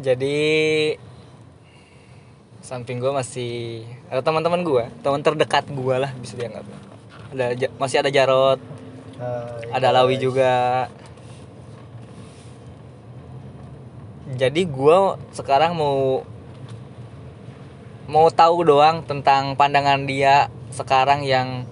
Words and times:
jadi 0.00 0.38
samping 2.60 3.00
gue 3.00 3.12
masih 3.12 3.84
ada 4.08 4.24
teman-teman 4.24 4.64
gue 4.64 4.84
teman 5.04 5.20
terdekat 5.20 5.68
gue 5.68 5.96
lah 5.96 6.12
bisa 6.16 6.34
dianggap. 6.40 6.64
Ada 7.30 7.68
masih 7.78 7.96
ada 8.02 8.10
Jarot 8.10 8.60
Hai, 9.20 9.68
ada 9.68 9.92
Lawi 9.92 10.16
juga. 10.16 10.88
Jadi 14.32 14.64
gue 14.64 14.98
sekarang 15.36 15.76
mau 15.76 16.24
mau 18.08 18.26
tahu 18.32 18.64
doang 18.64 19.04
tentang 19.04 19.52
pandangan 19.60 20.08
dia 20.08 20.48
sekarang 20.72 21.20
yang 21.28 21.68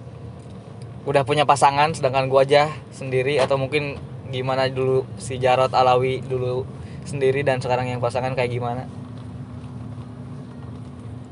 udah 1.09 1.25
punya 1.25 1.49
pasangan 1.49 1.89
sedangkan 1.97 2.29
gue 2.29 2.37
aja 2.37 2.69
sendiri 2.93 3.41
atau 3.41 3.57
mungkin 3.57 3.97
gimana 4.29 4.69
dulu 4.69 5.09
si 5.17 5.41
Jarot 5.41 5.73
Alawi 5.73 6.21
dulu 6.21 6.69
sendiri 7.09 7.41
dan 7.41 7.57
sekarang 7.57 7.89
yang 7.89 7.97
pasangan 7.97 8.37
kayak 8.37 8.53
gimana? 8.53 8.85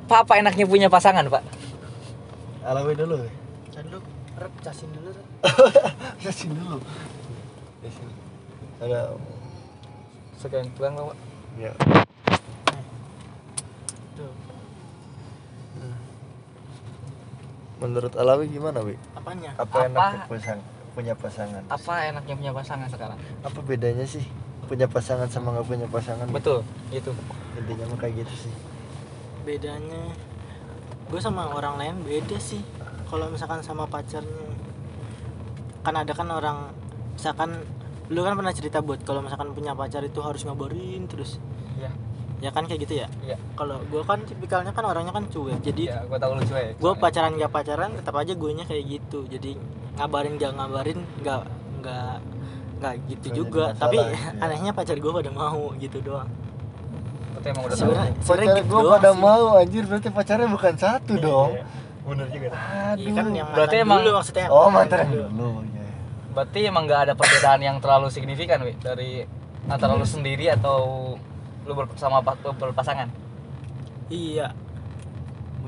Pak 0.10 0.26
apa 0.26 0.34
enaknya 0.42 0.66
punya 0.66 0.88
pasangan 0.90 1.30
pak? 1.30 1.44
Alawi 2.66 2.98
dulu. 2.98 3.22
Lu 3.94 4.00
rep 4.42 4.54
casin 4.66 4.90
dulu 4.90 5.14
Rep. 5.14 5.28
Yasin 6.26 6.50
dulu. 6.50 6.78
Ada 8.82 9.14
sekian 10.42 10.66
pulang 10.74 10.98
pak. 10.98 11.18
Ya. 11.62 11.72
Tuh. 14.18 14.34
menurut 17.78 18.14
Alawi 18.18 18.50
gimana 18.50 18.82
wi? 18.82 18.98
Apanya? 19.14 19.54
apa, 19.54 19.86
Apa? 19.86 19.86
enaknya 19.86 20.26
pasang 20.26 20.60
punya 20.98 21.14
pasangan? 21.14 21.62
Apa 21.70 21.94
enaknya 22.10 22.34
punya 22.34 22.54
pasangan 22.58 22.88
sekarang? 22.90 23.18
Apa 23.46 23.60
bedanya 23.62 24.02
sih 24.10 24.26
punya 24.68 24.86
pasangan 24.86 25.32
sama 25.32 25.56
nggak 25.56 25.68
punya 25.68 25.88
pasangan. 25.88 26.28
Betul 26.30 26.62
itu 26.92 27.10
intinya 27.56 27.86
mah 27.90 27.98
kayak 27.98 28.28
gitu 28.28 28.48
sih. 28.48 28.54
Bedanya 29.48 30.12
gue 31.08 31.20
sama 31.24 31.48
orang 31.56 31.80
lain 31.80 31.96
beda 32.04 32.38
sih. 32.38 32.62
Kalau 33.08 33.32
misalkan 33.32 33.64
sama 33.64 33.88
pacarnya 33.88 34.52
kan 35.82 35.96
ada 35.96 36.12
kan 36.12 36.28
orang 36.28 36.68
misalkan 37.16 37.64
lu 38.12 38.20
kan 38.24 38.36
pernah 38.36 38.52
cerita 38.52 38.84
buat 38.84 39.00
kalau 39.08 39.24
misalkan 39.24 39.56
punya 39.56 39.72
pacar 39.72 40.04
itu 40.04 40.20
harus 40.20 40.44
ngabarin 40.44 41.08
terus. 41.08 41.40
Ya 41.80 41.88
ya 42.38 42.54
kan 42.54 42.70
kayak 42.70 42.86
gitu 42.86 43.02
ya? 43.02 43.08
Ya 43.26 43.40
kalau 43.58 43.82
gue 43.88 44.04
kan 44.04 44.22
tipikalnya 44.28 44.76
kan 44.76 44.86
orangnya 44.86 45.16
kan 45.16 45.26
cuek 45.26 45.58
jadi 45.64 45.84
ya 45.90 46.00
gue 46.06 46.20
tahu 46.22 46.38
lu 46.38 46.44
cuek 46.46 46.78
gue 46.78 46.94
pacaran 47.02 47.34
gak 47.34 47.50
pacaran 47.50 47.90
tetap 47.98 48.14
aja 48.14 48.34
gue 48.36 48.52
nya 48.54 48.66
kayak 48.68 48.84
gitu. 48.86 49.26
Jadi 49.26 49.58
ngabarin 49.98 50.38
gak 50.38 50.54
ngabarin 50.54 51.00
gak 51.26 51.50
gak 51.82 52.20
gak 52.78 52.94
gitu 53.06 53.26
Nggak 53.26 53.36
juga 53.36 53.64
tapi 53.74 53.98
ya. 53.98 54.14
anehnya 54.40 54.72
pacar 54.72 54.96
gue 54.96 55.12
pada 55.12 55.32
mau 55.32 55.74
gitu 55.76 55.98
doang. 56.00 56.30
Berarti 57.32 57.48
emang 57.48 57.64
udah 57.64 57.74
tahu. 57.74 57.82
Sebenarnya- 57.84 58.14
sebenarnya 58.20 58.48
pacar 58.48 58.58
gitu 58.60 58.70
gue 58.72 58.92
pada 58.92 59.10
sih. 59.10 59.20
mau 59.20 59.44
anjir. 59.56 59.84
Berarti 59.84 60.08
pacarnya 60.10 60.48
bukan 60.48 60.74
satu 60.76 61.14
dong 61.18 61.52
Iya. 61.52 61.64
bener 62.04 62.28
juga. 62.30 62.48
Aduh. 62.50 62.98
Iya 62.98 63.12
kan 63.14 63.26
yang 63.32 63.48
Berarti 63.52 63.76
emang- 63.78 64.00
dulu 64.00 64.12
maksudnya. 64.14 64.46
Oh 64.48 64.68
mantan 64.68 65.00
dulu. 65.08 65.26
dulu 65.28 65.50
ya 65.66 65.86
berarti 66.30 66.60
emang 66.64 66.84
nggak 66.86 67.02
ada 67.02 67.14
perbedaan 67.14 67.60
yang 67.60 67.78
terlalu 67.78 68.08
signifikan 68.08 68.62
wi? 68.62 68.78
Dari 68.78 69.26
antara 69.66 69.92
lu 69.92 70.06
sendiri 70.06 70.46
atau 70.48 70.78
lu 71.64 71.74
bersama 71.74 72.22
pa- 72.22 72.38
berpasangan? 72.38 73.10
Iya 74.08 74.54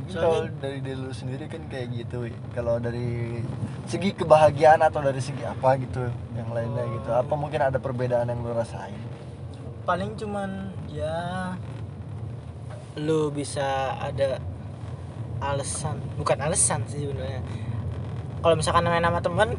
Soalnya- 0.09 0.49
kalau 0.49 0.61
dari 0.61 0.77
diri 0.81 0.97
lu 0.97 1.13
sendiri 1.13 1.45
kan 1.45 1.61
kayak 1.69 1.87
gitu 1.93 2.17
kalau 2.51 2.81
dari 2.81 3.39
segi 3.85 4.09
kebahagiaan 4.13 4.81
atau 4.81 5.01
dari 5.01 5.21
segi 5.21 5.45
apa 5.45 5.77
gitu 5.77 6.09
yang 6.33 6.49
lainnya 6.49 6.85
gitu. 6.89 7.09
Apa 7.13 7.33
mungkin 7.33 7.61
ada 7.61 7.77
perbedaan 7.77 8.29
yang 8.29 8.41
lu 8.41 8.53
rasain? 8.53 8.97
Paling 9.85 10.13
cuman 10.17 10.69
ya 10.89 11.53
lu 12.97 13.29
bisa 13.29 13.95
ada 13.97 14.37
alasan 15.39 15.97
bukan 16.19 16.37
alasan 16.41 16.83
sih 16.85 17.07
sebenarnya. 17.07 17.41
Kalau 18.39 18.55
misalkan 18.55 18.83
main 18.85 19.03
sama 19.03 19.21
teman 19.23 19.49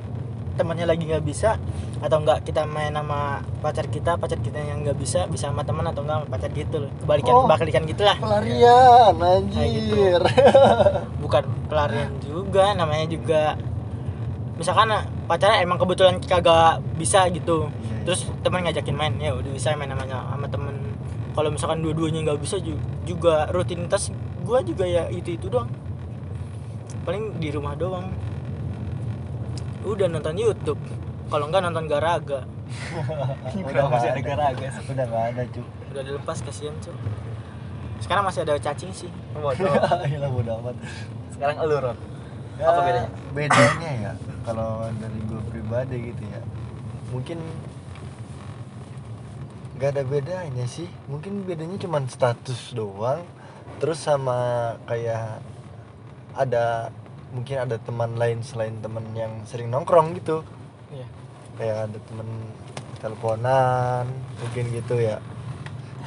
temannya 0.60 0.84
lagi 0.84 1.02
nggak 1.02 1.24
bisa 1.24 1.56
atau 1.98 2.20
enggak 2.20 2.44
kita 2.44 2.64
main 2.64 2.92
sama 2.92 3.40
pacar 3.58 3.88
kita 3.88 4.14
pacar 4.14 4.36
kita 4.36 4.60
yang 4.60 4.84
nggak 4.84 4.94
bisa 4.94 5.24
bisa 5.24 5.48
sama 5.48 5.64
teman 5.64 5.82
atau 5.82 6.04
enggak 6.04 6.20
sama 6.20 6.28
pacar 6.28 6.50
gitu 6.52 6.76
loh. 6.78 6.90
Kebalikan 7.00 7.32
Oh. 7.32 7.44
kebalikan 7.46 7.82
gitulah. 7.84 8.16
pelarian 8.16 9.14
Kayak 9.16 9.70
gitu. 9.72 9.96
anjir 9.96 10.20
bukan 11.18 11.42
pelarian 11.66 12.12
juga 12.20 12.64
namanya 12.72 13.06
juga 13.06 13.42
misalkan 14.54 14.92
pacarnya 15.24 15.60
emang 15.60 15.78
kebetulan 15.78 16.20
kagak 16.20 16.84
bisa 16.94 17.24
gitu. 17.30 17.72
Terus 18.00 18.28
teman 18.40 18.60
ngajakin 18.62 18.92
main 18.92 19.14
ya 19.16 19.32
udah 19.32 19.48
bisa 19.48 19.72
main 19.72 19.88
namanya 19.88 20.20
sama 20.26 20.44
temen. 20.46 20.76
Kalau 21.30 21.48
misalkan 21.48 21.80
dua-duanya 21.80 22.20
nggak 22.22 22.38
bisa 22.38 22.58
ju- 22.58 22.76
juga 23.02 23.48
rutinitas 23.48 24.12
gua 24.42 24.60
juga 24.60 24.84
ya 24.84 25.08
itu 25.08 25.32
itu 25.32 25.46
doang. 25.46 25.68
Paling 27.00 27.38
di 27.38 27.48
rumah 27.48 27.72
doang 27.74 28.12
udah 29.84 30.06
nonton 30.08 30.36
YouTube. 30.36 30.80
Kalau 31.30 31.44
enggak 31.48 31.62
nonton 31.64 31.86
Garaga. 31.86 32.44
Udah 33.66 33.90
masih 33.90 34.14
ada? 34.14 34.22
garaga 34.22 34.70
udah 34.86 35.04
nggak 35.10 35.24
ada 35.34 35.42
cu 35.50 35.62
udah 35.90 36.02
dilepas 36.06 36.38
kasihan 36.38 36.70
cuy 36.78 36.94
sekarang 38.00 38.24
masih 38.24 38.40
ada 38.48 38.56
cacing 38.56 38.92
sih. 38.96 39.10
Bodoh. 39.36 39.68
Gila 40.10 40.28
bodo 40.32 40.50
amat. 40.64 40.76
Sekarang 41.36 41.56
elu 41.60 41.76
Ron. 41.78 41.98
Ya, 42.56 42.64
Apa 42.68 42.80
bedanya? 42.84 43.10
bedanya 43.32 43.90
ya 43.92 44.12
kalau 44.44 44.84
dari 45.00 45.20
gue 45.24 45.40
pribadi 45.48 45.96
gitu 46.12 46.22
ya. 46.28 46.40
Mungkin 47.12 47.38
nggak 49.76 49.90
ada 49.96 50.02
bedanya 50.04 50.64
sih. 50.64 50.88
Mungkin 51.08 51.44
bedanya 51.44 51.76
cuma 51.76 52.00
status 52.08 52.72
doang. 52.72 53.20
Terus 53.80 54.00
sama 54.00 54.72
kayak 54.88 55.40
ada 56.36 56.92
mungkin 57.30 57.56
ada 57.62 57.76
teman 57.78 58.18
lain 58.18 58.42
selain 58.42 58.74
teman 58.82 59.04
yang 59.14 59.42
sering 59.46 59.70
nongkrong 59.70 60.18
gitu. 60.18 60.42
Iya. 60.90 61.06
kayak 61.54 61.92
ada 61.92 61.98
teman 62.08 62.28
teleponan 62.98 64.04
mungkin 64.42 64.64
gitu 64.74 64.94
ya. 64.98 65.22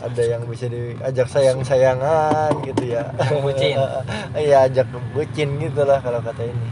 Ada 0.03 0.35
yang 0.35 0.44
bisa 0.50 0.67
diajak 0.67 1.29
sayang 1.31 1.63
sayangan 1.63 2.51
gitu 2.67 2.91
ya. 2.91 3.07
Bucin. 3.44 3.78
iya 4.44 4.67
ajak 4.67 4.89
bucin 5.16 5.61
gitu 5.61 5.88
lah 5.88 6.03
kalau 6.03 6.19
kata 6.19 6.44
ini. 6.44 6.69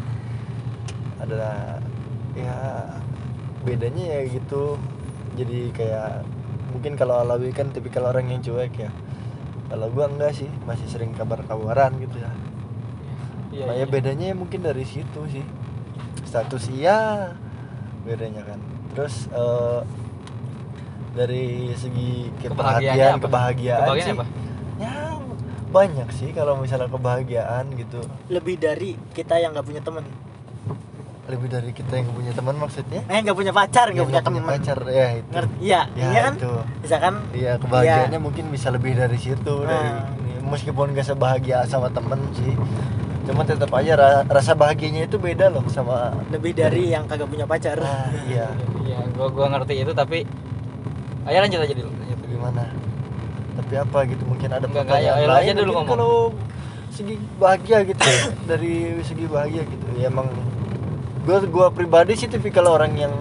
Adalah 1.21 1.79
ya 2.35 2.57
bedanya 3.63 4.19
ya 4.19 4.21
gitu. 4.27 4.75
Jadi 5.39 5.71
kayak 5.71 6.27
mungkin 6.75 6.99
kalau 6.99 7.23
Alawi 7.23 7.55
kan 7.55 7.71
tipikal 7.71 8.09
orang 8.09 8.27
yang 8.27 8.43
cuek 8.43 8.75
ya. 8.75 8.91
Kalau 9.71 9.87
gua 9.93 10.11
enggak 10.11 10.35
sih 10.35 10.51
masih 10.67 10.89
sering 10.91 11.15
kabar-kabaran 11.15 11.95
gitu 12.03 12.19
ya 12.19 12.50
iya, 13.51 13.65
Nah, 13.65 13.75
ya 13.75 13.85
bedanya 13.85 14.25
ya 14.31 14.35
mungkin 14.35 14.59
dari 14.59 14.83
situ 14.83 15.21
sih. 15.27 15.43
Status 16.23 16.67
iya 16.67 17.31
bedanya 18.01 18.41
kan. 18.43 18.59
Terus 18.91 19.27
eh, 19.27 19.79
dari 21.11 21.45
segi 21.73 22.31
apa? 22.39 22.47
kebahagiaan 22.47 23.19
Kebahagiaan 23.19 23.87
sih 23.99 24.13
apa? 24.13 24.25
ya 24.77 24.93
banyak 25.69 26.07
sih 26.11 26.29
kalau 26.31 26.57
misalnya 26.57 26.87
kebahagiaan 26.87 27.65
gitu. 27.75 27.99
Lebih 28.27 28.55
dari 28.57 28.95
kita 29.11 29.35
yang 29.37 29.51
nggak 29.51 29.63
punya 29.65 29.79
temen. 29.79 30.03
Lebih 31.21 31.47
dari 31.47 31.71
kita 31.71 31.95
yang 31.95 32.11
punya 32.11 32.31
teman 32.31 32.55
maksudnya? 32.57 33.03
Eh 33.05 33.19
nggak 33.21 33.37
punya 33.37 33.51
pacar 33.51 33.87
nggak 33.87 33.97
Yang 33.97 34.09
punya 34.09 34.23
temen. 34.25 34.43
pacar 34.43 34.77
ya 34.85 35.07
itu. 35.13 35.29
Ngerti? 35.29 35.55
Iya 35.61 35.81
ya 35.89 36.07
iya 36.07 36.19
kan? 36.21 36.33
itu. 36.33 36.53
Misalkan 36.81 37.13
Iya 37.31 37.51
kebahagiaannya 37.57 38.19
mungkin 38.19 38.45
bisa 38.49 38.67
lebih 38.67 38.91
dari 38.93 39.15
situ 39.15 39.53
dari 39.61 39.71
Nah. 39.87 40.11
ini. 40.17 40.31
meskipun 40.43 40.91
gak 40.91 41.07
sebahagia 41.07 41.63
sama 41.63 41.87
temen 41.87 42.19
sih 42.33 42.51
cuma 43.21 43.45
tetap 43.45 43.69
aja 43.77 43.93
ra- 43.93 44.25
rasa 44.25 44.57
bahagianya 44.57 45.05
itu 45.05 45.21
beda 45.21 45.53
loh 45.53 45.61
sama 45.69 46.09
lebih 46.33 46.57
dari 46.57 46.89
yang 46.89 47.05
kagak 47.05 47.29
punya 47.29 47.45
pacar 47.45 47.77
nah, 47.77 48.09
iya 48.25 48.49
iya 48.81 48.99
gua 49.13 49.29
gua 49.29 49.45
ngerti 49.53 49.85
itu 49.85 49.93
tapi 49.93 50.25
ayo 51.29 51.37
lanjut 51.37 51.61
aja 51.61 51.73
dulu 51.77 51.89
lanjut. 51.93 52.17
gimana 52.25 52.63
tapi 53.61 53.73
apa 53.77 53.99
gitu 54.09 54.23
mungkin 54.25 54.49
ada 54.49 54.65
Enggak, 54.65 54.89
pertanyaan 54.89 55.15
ayo, 55.15 55.21
ayo 55.21 55.27
lain 55.29 55.43
aja 55.45 55.53
dulu 55.53 55.71
mungkin 55.71 55.77
ngomong. 55.77 55.89
kalau 55.93 56.13
segi 56.91 57.15
bahagia 57.37 57.77
gitu 57.85 58.01
dari 58.49 58.73
segi 59.05 59.25
bahagia 59.29 59.63
gitu 59.69 59.85
ya 59.95 60.09
emang 60.09 60.27
gue 61.21 61.37
gua 61.53 61.69
pribadi 61.69 62.17
sih 62.17 62.25
tipikal 62.25 62.65
orang 62.65 62.97
yang 62.97 63.13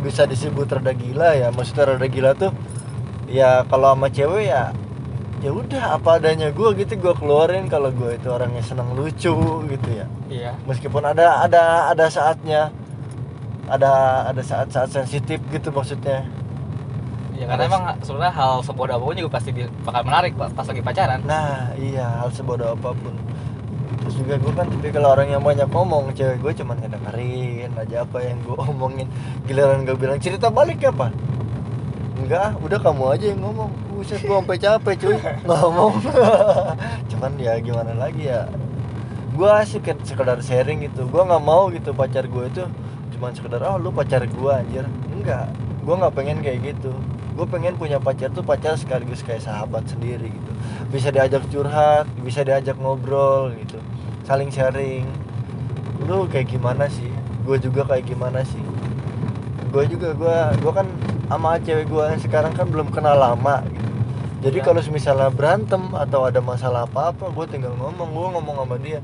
bisa 0.00 0.24
disebut 0.24 0.66
rada 0.66 0.90
gila 0.96 1.36
ya 1.36 1.52
maksudnya 1.52 1.94
rada 1.94 2.08
gila 2.08 2.32
tuh 2.32 2.50
ya 3.28 3.62
kalau 3.68 3.92
sama 3.94 4.08
cewek 4.08 4.50
ya 4.50 4.72
ya 5.42 5.50
udah 5.50 5.98
apa 5.98 6.22
adanya 6.22 6.54
gue 6.54 6.68
gitu 6.78 6.94
gue 7.02 7.14
keluarin 7.18 7.66
kalau 7.66 7.90
gue 7.90 8.14
itu 8.14 8.30
orangnya 8.30 8.62
senang 8.62 8.94
lucu 8.94 9.34
gitu 9.66 9.88
ya. 9.90 10.06
Iya. 10.30 10.52
Meskipun 10.70 11.02
ada 11.02 11.42
ada 11.42 11.90
ada 11.90 12.06
saatnya. 12.06 12.70
Ada 13.66 13.90
ada 14.34 14.42
saat-saat 14.42 14.90
sensitif 14.90 15.42
gitu 15.50 15.74
maksudnya. 15.74 16.26
Ya 17.34 17.50
karena 17.50 17.66
emang 17.66 17.84
sebenarnya 18.04 18.34
hal 18.38 18.62
sebodoh 18.62 18.94
apa 19.00 19.04
pun 19.06 19.16
juga 19.18 19.30
pasti 19.34 19.50
bakal 19.82 20.02
menarik 20.06 20.36
Pak, 20.38 20.54
pas 20.54 20.66
lagi 20.68 20.82
pacaran. 20.82 21.20
Nah 21.26 21.74
iya 21.74 22.22
hal 22.22 22.30
sebodoh 22.30 22.78
apa 22.78 22.94
pun. 22.94 23.14
Terus 24.02 24.14
juga 24.18 24.34
gue 24.38 24.52
kan 24.54 24.66
tipikal 24.66 25.06
orang 25.14 25.30
yang 25.30 25.42
banyak 25.42 25.66
ngomong 25.70 26.10
Cewek 26.14 26.42
gue 26.42 26.52
cuman 26.62 26.74
ngedengerin 26.82 27.70
aja 27.78 28.02
apa 28.06 28.18
yang 28.22 28.38
gue 28.46 28.56
omongin. 28.70 29.10
Giliran 29.46 29.82
gue 29.82 29.96
bilang 29.98 30.22
cerita 30.22 30.54
balik 30.54 30.86
apa? 30.86 31.10
Enggak 32.22 32.54
udah 32.62 32.78
kamu 32.78 33.04
aja 33.18 33.26
yang 33.34 33.40
ngomong. 33.42 33.70
Buset 33.90 34.22
gua 34.22 34.40
sampai 34.40 34.58
capek 34.58 34.94
cuy. 35.02 35.16
Ngomong. 35.44 35.92
Cuman 37.10 37.32
ya 37.36 37.58
gimana 37.58 37.92
lagi 37.98 38.30
ya? 38.30 38.46
Gua 39.34 39.66
sih 39.66 39.82
ke- 39.82 39.98
sekedar 40.06 40.38
sharing 40.40 40.86
gitu. 40.86 41.10
Gua 41.10 41.26
nggak 41.26 41.42
mau 41.42 41.66
gitu 41.74 41.90
pacar 41.92 42.24
gua 42.30 42.46
itu 42.46 42.64
cuman 43.12 43.30
sekedar 43.38 43.62
oh 43.62 43.78
lu 43.78 43.94
pacar 43.94 44.24
gua 44.30 44.62
anjir. 44.62 44.86
Enggak. 45.12 45.50
Gua 45.82 45.94
nggak 45.98 46.14
pengen 46.14 46.38
kayak 46.40 46.74
gitu. 46.74 46.94
Gue 47.32 47.48
pengen 47.48 47.80
punya 47.80 47.96
pacar 47.96 48.28
tuh 48.28 48.44
pacar 48.44 48.76
sekaligus 48.76 49.24
kayak 49.24 49.40
sahabat 49.40 49.88
sendiri 49.88 50.28
gitu. 50.28 50.52
Bisa 50.92 51.08
diajak 51.08 51.48
curhat 51.48 52.04
bisa 52.20 52.44
diajak 52.44 52.76
ngobrol 52.76 53.56
gitu. 53.56 53.80
Saling 54.28 54.52
sharing. 54.52 55.08
Lu 56.04 56.28
kayak 56.28 56.52
gimana 56.52 56.92
sih? 56.92 57.08
Gue 57.48 57.56
juga 57.56 57.88
kayak 57.88 58.04
gimana 58.04 58.44
sih? 58.44 58.60
Gue 59.72 59.88
juga 59.88 60.12
gue 60.12 60.38
gue 60.60 60.72
kan 60.76 60.84
sama 61.32 61.56
cewek 61.64 61.88
gue 61.88 62.04
yang 62.12 62.20
sekarang 62.20 62.52
kan 62.52 62.68
belum 62.68 62.92
kenal 62.92 63.16
lama. 63.16 63.64
Jadi 64.44 64.60
Iya. 64.60 64.66
kalau 64.68 64.80
misalnya 64.92 65.32
berantem 65.32 65.80
atau 65.96 66.28
ada 66.28 66.44
masalah 66.44 66.84
apa 66.84 67.08
apa 67.08 67.24
gue 67.32 67.46
tinggal 67.48 67.72
ngomong 67.80 68.12
gue 68.12 68.28
ngomong 68.36 68.56
sama 68.60 68.76
dia. 68.76 69.00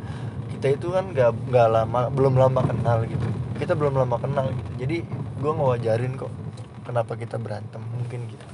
Kita 0.53 0.77
itu 0.77 0.93
kan 0.93 1.09
nggak 1.09 1.31
nggak 1.49 1.69
lama 1.73 2.01
belum 2.13 2.37
lama 2.37 2.61
kenal 2.61 3.09
gitu. 3.09 3.25
Kita 3.57 3.73
belum 3.73 3.97
lama 3.97 4.21
kenal 4.21 4.45
gitu. 4.53 4.71
Jadi 4.77 4.97
gue 5.41 5.53
ngewajarin 5.57 6.21
kok 6.21 6.29
kenapa 6.85 7.17
kita 7.17 7.41
berantem 7.41 7.81
mungkin 7.97 8.29
gitu. 8.29 8.45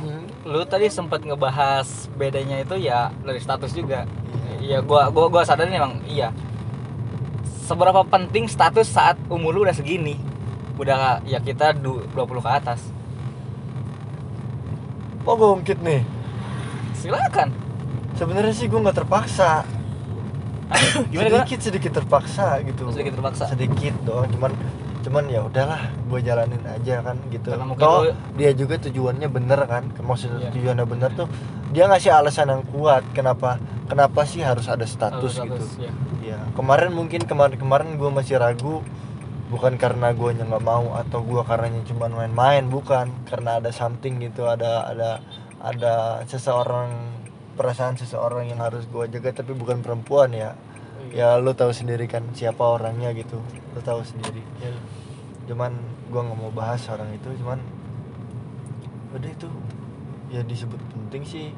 Hmm, 0.00 0.24
lu 0.48 0.64
tadi 0.66 0.90
sempat 0.90 1.22
ngebahas 1.22 2.10
bedanya 2.18 2.58
itu 2.64 2.74
ya 2.74 3.14
dari 3.22 3.38
status 3.38 3.70
juga. 3.70 4.08
Iya. 4.34 4.54
iya 4.58 4.78
gua 4.80 5.12
gua 5.12 5.28
gua 5.30 5.42
sadarin 5.46 5.76
emang 5.76 6.02
iya. 6.10 6.34
Seberapa 7.68 8.02
penting 8.02 8.50
status 8.50 8.90
saat 8.90 9.14
umur 9.30 9.54
lu 9.54 9.62
udah 9.62 9.76
segini 9.76 10.29
udah 10.80 11.20
ya 11.22 11.38
kita 11.38 11.76
du- 11.76 12.02
20 12.10 12.40
ke 12.40 12.50
atas. 12.50 12.80
Oh 15.22 15.36
gue 15.36 15.50
ungkit 15.52 15.78
nih? 15.78 16.00
Silakan. 16.96 17.52
Sebenarnya 18.16 18.52
sih 18.52 18.66
gue 18.66 18.76
nggak 18.76 18.96
terpaksa. 18.96 19.62
Gimana 21.10 21.28
gimana? 21.28 21.44
Sedikit 21.44 21.60
sedikit 21.60 21.92
terpaksa 21.94 22.62
gitu. 22.64 22.88
Sedikit 22.90 23.14
terpaksa. 23.14 23.44
sedikit 23.46 23.94
doang 24.02 24.30
cuman 24.30 24.52
cuman 25.00 25.24
ya 25.26 25.40
udahlah 25.40 25.80
gue 26.06 26.20
jalanin 26.20 26.60
aja 26.62 27.00
kan 27.00 27.16
gitu. 27.28 27.48
Toh 27.50 28.04
lu- 28.04 28.16
dia 28.36 28.52
juga 28.52 28.76
tujuannya 28.76 29.28
bener 29.28 29.60
kan 29.64 29.88
maksudnya 29.98 30.48
Iya. 30.48 30.52
tujuannya 30.52 30.86
bener 30.86 31.10
tuh 31.16 31.26
dia 31.72 31.88
ngasih 31.88 32.12
alasan 32.12 32.52
yang 32.52 32.62
kuat 32.68 33.00
kenapa 33.10 33.56
kenapa 33.88 34.28
sih 34.28 34.44
harus 34.44 34.68
ada 34.68 34.84
status, 34.84 35.40
gitu. 35.40 35.64
ya. 35.80 35.90
ya 36.20 36.38
kemarin 36.52 36.92
mungkin 36.92 37.24
kemarin 37.24 37.56
kemarin 37.56 37.96
gue 37.96 38.10
masih 38.12 38.36
ragu 38.36 38.84
bukan 39.50 39.74
karena 39.74 40.14
gue 40.14 40.30
nggak 40.30 40.62
mau 40.62 40.94
atau 40.94 41.26
gue 41.26 41.42
karenanya 41.42 41.82
cuma 41.90 42.06
main-main 42.06 42.70
bukan. 42.70 43.10
Karena 43.26 43.58
ada 43.58 43.74
something 43.74 44.22
gitu 44.22 44.46
ada 44.46 44.86
ada 44.86 45.10
ada 45.60 46.22
seseorang 46.24 47.18
perasaan 47.58 47.98
seseorang 47.98 48.48
yang 48.48 48.62
harus 48.62 48.86
gue 48.88 49.04
jaga 49.10 49.42
tapi 49.42 49.52
bukan 49.52 49.82
perempuan 49.82 50.30
ya. 50.32 50.54
Ya 51.10 51.34
lu 51.42 51.50
tahu 51.52 51.74
sendiri 51.74 52.06
kan 52.06 52.30
siapa 52.32 52.62
orangnya 52.62 53.10
gitu. 53.12 53.42
Lu 53.74 53.80
tahu 53.82 54.06
sendiri. 54.06 54.40
Iya. 54.62 54.78
cuman 55.50 55.74
gue 56.14 56.20
nggak 56.22 56.38
mau 56.38 56.54
bahas 56.54 56.86
orang 56.86 57.10
itu 57.10 57.26
cuman 57.42 57.58
udah 59.18 59.30
itu. 59.34 59.50
Ya 60.30 60.46
disebut 60.46 60.78
penting 60.94 61.26
sih. 61.26 61.50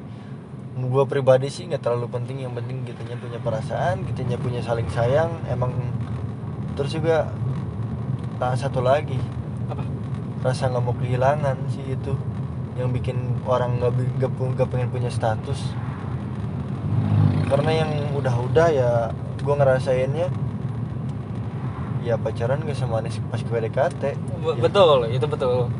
Gue 0.73 1.05
pribadi 1.05 1.53
sih 1.53 1.69
nggak 1.69 1.85
terlalu 1.85 2.09
penting 2.09 2.41
yang 2.41 2.57
penting 2.57 2.81
kitanya 2.81 3.21
punya 3.21 3.37
perasaan 3.37 4.01
kitanya 4.09 4.41
punya 4.41 4.65
saling 4.65 4.89
sayang. 4.89 5.29
Emang 5.45 5.77
terus 6.73 6.97
juga 6.97 7.29
satu 8.53 8.83
lagi. 8.83 9.15
Apa? 9.65 9.83
Rasa 10.43 10.67
nggak 10.67 10.83
mau 10.83 10.95
kehilangan 10.95 11.55
sih 11.71 11.83
itu. 11.87 12.13
Yang 12.75 12.89
bikin 12.99 13.17
orang 13.45 13.79
nggak 13.79 13.91
nggak 14.19 14.67
pengen 14.67 14.89
punya 14.89 15.07
status. 15.07 15.71
Karena 17.47 17.85
yang 17.85 17.91
udah-udah 18.11 18.67
ya 18.67 18.91
gue 19.39 19.55
ngerasainnya 19.55 20.27
ya 22.03 22.19
pacaran 22.19 22.59
gak 22.59 22.75
semanis 22.75 23.15
pas 23.31 23.39
ke 23.39 23.47
PDKT 23.47 24.01
Be- 24.43 24.55
Ya, 24.55 24.59
betul 24.59 25.07
itu 25.07 25.23
betul. 25.23 25.71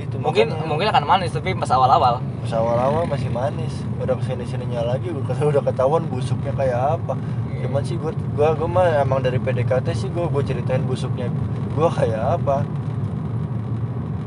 Itu 0.00 0.16
mungkin 0.18 0.50
makanya. 0.50 0.66
mungkin 0.66 0.86
akan 0.90 1.04
manis 1.06 1.30
tapi 1.30 1.54
pas 1.54 1.70
awal-awal. 1.70 2.18
Pas 2.42 2.52
awal-awal 2.56 3.04
masih 3.06 3.28
manis. 3.30 3.84
Udah 4.00 4.16
ke 4.16 4.24
sini 4.24 4.42
sininya 4.42 4.82
lagi 4.82 5.12
udah 5.12 5.62
ketahuan 5.62 6.08
busuknya 6.08 6.50
kayak 6.56 6.98
apa. 6.98 7.14
Cuman 7.60 7.82
sih 7.84 7.96
gue 8.00 8.12
gua, 8.34 8.56
gua 8.56 8.68
mah 8.68 8.86
emang 9.04 9.20
dari 9.20 9.36
PDKT 9.36 9.86
sih 9.92 10.08
gue 10.08 10.24
gue 10.26 10.42
ceritain 10.42 10.82
busuknya 10.84 11.28
gue 11.74 11.88
kayak 11.88 12.40
apa. 12.40 12.66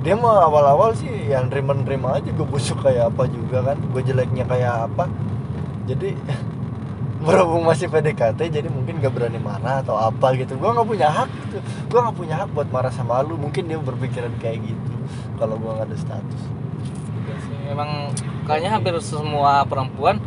Dia 0.03 0.19
mah 0.19 0.51
awal-awal 0.51 0.91
sih 0.99 1.07
yang 1.07 1.47
nerima-nerima 1.47 2.19
aja 2.19 2.27
gue 2.27 2.47
busuk 2.47 2.83
kayak 2.83 3.15
apa 3.15 3.23
juga 3.31 3.71
kan. 3.71 3.77
Gue 3.91 4.01
jeleknya 4.03 4.43
kayak 4.43 4.91
apa. 4.91 5.07
Jadi 5.87 6.15
berhubung 7.25 7.63
masih 7.63 7.87
PDKT 7.87 8.51
jadi 8.51 8.67
mungkin 8.67 8.99
gak 8.99 9.15
berani 9.15 9.39
marah 9.39 9.79
atau 9.79 9.95
apa 9.95 10.35
gitu. 10.35 10.59
Gue 10.59 10.75
nggak 10.75 10.87
punya 10.87 11.07
hak 11.07 11.29
gitu. 11.31 11.57
Gue 11.87 11.99
nggak 12.03 12.17
punya 12.19 12.35
hak 12.43 12.49
buat 12.51 12.67
marah 12.67 12.91
sama 12.91 13.23
lu. 13.23 13.39
Mungkin 13.39 13.63
dia 13.67 13.79
berpikiran 13.79 14.33
kayak 14.43 14.59
gitu 14.63 14.93
kalau 15.39 15.55
gue 15.55 15.71
nggak 15.71 15.87
ada 15.87 15.97
status. 15.97 16.41
Iya 17.23 17.71
Emang 17.71 18.11
kayaknya 18.43 18.75
hampir 18.75 18.93
semua 18.99 19.63
perempuan 19.63 20.19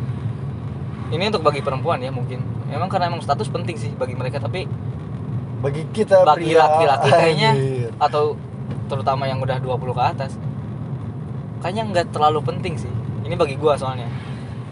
ini 1.12 1.28
untuk 1.28 1.44
bagi 1.44 1.60
perempuan 1.60 2.00
ya 2.00 2.08
mungkin. 2.08 2.55
Emang 2.68 2.88
karena 2.88 3.06
emang 3.06 3.20
status 3.20 3.46
penting 3.46 3.74
sih 3.74 3.90
bagi 3.92 4.12
mereka 4.12 4.36
tapi 4.36 4.66
bagi 5.58 5.86
kita 5.90 6.22
bagi 6.22 6.52
laki-laki 6.52 7.08
kayaknya 7.10 7.50
anjir. 7.52 7.90
atau 7.96 8.34
terutama 8.86 9.24
yang 9.24 9.38
udah 9.38 9.56
20 9.58 9.66
ke 9.90 10.02
atas 10.04 10.32
kayaknya 11.58 11.82
nggak 11.86 12.06
terlalu 12.10 12.40
penting 12.42 12.74
sih. 12.76 12.92
Ini 13.22 13.34
bagi 13.34 13.54
gua 13.54 13.74
soalnya 13.74 14.06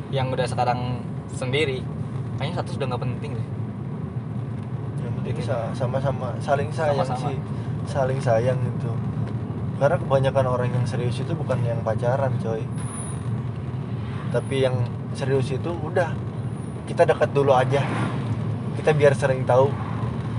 yang 0.09 0.29
udah 0.29 0.45
sekarang 0.45 1.03
sendiri 1.31 1.83
kayaknya 2.37 2.55
status 2.57 2.75
udah 2.77 2.87
nggak 2.89 3.03
penting 3.03 3.31
deh. 3.33 3.47
yang 5.01 5.13
penting 5.17 5.35
sa- 5.41 5.73
sama-sama 5.73 6.33
saling 6.39 6.71
sayang 6.71 6.99
Sama-sama. 6.99 7.29
sih 7.29 7.37
saling 7.85 8.17
sayang 8.19 8.59
itu 8.59 8.91
karena 9.75 9.99
kebanyakan 9.99 10.47
orang 10.47 10.71
yang 10.71 10.85
serius 10.85 11.19
itu 11.19 11.35
bukan 11.35 11.59
yang 11.61 11.83
pacaran 11.83 12.31
coy 12.39 12.63
tapi 14.31 14.57
yang 14.61 14.75
serius 15.13 15.51
itu 15.51 15.71
udah 15.77 16.11
kita 16.85 17.09
dekat 17.09 17.31
dulu 17.33 17.53
aja. 17.57 17.81
Kita 18.77 18.91
biar 18.93 19.17
sering 19.17 19.49
tahu 19.49 19.73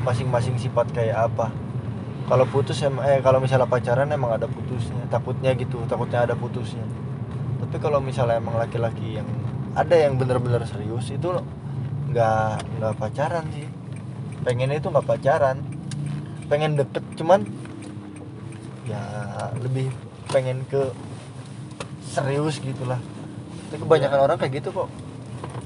masing-masing 0.05 0.61
sifat 0.61 0.93
kayak 0.93 1.31
apa. 1.31 1.49
Kalau 2.25 2.45
putus 2.49 2.81
em 2.81 2.97
eh 3.05 3.21
kalau 3.21 3.37
misalnya 3.37 3.69
pacaran 3.69 4.09
emang 4.09 4.37
ada 4.37 4.45
putusnya. 4.49 5.01
Takutnya 5.09 5.53
gitu 5.57 5.81
takutnya 5.89 6.25
ada 6.25 6.35
putusnya. 6.37 6.85
Tapi 7.61 7.77
kalau 7.81 8.01
misalnya 8.01 8.37
emang 8.37 8.57
laki-laki 8.57 9.21
yang 9.21 9.29
ada 9.73 9.95
yang 9.97 10.15
bener-bener 10.15 10.61
serius 10.69 11.09
itu 11.09 11.29
nggak 12.13 12.81
nggak 12.81 12.93
pacaran 12.97 13.45
sih. 13.53 13.65
Pengennya 14.45 14.77
itu 14.77 14.89
nggak 14.89 15.05
pacaran. 15.05 15.57
Pengen 16.45 16.77
deket 16.77 17.01
cuman 17.17 17.41
ya 18.85 19.01
lebih 19.57 19.89
pengen 20.29 20.61
ke 20.69 20.93
serius 22.05 22.61
gitulah. 22.61 23.01
Tapi 23.69 23.81
kebanyakan 23.81 24.19
orang 24.21 24.37
kayak 24.37 24.61
gitu 24.61 24.69
kok 24.69 24.89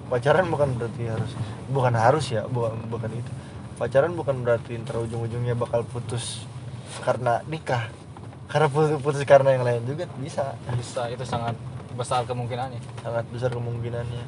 pacaran 0.10 0.50
bukan 0.50 0.76
berarti 0.76 1.04
harus 1.06 1.32
bukan 1.70 1.94
harus 1.94 2.26
ya 2.34 2.44
bukan 2.50 2.76
bukan 2.90 3.10
itu. 3.14 3.32
Pacaran 3.80 4.12
bukan 4.18 4.44
berarti 4.44 4.76
ntar 4.84 5.00
ujung-ujungnya 5.00 5.56
bakal 5.56 5.86
putus 5.88 6.44
karena 7.06 7.40
nikah. 7.48 7.88
Karena 8.50 8.68
putus, 8.68 8.98
putus 9.00 9.22
karena 9.24 9.56
yang 9.56 9.64
lain 9.64 9.86
juga 9.86 10.10
bisa. 10.20 10.58
Bisa 10.76 11.08
itu 11.08 11.24
sangat 11.24 11.56
besar 11.94 12.26
kemungkinannya. 12.26 12.82
sangat 13.06 13.26
besar 13.30 13.54
kemungkinannya. 13.54 14.24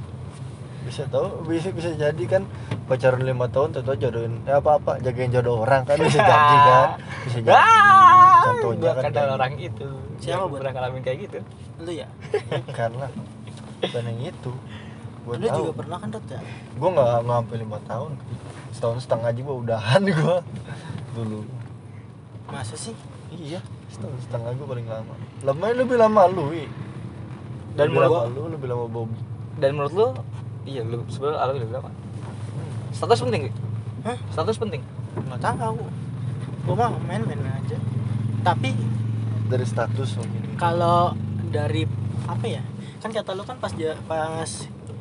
Bisa 0.82 1.06
tahu 1.10 1.46
bisa 1.46 1.70
bisa 1.74 1.94
jadi 1.94 2.24
kan 2.26 2.46
pacaran 2.90 3.22
lima 3.22 3.46
tahun 3.48 3.80
tentu 3.80 3.94
jodohin 3.96 4.42
ya 4.44 4.58
apa 4.60 4.82
apa 4.82 4.98
jagain 5.00 5.30
jodoh 5.30 5.62
orang 5.62 5.86
kan 5.86 5.96
bisa 6.02 6.20
jadi 6.20 6.58
kan 6.68 6.90
bisa 7.28 7.40
jadi. 7.44 7.54
Ah, 7.54 8.42
contohnya 8.50 8.92
kan 8.98 9.04
kenal 9.10 9.14
kayak 9.14 9.36
orang 9.38 9.54
itu. 9.62 9.88
Siapa, 10.22 10.46
pernah 10.46 10.72
ngalamin 10.78 11.02
kayak 11.02 11.18
gitu. 11.26 11.40
lu 11.82 11.92
ya? 11.98 12.06
Kan 12.78 12.94
lah. 12.94 13.10
Bukan 13.82 14.06
yang 14.06 14.30
itu 14.30 14.54
gue 15.22 15.34
lu 15.38 15.46
tahu. 15.46 15.60
juga 15.62 15.74
pernah 15.78 15.98
kan 15.98 16.10
Dot, 16.10 16.26
ya? 16.26 16.42
Gue 16.74 16.90
nggak 16.90 17.14
nggak 17.22 17.38
sampai 17.38 17.58
lima 17.58 17.78
tahun. 17.86 18.12
Setahun 18.72 18.98
setengah 19.00 19.28
aja 19.30 19.42
gue 19.42 19.56
udahan 19.62 20.02
gue 20.02 20.36
dulu. 21.14 21.40
Masa 22.48 22.76
sih? 22.76 22.96
Iya. 23.30 23.62
Setahun 23.88 24.18
setengah 24.26 24.50
gue 24.54 24.66
paling 24.66 24.88
lama. 24.88 25.14
Lama 25.42 25.64
lebih 25.72 25.98
lama 25.98 26.22
lu 26.26 26.50
wi. 26.50 26.66
Dan 27.72 27.88
lebih 27.88 28.02
menurut 28.02 28.12
lama 28.12 28.30
lu 28.30 28.42
lebih 28.50 28.68
lama 28.68 28.86
Bobby. 28.88 29.20
Dan 29.56 29.70
menurut 29.78 29.94
lu 29.94 30.08
iya 30.64 30.82
lu 30.82 31.06
sebenarnya 31.08 31.40
Alwi 31.40 31.58
udah 31.60 31.70
berapa? 31.70 31.90
Status 32.92 33.20
penting 33.22 33.42
Wi? 33.48 33.52
Hah? 34.04 34.18
Status 34.30 34.58
penting. 34.58 34.82
nggak 35.12 35.42
tahu 35.44 35.82
gua 36.62 36.76
mah 36.78 36.90
main-main 37.04 37.42
aja. 37.42 37.78
Tapi 38.42 38.74
dari 39.48 39.66
status 39.66 40.16
mungkin. 40.16 40.56
kalau 40.56 41.14
dari 41.52 41.84
apa 42.26 42.46
ya? 42.48 42.64
Kan 43.02 43.12
kata 43.12 43.34
lu 43.34 43.44
kan 43.44 43.58
pas 43.58 43.74
ja- 43.74 43.98
pas 44.06 44.48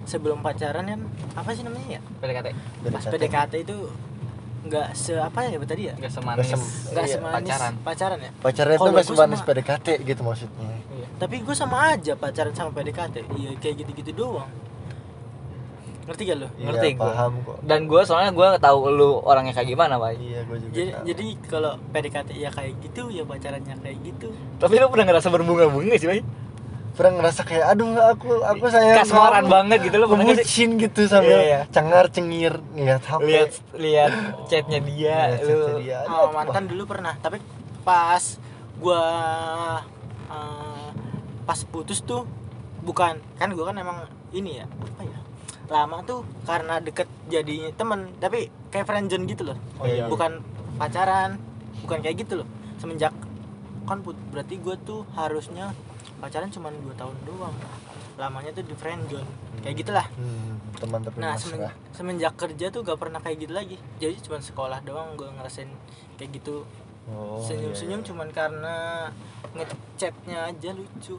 sebelum 0.02 0.40
pacaran 0.40 0.84
kan 0.84 1.00
apa 1.34 1.50
sih 1.50 1.62
namanya 1.62 1.96
ya? 1.96 2.00
PDKT. 2.18 2.46
pas 2.88 3.04
PDKT 3.04 3.52
itu 3.62 3.76
nggak 4.60 4.88
se 4.92 5.16
apa 5.16 5.40
ya 5.42 5.56
tadi 5.58 5.82
ya? 5.86 5.94
Nggak 5.94 6.12
semanis. 6.12 6.36
Nggak 6.38 6.50
sem- 6.52 6.70
nggak 6.90 7.04
Iya, 7.04 7.14
semanis 7.16 7.36
pacaran. 7.48 7.72
pacaran 7.80 8.18
ya? 8.18 8.30
Pacarnya 8.38 8.76
tuh 8.76 8.82
Kalau 8.82 8.92
masih 8.94 9.10
gua 9.10 9.20
manis 9.22 9.38
sama- 9.38 9.48
PDKT 9.48 9.86
gitu 10.04 10.20
maksudnya. 10.22 10.68
Iya. 10.90 11.06
tapi 11.16 11.36
gue 11.38 11.52
sama 11.52 11.76
aja 11.90 12.12
pacaran 12.14 12.52
sama 12.52 12.70
PDKT 12.70 13.16
iya 13.34 13.50
kayak 13.54 13.74
gitu-gitu 13.78 14.12
doang. 14.14 14.48
Ngerti 16.02 16.22
gak 16.26 16.38
lo 16.38 16.48
Ngerti 16.58 16.86
iya, 16.86 16.96
gua. 16.96 17.06
paham 17.06 17.32
kok. 17.40 17.56
Dan 17.62 17.80
gue 17.86 18.02
soalnya 18.02 18.30
gue 18.32 18.48
tahu 18.58 18.78
lu 18.90 19.10
orangnya 19.22 19.52
kayak 19.52 19.68
gimana 19.68 19.94
pak 19.94 20.16
iya 20.18 20.40
gue 20.42 20.56
juga 20.58 20.72
jadi 20.74 20.90
tahu. 20.90 21.04
jadi 21.06 21.24
kalau 21.46 21.72
PDKT 21.88 22.30
ya 22.34 22.50
kayak 22.50 22.72
gitu 22.80 23.02
ya 23.10 23.22
pacarannya 23.22 23.74
kayak 23.78 23.98
gitu. 24.02 24.28
Tapi 24.58 24.74
lu 24.74 24.88
pernah 24.88 25.06
ngerasa 25.06 25.28
berbunga-bunga 25.28 25.94
sih 25.94 26.08
pak 26.08 26.16
pernah 27.00 27.12
ngerasa 27.16 27.40
kayak 27.42 27.64
aduh 27.66 27.88
aku 27.96 28.44
aku 28.44 28.64
sayang 28.68 29.00
kasmaran 29.00 29.40
kamu. 29.40 29.50
banget 29.50 29.78
gitu 29.82 29.96
sih 29.96 30.04
Ngebucin 30.12 30.70
gitu 30.78 31.00
sambil 31.06 31.32
Iya, 31.32 31.40
iya. 31.42 31.60
cengar 31.66 32.04
cengir 32.06 32.52
ngeliat 32.70 33.00
HP 33.02 33.20
lihat 33.24 33.50
lihat 33.74 34.12
chatnya 34.46 34.80
dia 34.82 35.16
Lihat 35.32 35.40
lu 35.40 35.48
chatnya 35.48 35.74
dia. 35.80 35.98
sama 36.04 36.28
mantan 36.30 36.64
dulu 36.66 36.82
pernah 36.84 37.14
tapi 37.16 37.40
pas 37.80 38.24
gua 38.76 39.02
eh, 40.28 40.88
pas 41.42 41.60
putus 41.64 42.00
tuh 42.00 42.28
bukan 42.80 43.16
kan 43.34 43.48
gua 43.50 43.64
kan 43.66 43.76
emang 43.78 43.98
ini 44.30 44.60
ya 44.60 44.66
apa 44.68 45.02
ya 45.02 45.18
lama 45.68 46.02
tuh 46.02 46.20
karena 46.44 46.78
deket 46.78 47.08
jadi 47.26 47.72
temen 47.72 48.12
tapi 48.18 48.38
kayak 48.68 48.84
friendzone 48.84 49.24
gitu 49.24 49.42
loh 49.46 49.56
Oh, 49.76 49.86
iya. 49.86 50.04
bukan 50.04 50.44
pacaran 50.76 51.40
bukan 51.80 51.98
kayak 51.98 52.16
gitu 52.18 52.34
loh 52.36 52.48
semenjak 52.76 53.16
kan 53.82 53.98
put 54.00 54.14
berarti 54.28 54.54
gua 54.56 54.76
tuh 54.78 55.08
harusnya 55.10 55.72
pacaran 56.20 56.48
cuma 56.48 56.68
dua 56.70 56.94
tahun 56.94 57.16
doang 57.24 57.56
lamanya 58.14 58.52
tuh 58.52 58.62
di 58.62 58.74
friendzone 58.74 59.24
kayak 59.58 59.76
gitulah 59.76 60.06
Hmm, 60.12 60.60
teman 60.76 61.00
tapi 61.00 61.16
Nah, 61.16 61.34
semen- 61.34 61.72
semenjak 61.90 62.36
kerja 62.36 62.68
tuh 62.68 62.80
gak 62.82 62.96
pernah 62.96 63.16
kayak 63.16 63.36
gitu 63.40 63.52
lagi. 63.52 63.76
Jadi 63.96 64.20
cuma 64.20 64.36
sekolah 64.38 64.80
doang 64.80 65.12
gue 65.14 65.28
ngerasain 65.30 65.68
kayak 66.14 66.30
gitu. 66.34 66.64
Oh, 67.06 67.40
Senyum-senyum 67.40 67.90
iya, 67.94 67.98
iya. 67.98 68.08
cuman 68.08 68.28
karena 68.30 68.76
ngechatnya 69.50 70.38
aja 70.46 70.70
lucu. 70.70 71.16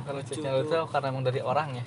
kalau 0.00 0.20
Lucu 0.20 0.32
chatnya 0.34 0.60
tuh. 0.62 0.84
karena 0.86 1.06
emang 1.08 1.24
dari 1.24 1.40
orang 1.40 1.68
ya 1.74 1.84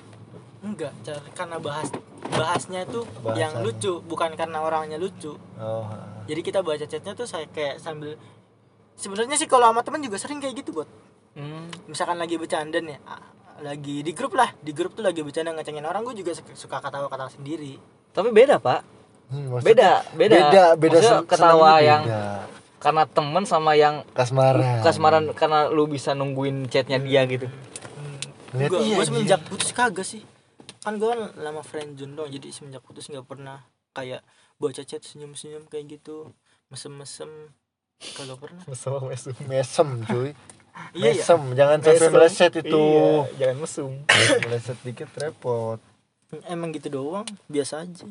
Enggak, 0.58 0.90
karena 1.32 1.54
bahas 1.56 1.86
bahasnya 2.28 2.82
tuh 2.84 3.06
yang 3.32 3.54
Bahasan. 3.54 3.62
lucu, 3.64 3.92
bukan 4.02 4.34
karena 4.34 4.58
orangnya 4.58 4.96
lucu. 4.96 5.38
Oh, 5.54 5.86
ha. 5.86 6.26
Jadi 6.26 6.40
kita 6.40 6.58
baca 6.60 6.82
chatnya 6.82 7.14
tuh 7.14 7.24
saya 7.24 7.46
kayak 7.46 7.78
sambil 7.78 8.18
sebenarnya 8.94 9.34
sih 9.34 9.46
kalau 9.46 9.66
sama 9.66 9.80
teman 9.80 9.98
juga 10.00 10.18
sering 10.18 10.38
kayak 10.38 10.58
gitu, 10.58 10.74
buat 10.74 10.90
hmm. 11.38 11.86
misalkan 11.86 12.18
lagi 12.18 12.34
bercanda 12.34 12.82
nih, 12.82 12.98
lagi 13.62 14.02
di 14.02 14.12
grup 14.14 14.34
lah, 14.34 14.50
di 14.58 14.70
grup 14.74 14.94
tuh 14.94 15.02
lagi 15.02 15.22
bercanda 15.22 15.54
ngecengin 15.54 15.82
orang, 15.82 16.02
gue 16.02 16.18
juga 16.18 16.34
suka- 16.34 16.54
suka 16.54 16.76
ketawa-ketawa 16.78 17.30
sendiri. 17.30 17.78
tapi 18.10 18.34
beda 18.34 18.58
pak. 18.58 18.82
Hmm, 19.28 19.60
beda 19.60 20.02
beda. 20.16 20.36
beda 20.40 20.64
beda 20.74 20.98
Maksudnya 20.98 21.20
sen- 21.20 21.28
ketawa 21.28 21.54
senangnya 21.76 21.84
yang 21.84 22.02
beda. 22.02 22.22
karena 22.80 23.02
temen 23.04 23.44
sama 23.44 23.72
yang 23.74 23.94
kasmaran. 24.16 24.80
kasmaran 24.80 25.24
karena 25.36 25.68
lu 25.68 25.84
bisa 25.84 26.16
nungguin 26.16 26.66
chatnya 26.66 26.96
dia 26.98 27.22
gitu. 27.28 27.46
Lihat, 28.56 28.70
gue 28.72 28.80
iya, 28.80 28.96
iya. 28.96 29.04
semenjak 29.04 29.40
putus 29.44 29.70
kagak 29.76 30.08
sih. 30.08 30.24
Kan 30.80 30.96
gue 30.96 31.04
kan 31.04 31.20
lama 31.36 31.60
friendzone 31.60 32.16
dong 32.16 32.32
jadi 32.32 32.48
semenjak 32.48 32.80
putus 32.80 33.12
nggak 33.12 33.28
pernah 33.28 33.60
kayak 33.92 34.24
baca 34.56 34.82
chat 34.82 35.04
senyum 35.04 35.36
senyum 35.36 35.68
kayak 35.68 36.00
gitu. 36.00 36.32
Mesem 36.72 36.96
mesem 36.96 37.28
kagak 38.16 38.40
pernah 38.40 38.62
mesem 39.44 39.86
cuy 40.08 40.32
iya 40.94 41.12
ya 41.12 41.20
mesem 41.20 41.40
jangan 41.54 41.78
sampai 41.80 42.08
meleset 42.10 42.52
itu. 42.58 42.80
Iya, 42.80 43.08
jangan 43.38 43.56
mesum. 43.60 43.92
Meleset 44.46 44.78
dikit 44.82 45.10
repot. 45.18 45.78
Emang 46.44 46.70
gitu 46.72 46.88
doang 46.92 47.28
biasa 47.48 47.84
aja. 47.84 48.08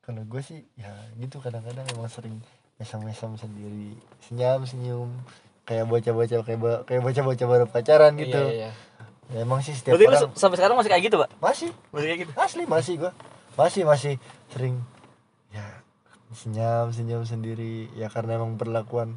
Kalau 0.00 0.22
gue 0.26 0.42
sih 0.42 0.66
ya 0.74 0.90
gitu 1.18 1.38
kadang-kadang 1.38 1.86
emang 1.94 2.10
sering 2.10 2.38
mesem-mesem 2.80 3.30
sendiri. 3.38 3.94
Senyum 4.26 4.62
senyum. 4.66 5.10
Kayak 5.68 5.86
bocah-bocah 5.86 6.40
kayak 6.42 6.58
ba- 6.58 6.82
kayak 6.82 7.02
bocah-bocah 7.04 7.46
baru 7.46 7.66
pacaran 7.70 8.18
gitu. 8.18 8.42
iya, 8.50 8.70
iya. 8.70 8.70
Ya, 9.30 9.46
emang 9.46 9.62
sih 9.62 9.70
setiap 9.70 9.94
berarti 9.94 10.10
orang 10.10 10.34
sampai 10.34 10.56
sekarang 10.58 10.74
masih 10.74 10.90
kayak 10.90 11.04
gitu 11.06 11.16
pak? 11.22 11.30
Masih. 11.38 11.70
Masih 11.94 12.06
kayak 12.10 12.20
gitu? 12.26 12.32
Asli 12.34 12.62
masih 12.66 12.94
gua. 12.98 13.12
Masih 13.54 13.82
masih 13.86 14.14
sering 14.50 14.82
ya 15.54 15.66
senyum 16.34 16.90
senyum 16.90 17.22
sendiri. 17.22 17.86
Ya 17.94 18.10
karena 18.10 18.42
emang 18.42 18.58
perlakuan 18.58 19.14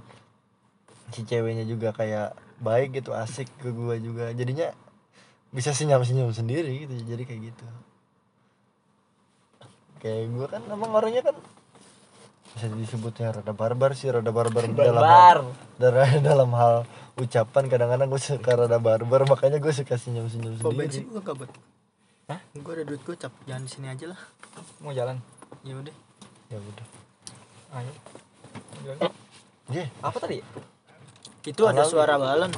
si 1.11 1.27
ceweknya 1.27 1.67
juga 1.67 1.91
kayak 1.91 2.37
baik 2.63 3.03
gitu 3.03 3.11
asik 3.11 3.51
ke 3.59 3.73
gua 3.75 3.99
juga. 3.99 4.31
Jadinya 4.31 4.71
bisa 5.51 5.75
senyum 5.75 6.01
senyum 6.05 6.31
sendiri 6.31 6.87
gitu 6.87 6.93
jadi 7.03 7.23
kayak 7.27 7.41
gitu. 7.51 7.65
Kayak 9.99 10.23
gua 10.31 10.45
kan 10.47 10.61
emang 10.71 10.91
orangnya 10.95 11.21
kan 11.25 11.35
bisa 12.53 12.69
disebutnya 12.69 13.33
rada 13.33 13.53
barbar 13.53 13.97
sih 13.97 14.13
rada 14.13 14.29
barbar 14.29 14.69
dalam 14.69 15.01
barbar. 15.01 15.09
hal, 15.09 15.39
dalam, 15.81 16.07
dalam 16.29 16.49
hal 16.53 16.75
ucapan. 17.17 17.63
Kadang-kadang 17.65 18.07
gue 18.13 18.21
suka 18.21 18.51
rada 18.53 18.77
barbar 18.77 19.25
makanya 19.25 19.57
gue 19.57 19.73
suka 19.73 19.97
senyum 19.97 20.29
senyum 20.29 20.61
kok 20.61 20.69
sendiri. 20.69 20.79
bensin 20.85 21.03
gue 21.09 21.23
kabut 21.25 21.49
Hah? 22.29 22.39
gue 22.53 22.73
ada 22.77 22.83
duit 22.87 23.01
gocap 23.03 23.33
jangan 23.49 23.65
di 23.65 23.71
sini 23.73 23.87
aja 23.89 24.05
lah. 24.13 24.19
Mau 24.79 24.93
jalan? 24.93 25.17
Ya 25.65 25.73
udah. 25.75 25.95
Ya 26.53 26.57
udah. 26.61 26.87
Ayo. 27.73 27.93
Iya, 29.73 29.87
apa 30.05 30.17
tadi 30.21 30.37
itu 31.43 31.61
ada 31.67 31.83
suara 31.83 32.15
balon. 32.15 32.51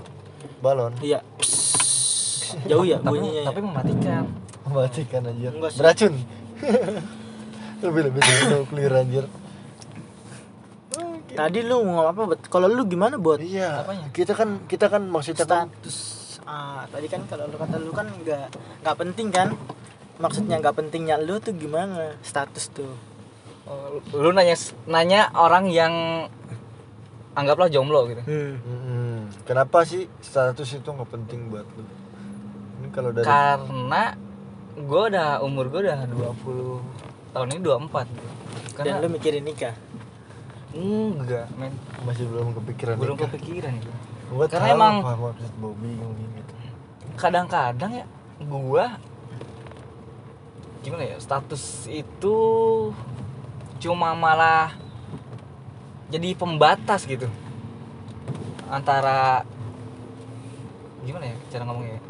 Balon? 0.62 0.94
Iya. 1.02 1.26
Jauh 2.70 2.86
ya 2.86 3.02
tapi, 3.02 3.18
bunyinya 3.18 3.42
ya? 3.42 3.48
tapi 3.50 3.62
mematikan. 3.66 4.24
Mematikan 4.70 5.22
anjir. 5.26 5.52
Enggak 5.52 5.72
sih. 5.74 5.80
beracun. 5.82 6.14
Lebih 7.84 8.02
lebih 8.08 8.22
lebih 8.24 8.66
clear 8.72 8.94
anjir. 8.98 9.26
Tadi 11.36 11.60
lu 11.68 11.84
ngomong 11.84 12.08
apa? 12.08 12.22
Buat 12.24 12.42
kalau 12.48 12.72
lu 12.72 12.88
gimana 12.88 13.20
buat 13.20 13.44
iya. 13.44 13.84
Apanya? 13.84 14.08
kita 14.16 14.32
kan 14.32 14.64
kita 14.66 14.88
kan 14.88 15.04
maksudnya 15.12 15.44
kan 15.44 15.68
status. 15.68 15.98
Ah 16.48 16.88
tadi 16.88 17.12
kan 17.12 17.28
kalau 17.28 17.52
lu 17.52 17.60
kata 17.60 17.76
lu 17.78 17.92
kan 17.92 18.08
nggak 18.08 18.48
nggak 18.82 18.96
penting 18.96 19.28
kan? 19.30 19.54
Maksudnya 20.24 20.64
nggak 20.64 20.72
pentingnya 20.80 21.20
lu 21.20 21.38
tuh 21.44 21.52
gimana? 21.52 22.16
Status 22.24 22.72
tuh. 22.72 22.96
Oh, 23.68 24.00
lu 24.16 24.32
nanya 24.32 24.56
nanya 24.88 25.28
orang 25.36 25.68
yang 25.68 25.94
anggaplah 27.36 27.68
jomblo 27.68 28.08
gitu 28.08 28.24
hmm. 28.24 28.54
Mm-mm. 28.58 29.16
kenapa 29.44 29.84
sih 29.84 30.08
status 30.18 30.72
itu 30.74 30.88
nggak 30.88 31.10
penting 31.10 31.48
buat 31.48 31.68
lu 31.70 31.84
ini 32.78 32.88
kalau 32.90 33.12
dari 33.12 33.24
karena 33.24 34.16
gue 34.74 35.02
udah 35.06 35.40
umur 35.42 35.68
gue 35.68 35.82
udah 35.84 36.04
20 36.06 37.32
tahun 37.32 37.48
ini 37.50 37.62
24 37.62 38.08
gitu. 38.08 38.28
dan 38.74 38.74
karena 38.74 38.96
lu 38.98 39.08
mikirin 39.12 39.44
nikah 39.44 39.76
enggak 40.72 41.48
men 41.54 41.72
masih 42.02 42.24
belum 42.26 42.52
kepikiran 42.54 42.96
belum 42.96 43.16
nikah. 43.16 43.30
kepikiran 43.30 43.74
gitu 43.78 43.94
Gua 44.26 44.50
Karena 44.50 44.66
tahu 44.66 44.76
emang- 44.76 45.00
apa 45.00 45.14
maksud 45.22 45.54
Bobby 45.56 45.92
ngomong 45.94 46.30
gitu 46.34 46.54
kadang-kadang 47.16 47.92
ya 47.94 48.06
gua 48.42 48.98
gimana 50.82 51.04
ya 51.06 51.18
status 51.18 51.86
itu 51.88 52.38
cuma 53.78 54.14
malah 54.14 54.74
jadi 56.10 56.30
pembatas 56.38 57.06
gitu. 57.10 57.26
Antara 58.70 59.46
gimana 61.06 61.30
ya 61.30 61.36
cara 61.54 61.64
ngomongnya 61.70 61.98
ya? 61.98 62.04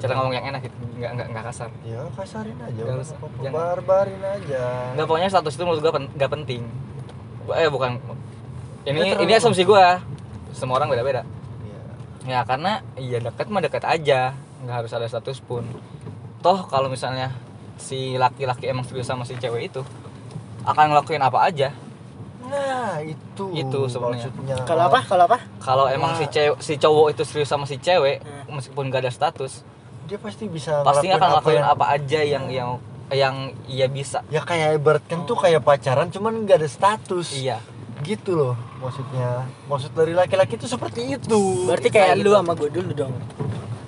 cara 0.00 0.16
ngomong 0.16 0.32
yang 0.32 0.46
enak 0.48 0.60
gitu 0.64 0.76
nggak 0.96 1.10
nggak 1.12 1.26
nggak 1.32 1.44
kasar. 1.52 1.68
Ya 1.84 2.00
kasarin 2.16 2.56
aja 2.56 2.80
Nggak 2.80 3.04
usah, 3.04 3.16
barbarin 3.52 4.22
aja. 4.24 4.64
Nggak 4.96 5.06
pokoknya 5.06 5.28
status 5.28 5.54
itu 5.56 5.64
menurut 5.68 5.80
gua 5.84 5.92
pen- 5.92 6.12
nggak 6.16 6.30
penting. 6.32 6.62
Eh 7.52 7.68
bukan. 7.68 8.00
Ini 8.88 8.96
Ya, 8.96 9.16
ini 9.20 9.32
asumsi 9.36 9.62
gua. 9.68 10.00
Semua 10.56 10.80
orang 10.80 10.88
beda-beda. 10.88 11.22
Ya. 11.64 11.82
ya 12.24 12.40
karena 12.48 12.80
iya 12.96 13.20
dekat 13.20 13.52
mah 13.52 13.60
dekat 13.60 13.84
aja. 13.84 14.32
Nggak 14.64 14.76
harus 14.84 14.92
ada 14.96 15.04
status 15.04 15.40
pun. 15.44 15.68
Toh 16.40 16.64
kalau 16.68 16.88
misalnya 16.88 17.36
si 17.76 18.16
laki-laki 18.16 18.72
emang 18.72 18.84
serius 18.88 19.08
sama 19.08 19.24
si 19.28 19.36
cewek 19.36 19.72
itu 19.72 19.84
akan 20.62 20.84
ngelakuin 20.88 21.20
apa 21.20 21.38
aja. 21.42 21.68
Nah 22.42 22.98
itu 23.00 23.44
Itu 23.52 23.80
sebenarnya. 23.86 24.26
maksudnya. 24.26 24.54
Kalau 24.64 24.82
apa? 24.86 25.00
Kalau 25.02 25.24
apa? 25.24 25.38
Kalau 25.58 25.84
emang 25.86 26.14
si 26.14 26.24
Nah. 26.24 26.30
cewek 26.30 26.56
si 26.58 26.74
cowok 26.74 27.06
itu 27.10 27.22
serius 27.22 27.46
sama 27.46 27.64
si 27.64 27.76
cewek 27.76 28.18
Hmm. 28.18 28.56
meskipun 28.56 28.88
gak 28.88 29.04
ada 29.04 29.12
status 29.12 29.62
dia 30.04 30.18
pasti 30.18 30.50
bisa 30.50 30.82
pasti 30.82 31.06
akan 31.06 31.22
ngelakuin 31.22 31.62
yang- 31.62 31.70
apa 31.70 31.84
aja 31.88 32.20
yang 32.20 32.44
yang 32.50 32.70
yang 33.08 33.34
ia 33.66 33.86
bisa. 33.86 34.26
Ya 34.26 34.40
kayak 34.40 34.76
ibaratkan 34.76 35.22
tuh 35.22 35.34
kayak 35.34 35.62
pacaran 35.62 36.10
cuman 36.10 36.42
nggak 36.42 36.58
ada 36.58 36.68
status. 36.68 37.30
Iya. 37.32 37.62
Gitu 38.00 38.34
loh 38.34 38.58
maksudnya. 38.76 39.46
Maksud 39.66 39.92
dari 39.92 40.10
laki-laki 40.10 40.54
itu 40.54 40.66
seperti 40.66 41.14
itu. 41.14 41.40
Berarti 41.64 41.88
kayak 41.88 42.14
Kayak 42.14 42.16
lu 42.18 42.26
gitu. 42.26 42.38
sama 42.38 42.52
gue 42.56 42.70
dulu 42.72 42.90
dong 42.96 43.14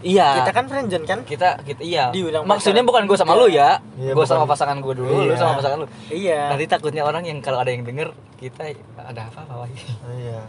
iya. 0.03 0.43
Kita 0.43 0.51
kan 0.53 0.65
friendzone 0.67 1.07
kan? 1.07 1.19
Kita 1.23 1.59
kita 1.63 1.81
iya. 1.83 2.11
Dibilang 2.11 2.43
maksudnya 2.45 2.83
bukan 2.83 3.07
gue 3.07 3.17
sama 3.17 3.35
lu 3.35 3.47
ya. 3.49 3.79
Iya, 3.97 4.13
gue 4.13 4.27
sama 4.27 4.45
pasangan 4.45 4.79
gue 4.79 4.95
dulu 4.95 5.09
lu 5.09 5.33
Iya. 5.33 5.39
sama 5.39 5.53
pasangan 5.59 5.79
lu. 5.83 5.87
Iya. 6.11 6.41
Nanti 6.55 6.67
takutnya 6.67 7.03
orang 7.07 7.25
yang 7.25 7.39
kalau 7.41 7.63
ada 7.63 7.71
yang 7.71 7.87
denger 7.87 8.11
kita 8.37 8.75
ada 8.99 9.31
apa 9.31 9.41
apa 9.47 9.55
lagi. 9.67 9.81
Iya. 10.13 10.41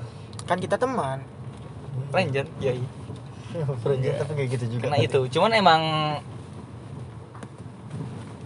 Kan 0.50 0.58
kita 0.58 0.76
teman. 0.76 1.22
Ranger 2.10 2.46
iya 2.58 2.74
iya. 2.76 2.90
Friendnya 3.86 4.12
tapi 4.18 4.32
kayak 4.34 4.50
gitu 4.58 4.66
juga. 4.78 4.90
Karena 4.90 4.98
tadi. 4.98 5.08
itu. 5.08 5.20
Cuman 5.38 5.52
emang 5.54 5.82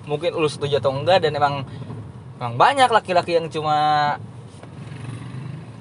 mungkin 0.08 0.32
lu 0.36 0.48
setuju 0.48 0.80
atau 0.80 0.92
enggak 0.96 1.20
dan 1.20 1.36
emang 1.36 1.68
emang 2.40 2.54
banyak 2.56 2.88
laki-laki 2.88 3.36
yang 3.36 3.52
cuma 3.52 4.16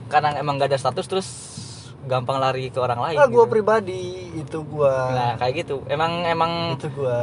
karena 0.07 0.39
emang 0.39 0.59
gak 0.59 0.71
ada 0.71 0.79
status 0.79 1.07
terus 1.07 1.29
gampang 2.07 2.39
lari 2.39 2.71
ke 2.71 2.79
orang 2.79 3.03
lain 3.03 3.19
ah 3.19 3.27
gue 3.27 3.45
gitu. 3.45 3.51
pribadi 3.51 4.31
itu 4.39 4.59
gue 4.63 4.95
nah 5.13 5.35
kayak 5.37 5.67
gitu. 5.67 5.83
Emang 5.91 6.23
emang 6.23 6.79
itu 6.79 6.87
gue 6.95 7.19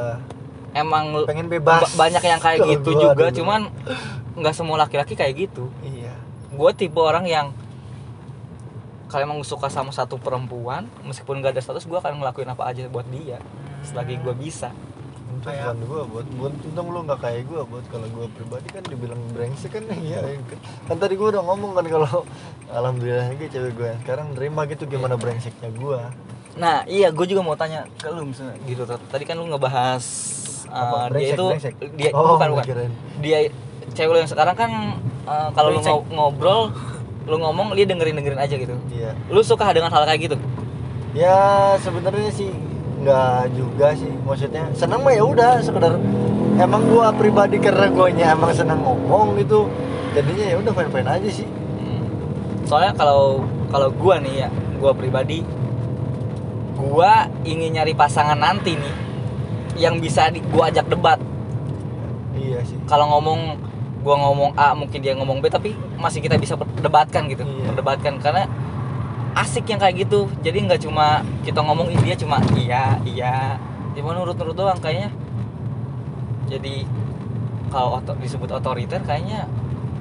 emang 0.76 1.24
pengen 1.24 1.48
bebas 1.48 1.88
ba- 1.96 2.08
banyak 2.08 2.24
yang 2.24 2.40
kayak 2.44 2.60
gitu 2.78 2.90
gua 2.92 3.02
juga 3.16 3.26
dulu. 3.32 3.38
cuman 3.42 3.62
nggak 4.36 4.54
semua 4.54 4.78
laki-laki 4.84 5.16
kayak 5.16 5.48
gitu. 5.48 5.72
Iya. 5.82 6.14
Gue 6.54 6.72
tipe 6.76 7.00
orang 7.00 7.24
yang 7.26 7.56
kalau 9.08 9.30
emang 9.30 9.40
suka 9.46 9.70
sama 9.70 9.94
satu 9.94 10.18
perempuan 10.18 10.90
meskipun 11.06 11.38
gak 11.38 11.54
ada 11.54 11.62
status 11.62 11.86
gue 11.86 11.94
akan 11.94 12.18
ngelakuin 12.18 12.50
apa 12.50 12.66
aja 12.66 12.90
buat 12.90 13.06
dia 13.14 13.38
selagi 13.86 14.18
gue 14.18 14.34
bisa 14.34 14.74
Kayak- 15.44 15.64
bukan 15.66 15.78
gue 15.84 16.02
buat 16.08 16.28
buat 16.34 16.54
untung 16.64 16.88
lu 16.88 17.00
nggak 17.04 17.20
kayak 17.20 17.42
gue 17.46 17.62
buat 17.64 17.86
kalau 17.88 18.08
gue 18.08 18.26
pribadi 18.32 18.68
kan 18.70 18.84
dibilang 18.84 19.22
brengsek 19.30 19.72
kan 19.72 19.84
iya 20.00 20.20
kan 20.86 20.98
tadi 20.98 21.14
gue 21.14 21.28
udah 21.30 21.42
ngomong 21.42 21.72
kan 21.74 21.86
kalau 21.86 22.24
alhamdulillah 22.74 23.28
aja 23.30 23.46
cewek 23.50 23.72
gue 23.74 23.92
sekarang 24.00 24.28
nerima 24.32 24.64
gitu 24.66 24.84
gimana 24.86 25.14
brengseknya 25.14 25.70
gue 25.70 26.00
nah 26.54 26.86
iya 26.86 27.10
gue 27.10 27.26
juga 27.26 27.42
mau 27.42 27.54
tanya 27.54 27.84
ke 27.94 28.08
lu 28.08 28.24
misalnya 28.26 28.56
gitu 28.64 28.84
tadi 28.86 29.24
kan 29.24 29.36
lu 29.36 29.46
ngebahas 29.48 30.04
uh, 30.66 30.80
Apa? 30.80 30.98
dia 31.10 31.12
Brengsek, 31.12 31.34
itu 31.34 31.46
brengsek? 31.50 31.74
dia 31.94 32.10
Oh, 32.12 32.26
bukan 32.32 32.48
bukan 32.52 32.64
kirain. 32.64 32.92
dia 33.20 33.38
cewek 33.92 34.10
lu 34.10 34.20
yang 34.20 34.30
sekarang 34.30 34.54
kan 34.54 34.72
uh, 35.24 35.50
kalau 35.52 35.70
lu 35.70 35.78
Brengsek. 35.78 35.92
ngo- 35.92 36.08
ngobrol 36.10 36.62
lu 37.24 37.36
ngomong 37.38 37.72
dia 37.72 37.84
dengerin 37.84 38.16
dengerin 38.16 38.38
aja 38.38 38.54
gitu 38.54 38.76
iya 38.90 39.12
lu 39.28 39.42
suka 39.42 39.72
dengan 39.72 39.90
hal 39.90 40.04
kayak 40.04 40.22
gitu 40.24 40.38
ya 41.14 41.40
sebenarnya 41.78 42.30
sih 42.30 42.52
nggak 43.04 43.52
juga 43.52 43.92
sih 43.92 44.10
maksudnya 44.24 44.64
senang 44.72 45.04
mah 45.04 45.12
ya 45.12 45.24
udah 45.24 45.60
sekedar 45.60 46.00
emang 46.56 46.82
gua 46.88 47.12
pribadi 47.12 47.58
karena 47.58 47.88
guanya 47.88 48.26
emang 48.32 48.52
senang 48.52 48.80
ngomong 48.80 49.36
gitu 49.38 49.68
jadinya 50.12 50.46
ya 50.46 50.56
udah 50.58 50.72
fine 50.72 50.90
fine 50.90 51.10
aja 51.10 51.30
sih 51.30 51.48
Hmm. 51.74 52.04
soalnya 52.64 52.94
kalau 52.94 53.44
kalau 53.68 53.92
gua 53.92 54.18
nih 54.18 54.46
ya 54.46 54.50
gua 54.78 54.92
pribadi 54.92 55.44
gua 56.74 57.28
ingin 57.44 57.76
nyari 57.76 57.94
pasangan 57.94 58.36
nanti 58.36 58.76
nih 58.76 58.94
yang 59.76 59.98
bisa 59.98 60.30
di, 60.30 60.40
gua 60.48 60.70
ajak 60.70 60.86
debat 60.88 61.20
iya 62.34 62.62
sih 62.62 62.78
kalau 62.86 63.10
ngomong 63.10 63.58
gua 64.00 64.16
ngomong 64.20 64.52
A 64.54 64.72
mungkin 64.72 65.00
dia 65.00 65.12
ngomong 65.12 65.40
B 65.40 65.48
tapi 65.48 65.72
masih 65.96 66.20
kita 66.20 66.36
bisa 66.36 66.54
perdebatkan 66.56 67.28
gitu 67.28 67.44
Iya. 67.44 67.72
perdebatkan 67.72 68.20
karena 68.20 68.44
asik 69.34 69.70
yang 69.70 69.80
kayak 69.82 70.06
gitu. 70.08 70.30
Jadi 70.46 70.58
nggak 70.70 70.82
cuma 70.86 71.26
kita 71.42 71.60
ngomong 71.62 71.90
"Ih, 71.90 72.02
dia 72.06 72.16
cuma 72.18 72.38
iya 72.58 72.98
iya. 73.06 73.58
Cuma 73.98 74.14
nurut-nurut 74.14 74.54
doang 74.54 74.80
kayaknya. 74.82 75.10
Jadi 76.50 76.86
kalau 77.74 77.98
oto- 77.98 78.18
disebut 78.22 78.50
otoriter 78.54 79.02
kayaknya 79.02 79.50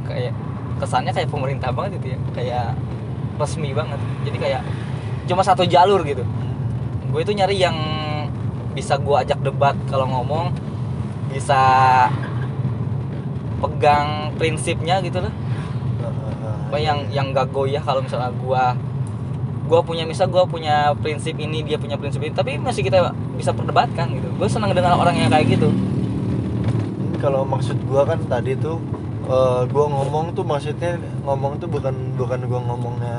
kayak 0.05 0.37
kesannya 0.81 1.13
kayak 1.15 1.29
pemerintah 1.33 1.73
banget 1.73 2.01
gitu 2.01 2.07
ya. 2.17 2.19
Kayak 2.37 2.67
resmi 3.41 3.73
banget. 3.73 4.01
Jadi 4.29 4.37
kayak 4.39 4.63
cuma 5.29 5.41
satu 5.41 5.65
jalur 5.65 6.05
gitu. 6.05 6.25
Gue 7.13 7.21
itu 7.25 7.33
nyari 7.33 7.57
yang 7.61 7.77
bisa 8.73 8.97
gue 8.97 9.17
ajak 9.17 9.41
debat 9.45 9.77
kalau 9.89 10.09
ngomong 10.09 10.53
bisa 11.33 11.61
pegang 13.63 14.33
prinsipnya 14.37 15.01
gitu 15.01 15.23
lah. 15.23 15.33
Apa 16.69 16.77
yang 16.81 17.05
yang 17.13 17.37
gak 17.37 17.53
goyah 17.53 17.85
kalau 17.85 18.01
misalnya 18.01 18.33
gua 18.41 18.73
gua 19.65 19.81
punya 19.81 20.05
misal 20.05 20.27
gua 20.27 20.45
punya 20.45 20.93
prinsip 20.99 21.35
ini 21.37 21.63
dia 21.63 21.77
punya 21.77 21.97
prinsip 21.97 22.21
ini 22.21 22.31
tapi 22.31 22.57
masih 22.57 22.83
kita 22.83 23.11
bisa 23.35 23.51
perdebatkan 23.51 24.11
gitu 24.13 24.29
gue 24.31 24.49
senang 24.49 24.71
dengan 24.71 24.95
orang 24.95 25.17
yang 25.17 25.31
kayak 25.31 25.57
gitu 25.57 25.69
kalau 27.19 27.47
maksud 27.47 27.79
gua 27.87 28.03
kan 28.03 28.19
tadi 28.27 28.53
tuh 28.55 28.79
eh, 29.27 29.63
gua 29.71 29.87
ngomong 29.89 30.35
tuh 30.35 30.43
maksudnya 30.43 30.99
ngomong 31.23 31.57
tuh 31.57 31.69
bukan 31.71 31.95
bukan 32.19 32.41
gua 32.47 32.61
ngomongnya 32.65 33.17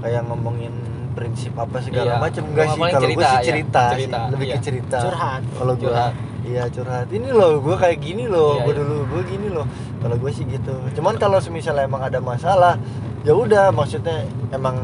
kayak 0.00 0.24
ngomongin 0.26 0.72
prinsip 1.14 1.54
apa 1.54 1.78
segala 1.78 2.18
Iya. 2.18 2.20
macam 2.20 2.42
enggak 2.50 2.66
sih 2.74 2.80
kalau 2.80 2.90
gua 2.90 3.00
cerita, 3.06 3.28
sih 3.30 3.38
ya. 3.38 3.44
cerita, 3.46 3.82
sih, 3.86 3.94
Cerita, 3.94 4.18
lebih 4.34 4.46
iya. 4.46 4.54
ke 4.56 4.60
cerita 4.60 4.98
Curhat. 5.00 5.42
kalau 5.54 5.72
gua 5.76 5.86
Curhat. 5.86 6.12
iya 6.44 6.62
curhat 6.68 7.06
ini 7.08 7.28
loh 7.30 7.52
gua 7.62 7.76
kayak 7.78 7.98
gini 8.02 8.24
loh 8.26 8.58
Iya, 8.58 8.64
gua 8.64 8.72
iya. 8.72 8.80
dulu 8.82 8.96
gua 9.06 9.22
gini 9.22 9.48
loh 9.48 9.66
kalau 10.02 10.16
gua 10.18 10.30
sih 10.34 10.44
gitu 10.44 10.74
cuman 10.98 11.14
kalau 11.16 11.38
misalnya 11.48 11.84
emang 11.86 12.02
ada 12.02 12.18
masalah 12.18 12.74
ya 13.22 13.32
udah 13.32 13.70
maksudnya 13.70 14.24
emang 14.50 14.76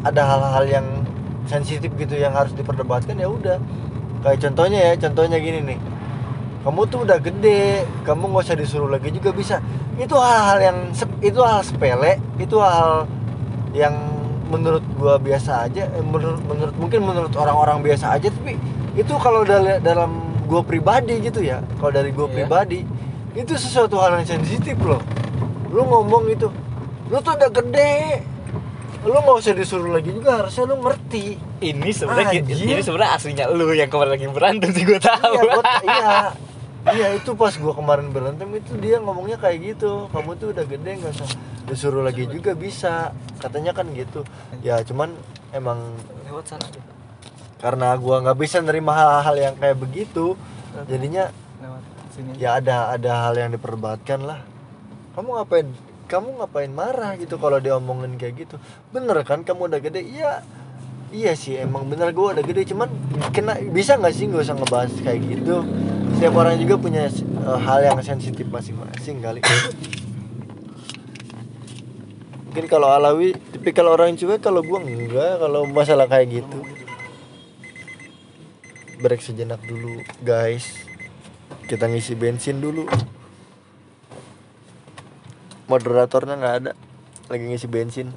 ada 0.00 0.22
hal-hal 0.24 0.64
yang 0.66 0.86
sensitif 1.44 1.90
gitu 1.94 2.14
yang 2.14 2.32
harus 2.32 2.52
diperdebatkan 2.52 3.16
ya 3.16 3.28
udah. 3.28 3.58
Kayak 4.20 4.38
contohnya 4.48 4.80
ya 4.80 4.94
contohnya 4.96 5.36
gini 5.36 5.60
nih. 5.64 5.78
Kamu 6.60 6.84
tuh 6.86 7.08
udah 7.08 7.16
gede 7.16 7.88
kamu 8.04 8.28
nggak 8.28 8.44
usah 8.44 8.56
disuruh 8.56 8.88
lagi 8.88 9.08
juga 9.10 9.32
bisa. 9.32 9.56
Itu 9.96 10.16
hal-hal 10.16 10.58
yang 10.60 10.78
itu 11.20 11.40
hal 11.40 11.60
sepele 11.64 12.20
itu 12.36 12.56
hal 12.60 13.08
yang 13.72 13.96
menurut 14.50 14.82
gua 14.98 15.14
biasa 15.16 15.70
aja 15.70 15.86
eh, 15.88 16.02
menurut 16.02 16.42
menurut 16.42 16.74
mungkin 16.74 17.00
menurut 17.06 17.32
orang-orang 17.38 17.86
biasa 17.86 18.18
aja 18.18 18.28
tapi 18.28 18.58
itu 18.98 19.14
kalau 19.16 19.46
dal- 19.46 19.78
dalam 19.78 20.10
gua 20.50 20.58
pribadi 20.66 21.22
gitu 21.22 21.38
ya 21.38 21.62
kalau 21.78 21.94
dari 21.94 22.10
gua 22.10 22.26
Iya. 22.26 22.34
pribadi 22.34 22.82
itu 23.32 23.54
sesuatu 23.54 23.94
hal 23.96 24.18
yang 24.18 24.26
sensitif 24.26 24.74
loh. 24.82 24.98
Lu 25.70 25.86
ngomong 25.86 26.26
itu 26.28 26.50
lu 27.08 27.16
tuh 27.22 27.38
udah 27.38 27.50
gede 27.50 28.26
lu 29.00 29.16
nggak 29.16 29.36
usah 29.40 29.56
disuruh 29.56 29.96
lagi 29.96 30.12
juga 30.12 30.44
harusnya 30.44 30.64
lu 30.68 30.76
ngerti. 30.84 31.40
Ini 31.64 31.88
sebenarnya 31.88 32.40
ini 32.44 32.82
sebenarnya 32.84 33.12
aslinya 33.16 33.44
lu 33.48 33.72
yang 33.72 33.88
kemarin 33.88 34.12
lagi 34.12 34.26
berantem 34.28 34.68
sih 34.76 34.84
gue 34.84 35.00
tahu. 35.00 35.32
iya, 35.32 35.42
gua, 35.48 35.62
iya. 35.80 36.16
Iya 36.80 37.08
itu 37.16 37.36
pas 37.36 37.52
gua 37.56 37.72
kemarin 37.76 38.08
berantem 38.12 38.48
itu 38.56 38.76
dia 38.76 39.00
ngomongnya 39.00 39.40
kayak 39.40 39.76
gitu. 39.76 40.08
Kamu 40.12 40.36
tuh 40.36 40.52
udah 40.52 40.64
gede 40.68 40.90
nggak 41.00 41.12
usah 41.16 41.28
disuruh 41.64 42.04
lagi 42.04 42.28
juga 42.28 42.52
bisa. 42.52 43.16
Katanya 43.40 43.72
kan 43.72 43.88
gitu. 43.96 44.20
Ya 44.60 44.84
cuman 44.84 45.16
emang 45.56 45.80
lewat 46.28 46.56
sana 46.56 46.68
karena 47.60 47.92
gua 48.00 48.24
nggak 48.24 48.38
bisa 48.40 48.64
nerima 48.64 48.96
hal-hal 48.96 49.36
yang 49.36 49.54
kayak 49.60 49.76
begitu 49.76 50.32
jadinya 50.88 51.28
lewat 51.60 51.82
sini 52.16 52.30
ya 52.40 52.56
ada 52.56 52.88
ada 52.88 53.28
hal 53.28 53.34
yang 53.36 53.52
diperdebatkan 53.52 54.24
lah. 54.24 54.40
Kamu 55.12 55.36
ngapain 55.36 55.68
kamu 56.10 56.42
ngapain 56.42 56.74
marah 56.74 57.14
gitu 57.14 57.38
kalau 57.38 57.62
diomongin 57.62 58.18
kayak 58.18 58.34
gitu? 58.42 58.58
Bener 58.90 59.22
kan 59.22 59.46
kamu 59.46 59.70
udah 59.70 59.78
gede? 59.78 60.02
Iya. 60.02 60.42
Iya 61.10 61.34
sih 61.34 61.58
emang 61.58 61.90
bener 61.90 62.14
gua 62.14 62.38
udah 62.38 62.44
gede 62.46 62.70
cuman 62.70 62.86
kena 63.34 63.58
bisa 63.74 63.98
nggak 63.98 64.14
sih 64.14 64.30
nggak 64.30 64.46
usah 64.46 64.54
ngebahas 64.54 64.94
kayak 65.02 65.18
gitu? 65.26 65.66
Setiap 66.14 66.38
orang 66.38 66.54
juga 66.54 66.78
punya 66.78 67.10
eh, 67.10 67.58
hal 67.66 67.82
yang 67.82 67.98
sensitif 67.98 68.46
masing-masing 68.46 69.18
kali. 69.18 69.42
Mungkin 72.46 72.66
kalau 72.70 72.94
Alawi 72.94 73.34
tapi 73.34 73.74
kalau 73.74 73.98
orang 73.98 74.14
cuek 74.14 74.38
kalau 74.38 74.62
gua 74.62 74.86
enggak 74.86 75.42
kalau 75.42 75.66
masalah 75.66 76.06
kayak 76.06 76.46
gitu. 76.46 76.62
Break 79.02 79.18
sejenak 79.18 79.58
dulu 79.66 80.06
guys. 80.22 80.78
Kita 81.66 81.90
ngisi 81.90 82.14
bensin 82.14 82.62
dulu 82.62 82.86
moderatornya 85.70 86.34
nggak 86.34 86.56
ada. 86.58 86.72
Lagi 87.30 87.44
ngisi 87.46 87.70
bensin. 87.70 88.10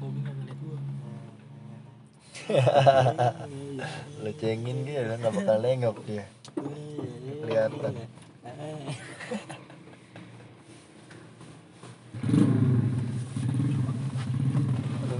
Bobby 0.00 0.24
nggak 0.24 0.34
ngeliat 0.40 0.58
gua. 0.64 0.78
lo 4.24 4.30
cengin 4.40 4.88
dia 4.88 5.04
nggak 5.20 5.32
bakal 5.36 5.60
nengok 5.60 6.00
dia. 6.08 6.24
Kelihatan 7.44 8.08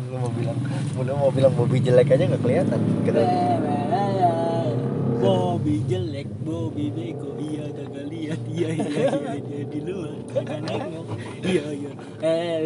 lu 0.08 0.16
mau 0.16 0.32
bilang 0.32 0.56
lu 1.08 1.16
mau 1.16 1.32
bilang 1.32 1.56
Bobby 1.56 1.80
jelek 1.80 2.12
aja 2.12 2.28
nggak 2.28 2.42
kelihatan. 2.44 2.80
Keren 3.08 3.28
Bobby 5.18 5.80
jelek, 5.88 6.28
Bobby 6.44 6.92
bego, 6.92 7.32
iya 7.40 7.64
kagak 7.72 8.06
lihat, 8.12 8.40
iya 8.44 8.68
iya 8.76 8.88
iya 8.92 9.40
dia 9.40 9.62
di 9.66 9.80
luar. 9.82 10.14
Kagak 10.30 10.60
nengok, 10.62 11.06
iya 11.42 11.64
iya. 11.74 11.90
Eh, 12.22 12.60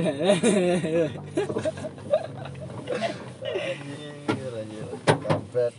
Gila, 4.26 4.60
gila. 4.68 4.94
Kampret. 5.06 5.74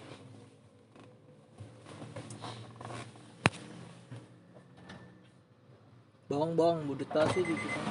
Bawang 6.32 6.52
bawang 6.58 6.80
budut 6.90 7.10
tasi 7.14 7.44
di 7.46 7.54
kita. 7.54 7.82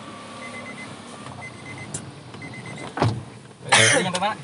Udah 3.62 4.00
nyampe 4.02 4.18
mana 4.18 4.34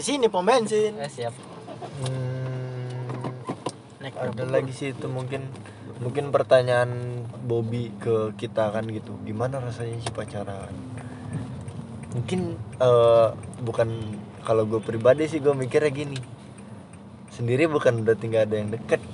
Sampai 0.00 0.16
sini 0.16 0.32
pom 0.32 0.40
bensin. 0.40 0.96
eh 0.96 1.12
siap. 1.12 1.36
Hmm, 2.00 3.20
naik 4.00 4.16
ada 4.16 4.48
lagi 4.48 4.72
sih 4.72 4.96
itu 4.96 5.12
mungkin 5.12 5.44
mungkin 6.00 6.32
pertanyaan 6.32 7.20
Bobby 7.44 7.92
ke 8.00 8.32
kita 8.32 8.72
kan 8.72 8.88
gitu. 8.88 9.20
Gimana 9.28 9.60
rasanya 9.60 10.00
sih 10.00 10.08
pacaran? 10.08 10.72
Mungkin 12.16 12.56
eh, 12.80 13.28
bukan 13.60 14.16
kalau 14.40 14.64
gue 14.64 14.80
pribadi 14.80 15.28
sih 15.28 15.36
gue 15.36 15.52
mikirnya 15.52 15.92
gini. 15.92 16.16
Sendiri 17.28 17.68
bukan 17.68 18.00
berarti 18.00 18.24
nggak 18.24 18.44
ada 18.48 18.56
yang 18.56 18.72
deket. 18.72 19.04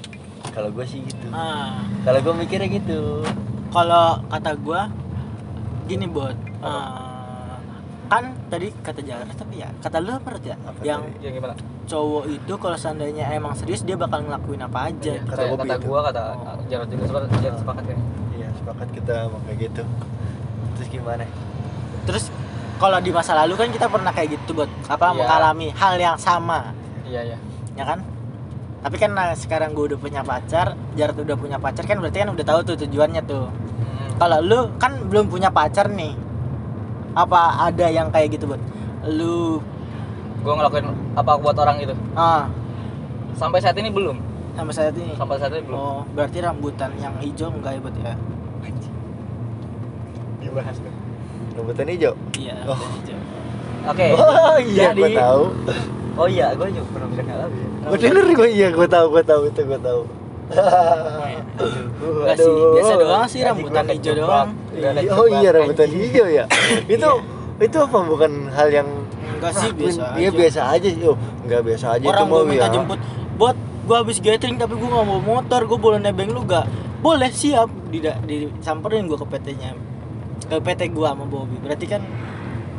Kalau 0.55 0.71
gue 0.71 0.87
sih 0.87 1.03
gitu. 1.03 1.35
Ah. 1.35 1.83
Kalau 2.07 2.23
gue 2.23 2.47
mikirnya 2.47 2.71
gitu. 2.71 3.27
Kalau 3.75 4.23
kata 4.31 4.55
gua 4.55 4.87
gini 5.91 6.07
buat 6.07 6.39
kan 8.07 8.36
tadi 8.47 8.69
kata 8.77 9.01
Jalan 9.01 9.27
tapi 9.29 9.55
ya 9.57 9.69
kata 9.77 9.97
lu 9.99 10.11
apa 10.11 10.29
ya 10.41 10.57
Apa 10.57 10.81
yang 10.81 11.03
ya 11.19 11.31
gimana? 11.31 11.55
cowok 11.85 12.25
itu 12.27 12.53
kalau 12.57 12.75
seandainya 12.75 13.25
emang 13.31 13.53
serius 13.53 13.81
dia 13.81 13.95
bakal 13.95 14.21
ngelakuin 14.21 14.59
apa 14.61 14.79
aja 14.87 15.15
Kata 15.21 15.43
kata, 15.45 15.55
kata 15.57 15.75
itu. 15.75 15.85
gua 15.85 16.01
kata 16.05 16.23
Jarod 16.67 16.89
juga 16.89 17.05
sepakat 17.05 17.29
Jarod 17.37 17.59
sepakat 17.59 17.85
kan 17.85 17.99
iya 18.33 18.49
sepakat 18.53 18.89
kita 18.91 19.15
mau 19.27 19.39
kayak 19.43 19.59
gitu. 19.65 19.83
Terus 20.75 20.89
gimana? 20.91 21.25
Terus 22.05 22.25
kalau 22.77 22.99
di 22.99 23.11
masa 23.11 23.33
lalu 23.35 23.55
kan 23.55 23.69
kita 23.69 23.87
pernah 23.87 24.11
kayak 24.11 24.29
gitu 24.35 24.51
buat 24.55 24.69
apa 24.87 25.07
Iya. 25.07 25.17
mengalami 25.17 25.67
hal 25.73 25.95
yang 25.97 26.17
sama. 26.17 26.71
Iya 27.03 27.21
iya. 27.25 27.39
Ya 27.75 27.85
kan? 27.85 28.05
Tapi 28.79 28.97
kan 28.97 29.11
nah, 29.11 29.33
sekarang 29.33 29.73
gue 29.73 29.91
udah 29.91 29.99
punya 29.99 30.21
pacar 30.21 30.75
Jarod 30.95 31.19
udah 31.19 31.35
punya 31.35 31.57
pacar 31.57 31.83
kan 31.83 31.97
berarti 31.97 32.19
kan 32.19 32.31
udah 32.31 32.45
tahu 32.45 32.61
tuh 32.65 32.77
tujuannya 32.79 33.23
tuh. 33.23 33.47
Hmm. 33.47 34.17
kalau 34.17 34.39
lu 34.41 34.59
kan 34.77 34.97
belum 35.05 35.27
punya 35.27 35.49
pacar 35.49 35.89
nih 35.89 36.17
apa 37.17 37.65
ada 37.65 37.87
yang 37.89 38.13
kayak 38.13 38.37
gitu 38.37 38.45
buat 38.45 38.61
lu 39.09 39.65
gua 40.45 40.61
ngelakuin 40.61 40.93
apa 41.17 41.33
buat 41.41 41.57
orang 41.57 41.81
itu 41.81 41.97
ah. 42.13 42.47
Sampai 43.37 43.61
saat 43.61 43.77
ini 43.77 43.93
belum. 43.93 44.17
Sampai 44.57 44.73
saat 44.73 44.97
ini? 44.97 45.13
Sampai 45.13 45.37
saat 45.37 45.53
ini 45.53 45.61
belum. 45.69 45.77
Oh 45.77 46.01
berarti 46.17 46.41
rambutan 46.41 46.89
yang 46.97 47.13
hijau 47.21 47.53
enggak 47.53 47.77
ya 47.77 47.81
buat 47.85 47.97
ya? 48.01 48.15
Dibahas 50.41 50.77
tuh 50.81 50.95
rebutan 51.57 51.87
hijau? 51.89 52.13
Iya 52.37 52.57
Oh. 52.65 52.77
rambutan 52.77 52.93
hijau. 53.01 53.19
Oke 53.87 54.07
oh 54.13 54.57
iya 54.61 54.93
jadi 54.93 55.01
gue 55.01 55.11
tahu. 55.17 55.43
Oh 56.17 56.27
iya 56.29 56.47
gua 56.57 56.69
juga 56.73 56.87
pernah 56.97 57.09
bilang 57.13 57.29
ya. 57.29 57.69
gue 57.87 57.99
denger 58.01 58.25
gue 58.35 58.49
iya 58.51 58.69
gue 58.73 58.89
tahu 58.89 59.07
gue 59.15 59.23
tahu 59.23 59.41
itu 59.53 59.61
gue 59.63 59.81
tahu 59.85 60.01
Enggak 60.47 62.37
sih, 62.37 62.53
biasa 62.73 62.93
doang 62.97 63.27
sih 63.27 63.41
rambutan 63.43 63.85
hijau 63.89 64.15
doang. 64.15 64.49
Ada 64.73 65.01
oh 65.13 65.27
iya 65.29 65.49
rambutan 65.51 65.89
hijau 65.91 66.27
ya? 66.27 66.45
Itu 66.95 67.11
itu 67.57 67.77
apa? 67.81 67.99
Bukan 67.99 68.53
hal 68.53 68.69
yang 68.71 68.89
Enggak 69.37 69.53
sih 69.55 69.71
biasa 69.73 70.17
iya 70.17 70.29
aja. 70.29 70.39
biasa 70.39 70.61
aja 70.71 70.89
sih 70.89 71.05
oh. 71.05 71.19
Nggak 71.45 71.61
biasa 71.63 71.87
aja 71.97 72.05
Orang 72.05 72.21
itu 72.21 72.33
mau 72.33 72.43
minta 72.45 72.67
ya. 72.67 72.73
jemput 72.73 73.01
buat 73.37 73.57
gua 73.85 73.97
habis 74.01 74.19
gathering 74.19 74.57
tapi 74.57 74.75
gua 74.77 74.89
nggak 74.93 75.07
mau 75.07 75.21
motor, 75.21 75.61
gua 75.65 75.79
boleh 75.79 75.99
nebeng 75.99 76.31
lu 76.31 76.43
gak? 76.43 76.67
Boleh 77.01 77.29
siap. 77.29 77.69
Di 77.89 78.01
disamperin 78.25 79.07
gua 79.07 79.17
ke 79.17 79.27
PT-nya. 79.29 79.73
Ke 80.47 80.57
PT 80.59 80.91
gua 80.91 81.13
sama 81.13 81.25
Bobby. 81.25 81.57
Berarti 81.59 81.87
kan 81.87 82.01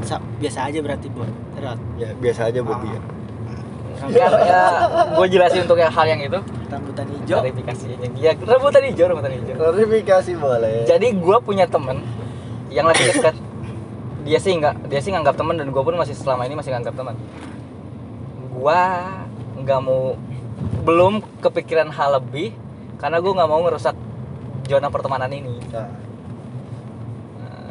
sa- 0.02 0.22
biasa 0.38 0.70
aja 0.70 0.80
berarti 0.80 1.10
buat 1.10 1.30
ya 1.98 2.14
biasa 2.14 2.54
aja 2.54 2.62
Bobby 2.62 2.86
ya 2.88 3.02
Kan 3.02 3.17
ya, 4.14 4.28
gue 5.18 5.26
jelasin 5.30 5.66
untuk 5.66 5.78
yang 5.82 5.92
hal 5.92 6.06
yang 6.06 6.22
itu. 6.22 6.40
Rambutan 6.68 7.06
hijau. 7.08 7.38
klarifikasinya 7.40 7.96
dia 8.12 8.32
rebutan 8.36 8.82
hijau 8.92 9.06
rebutan 9.10 9.32
hijau. 9.34 9.56
Klarifikasi 9.56 10.32
boleh. 10.38 10.84
Jadi 10.86 11.08
gue 11.16 11.38
punya 11.42 11.66
temen 11.66 12.04
yang 12.70 12.86
lebih 12.92 13.16
dekat 13.16 13.36
dia 14.28 14.40
sih 14.44 14.52
nggak 14.60 14.92
dia 14.92 15.00
sih 15.00 15.16
nganggap 15.16 15.40
teman 15.40 15.56
dan 15.56 15.72
gue 15.72 15.80
pun 15.80 15.96
masih 15.96 16.12
selama 16.12 16.44
ini 16.44 16.60
masih 16.60 16.76
nganggap 16.76 17.00
teman 17.00 17.16
gue 18.52 18.82
nggak 19.64 19.80
mau 19.80 20.20
belum 20.84 21.24
kepikiran 21.40 21.94
hal 21.94 22.20
lebih 22.20 22.52
karena 22.98 23.22
gue 23.22 23.32
nggak 23.32 23.50
mau 23.50 23.62
ngerusak 23.64 23.96
zona 24.68 24.90
pertemanan 24.90 25.32
ini. 25.32 25.56
Nah, 25.72 25.90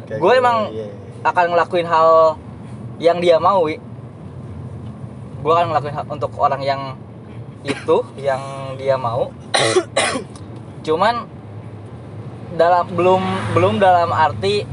kayak 0.07 0.19
gue 0.23 0.31
gitu, 0.31 0.41
emang 0.41 0.57
iya, 0.71 0.87
iya. 0.87 0.93
akan 1.27 1.45
ngelakuin 1.53 1.87
hal 1.87 2.09
yang 2.97 3.17
dia 3.21 3.37
mau 3.37 3.67
gue 5.37 5.51
akan 5.51 5.67
ngelakuin 5.69 5.95
untuk 6.09 6.31
orang 6.37 6.61
yang 6.61 6.81
itu 7.63 7.97
yang 8.17 8.41
dia 8.77 8.95
mau. 8.95 9.29
Cuman 10.85 11.27
dalam 12.55 12.87
belum 12.95 13.21
belum 13.53 13.73
dalam 13.77 14.09
arti 14.09 14.63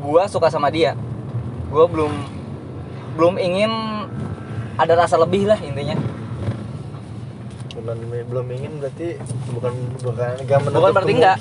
gue 0.00 0.22
suka 0.28 0.48
sama 0.48 0.72
dia. 0.72 0.96
Gue 1.68 1.84
belum 1.86 2.12
belum 3.14 3.34
ingin 3.36 3.72
ada 4.80 4.96
rasa 4.96 5.20
lebih 5.20 5.44
lah 5.44 5.60
intinya. 5.60 5.98
Bukan 7.80 7.96
belum 8.28 8.46
ingin 8.52 8.72
berarti 8.80 9.16
bukan 9.52 9.72
bukan 10.04 10.30
nggak 10.44 10.58
menutup 10.62 10.80
Bukan 10.80 10.92
berarti 10.92 11.12
enggak. 11.16 11.36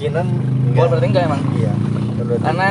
gue 0.69 0.85
berarti 0.85 1.07
enggak 1.07 1.23
emang. 1.27 1.41
Iya 1.55 1.71
bukan 1.73 2.23
berarti 2.25 2.43
karena 2.45 2.69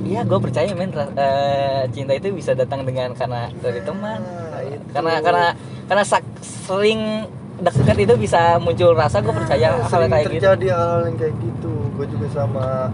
Iya, 0.00 0.26
gue 0.26 0.38
percaya 0.42 0.66
men 0.74 0.90
eh, 0.90 1.86
cinta 1.94 2.16
itu 2.16 2.34
bisa 2.34 2.50
datang 2.56 2.82
dengan 2.82 3.12
karena 3.14 3.46
dari 3.62 3.78
teman, 3.84 4.18
Ah. 4.18 4.49
Karena 4.90 5.12
karena 5.18 5.46
karena 5.86 6.04
sak- 6.04 6.26
sering 6.40 7.26
dekat 7.56 7.96
itu 7.98 8.14
bisa 8.16 8.40
muncul 8.56 8.92
rasa. 8.92 9.20
Gue 9.20 9.32
percaya 9.32 9.74
hal 9.74 9.86
sering 9.86 10.08
kayak 10.08 10.24
gitu. 10.26 10.32
terjadi 10.40 10.66
hal 10.72 10.98
yang 11.04 11.16
kayak 11.16 11.34
gitu 11.36 11.72
gue 11.92 12.06
juga 12.08 12.26
sama 12.32 12.88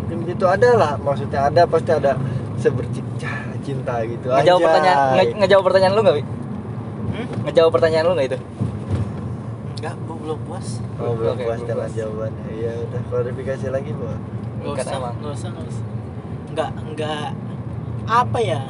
mungkin 0.00 0.18
gitu 0.26 0.44
ada 0.44 0.70
lah 0.74 0.92
maksudnya 0.96 1.40
ada 1.44 1.62
pasti 1.64 1.90
ada 1.90 2.12
sebercicah 2.56 3.34
cinta 3.62 3.94
gitu 4.04 4.26
Ngejawab 4.28 4.58
aja. 4.58 4.66
pertanyaan, 4.66 4.98
nge- 5.14 5.34
ngejawab 5.36 5.64
pertanyaan 5.64 5.92
lu 5.92 6.00
nggak, 6.02 6.14
Wi? 6.14 6.24
Hmm? 7.06 7.26
Ngejawab 7.44 7.70
pertanyaan 7.72 8.04
lu 8.04 8.12
nggak 8.12 8.28
itu? 8.28 8.38
Enggak, 9.74 9.94
gua 10.02 10.16
belum 10.18 10.38
puas. 10.42 10.68
oh 10.94 11.12
belum 11.14 11.34
Oke, 11.34 11.44
puas 11.44 11.60
puas. 11.62 11.90
jawabannya 11.92 12.44
iya 12.50 12.72
udah 12.80 13.00
klarifikasi 13.06 13.66
lagi 13.68 13.90
bu 13.92 14.04
Nggak 14.64 14.80
usah, 14.80 14.96
nggak 15.14 15.32
usah, 15.32 15.48
nggak 15.50 15.66
usah. 15.66 15.84
Nggak, 16.50 16.70
nggak 16.90 17.26
apa 18.06 18.38
ya? 18.40 18.60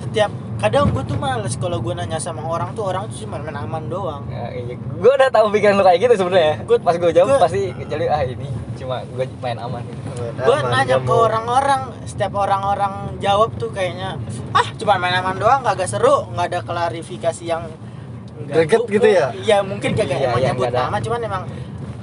Setiap 0.00 0.30
kadang 0.56 0.90
gue 0.90 1.02
tuh 1.02 1.16
males 1.16 1.54
kalau 1.54 1.78
gue 1.78 1.92
nanya 1.92 2.16
sama 2.16 2.42
orang 2.42 2.72
tuh 2.72 2.84
orang 2.84 3.08
tuh 3.08 3.24
cuma 3.24 3.36
main 3.38 3.54
aman 3.54 3.84
doang. 3.86 4.24
Ya, 4.26 4.48
iya. 4.50 4.74
Gue 4.76 5.08
udah 5.10 5.28
tahu 5.28 5.48
pikiran 5.50 5.74
lu 5.74 5.82
kayak 5.82 5.98
gitu 6.00 6.14
sebenarnya. 6.18 6.54
Gua- 6.62 6.80
Pas 6.80 6.94
gue 6.94 7.10
jawab 7.10 7.28
gua- 7.30 7.42
pasti 7.42 7.60
jadi 7.78 8.04
ah 8.08 8.22
ini 8.22 8.48
cuma 8.74 9.04
gue 9.06 9.24
main 9.38 9.56
aman. 9.56 9.84
gue 10.20 10.58
nanya 10.66 10.96
ke 10.98 11.12
orang-orang 11.12 11.80
setiap 12.02 12.32
orang-orang 12.34 12.92
jawab 13.18 13.52
tuh 13.54 13.68
kayaknya 13.70 14.16
ah 14.50 14.68
cuma 14.74 14.96
main 14.96 15.12
aman 15.14 15.36
doang 15.36 15.60
kagak 15.60 15.84
seru 15.86 16.28
nggak 16.30 16.46
ada 16.46 16.60
klarifikasi 16.62 17.40
yang 17.42 17.68
Greget 18.42 18.84
gitu 18.86 19.04
ya? 19.06 19.32
iya 19.34 19.60
mungkin 19.60 19.92
kagak 19.92 20.16
Iya, 20.16 20.26
emang 20.26 20.40
iya, 20.40 20.48
nyebut 20.50 20.68
nama 20.70 20.96
cuman 20.98 21.20
emang 21.22 21.44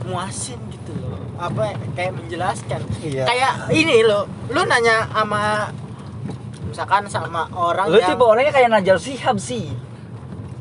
muasin 0.04 0.58
gitu 0.68 0.94
loh 0.98 1.18
apa 1.36 1.62
kayak 1.94 2.14
menjelaskan 2.16 2.82
Iya. 3.00 3.26
kayak 3.26 3.52
ini 3.72 4.02
loh 4.02 4.26
lu 4.48 4.62
nanya 4.64 5.06
sama 5.08 5.74
misalkan 6.78 7.10
sama 7.10 7.50
orang 7.58 7.90
Lu 7.90 7.98
yang 7.98 8.14
tipe 8.14 8.22
orangnya 8.22 8.54
kayak 8.54 8.70
Najar 8.70 9.02
Shihab 9.02 9.42
sih. 9.42 9.74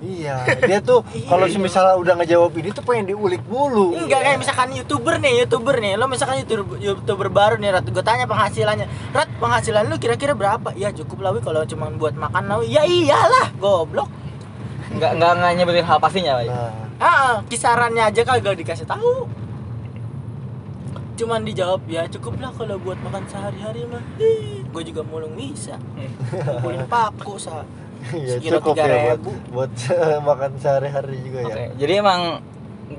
iya 0.00 0.48
dia 0.64 0.80
tuh 0.80 1.04
kalau 1.30 1.44
misalnya 1.44 1.92
udah 2.00 2.14
ngejawab 2.16 2.56
ini 2.56 2.72
tuh 2.72 2.80
pengen 2.80 3.12
diulik 3.12 3.44
dulu 3.44 3.92
Enggak 4.00 4.24
kayak 4.24 4.38
misalkan 4.40 4.72
youtuber 4.72 5.20
nih, 5.20 5.44
youtuber 5.44 5.76
nih, 5.76 5.92
lo 6.00 6.08
misalkan 6.08 6.40
youtuber, 6.40 6.80
youtuber 6.80 7.28
baru 7.28 7.60
nih, 7.60 7.68
Rat, 7.68 7.84
gue 7.84 8.00
tanya 8.00 8.24
penghasilannya, 8.24 8.88
Rat, 9.12 9.28
penghasilan 9.36 9.84
lu 9.92 10.00
kira-kira 10.00 10.32
berapa? 10.32 10.72
Ya 10.72 10.88
cukup 10.88 11.20
lah, 11.20 11.36
kalau 11.44 11.68
cuma 11.68 11.92
buat 11.92 12.16
makan 12.16 12.44
lah, 12.48 12.64
ya 12.64 12.80
iyalah, 12.88 13.52
goblok. 13.60 14.08
Nggak 14.96 15.20
nggak 15.20 15.32
nggak 15.36 15.52
nyebutin 15.52 15.84
hal 15.84 15.98
pastinya, 16.00 16.32
Wi. 16.40 16.48
nah 16.48 16.72
Ah, 16.96 17.44
kisarannya 17.44 18.08
aja 18.08 18.24
kagak 18.24 18.56
dikasih 18.56 18.88
tahu. 18.88 19.28
Cuman 21.16 21.44
dijawab 21.44 21.84
ya 21.88 22.08
cukup 22.08 22.40
lah 22.40 22.52
kalau 22.52 22.76
buat 22.80 22.96
makan 23.00 23.24
sehari-hari 23.26 23.84
mah. 23.88 24.00
Gue 24.70 24.82
juga 24.82 25.02
mulung 25.06 25.34
bisa. 25.34 25.76
Kumpulin 26.30 26.84
paku 26.86 27.36
sa. 27.38 27.62
ya 28.14 28.38
cukup 28.38 28.76
ya 28.76 29.16
buat 29.16 29.18
3.000. 29.18 29.50
buat 29.50 29.72
makan 30.28 30.50
sehari-hari 30.62 31.16
juga 31.26 31.38
Oke, 31.48 31.58
ya 31.58 31.68
jadi 31.74 31.92
emang 32.04 32.38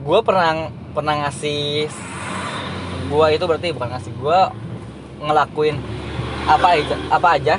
gue 0.04 0.20
pernah 0.20 0.68
pernah 0.92 1.16
ngasih 1.24 1.88
gua 3.08 3.32
itu 3.32 3.44
berarti 3.48 3.72
bukan 3.72 3.88
ngasih 3.96 4.12
gua 4.20 4.52
ngelakuin 5.24 5.80
apa 6.44 6.68
aja 6.76 6.96
apa 7.08 7.28
aja 7.40 7.56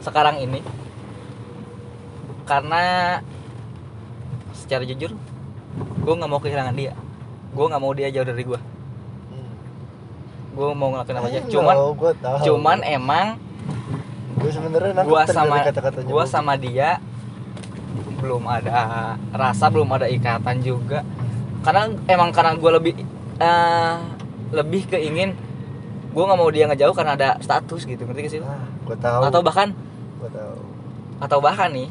sekarang 0.00 0.40
ini 0.40 0.64
karena 2.48 3.18
secara 4.56 4.88
jujur 4.88 5.12
gue 5.76 6.14
nggak 6.14 6.30
mau 6.30 6.40
kehilangan 6.40 6.72
dia 6.72 6.96
gue 7.52 7.64
nggak 7.68 7.82
mau 7.82 7.92
dia 7.92 8.08
jauh 8.08 8.24
dari 8.24 8.44
gue 8.44 8.56
Hmm. 8.58 8.77
Gue 10.58 10.68
mau 10.74 10.88
ngelakuin 10.90 11.16
apa 11.22 11.28
aja. 11.30 11.40
Cuman 11.46 11.74
gua 11.94 12.12
tahu. 12.18 12.36
cuman 12.50 12.78
emang 12.82 13.26
gue 14.38 14.50
sebenarnya 14.50 14.92
tadi 14.94 15.08
sama 15.30 15.56
Bobby. 15.62 16.26
sama 16.26 16.52
dia 16.58 16.98
belum 18.18 18.42
ada 18.50 19.14
rasa 19.30 19.70
belum 19.70 19.86
ada 19.94 20.10
ikatan 20.10 20.58
juga. 20.66 21.06
Karena 21.62 21.86
emang 22.10 22.34
karena 22.34 22.58
gua 22.58 22.82
lebih 22.82 22.98
eh, 23.38 23.94
lebih 24.50 24.90
keingin 24.90 25.38
gua 26.10 26.24
nggak 26.26 26.38
mau 26.38 26.50
dia 26.50 26.66
ngejauh 26.66 26.94
karena 26.94 27.14
ada 27.14 27.28
status 27.38 27.86
gitu. 27.86 28.02
Ngerti 28.02 28.20
gak 28.26 28.32
sih 28.34 28.40
ah 28.42 28.66
gue 28.82 28.96
tahu. 28.98 29.20
Atau 29.30 29.40
bahkan 29.46 29.70
gue 30.18 30.30
tahu. 30.34 30.58
atau 31.18 31.38
bahkan 31.42 31.70
nih 31.70 31.90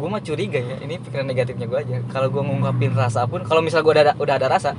gue 0.00 0.08
mah 0.08 0.22
curiga 0.24 0.60
ya. 0.60 0.76
Ini 0.80 0.94
pikiran 1.04 1.28
negatifnya 1.28 1.68
gue 1.68 1.78
aja. 1.80 1.96
Kalau 2.08 2.32
gue 2.32 2.40
ngungkapin 2.40 2.96
rasa 2.96 3.28
pun 3.28 3.44
kalau 3.44 3.60
misal 3.60 3.84
gue 3.84 3.92
udah 3.92 4.04
ada, 4.08 4.14
udah 4.16 4.34
ada 4.40 4.48
rasa 4.48 4.72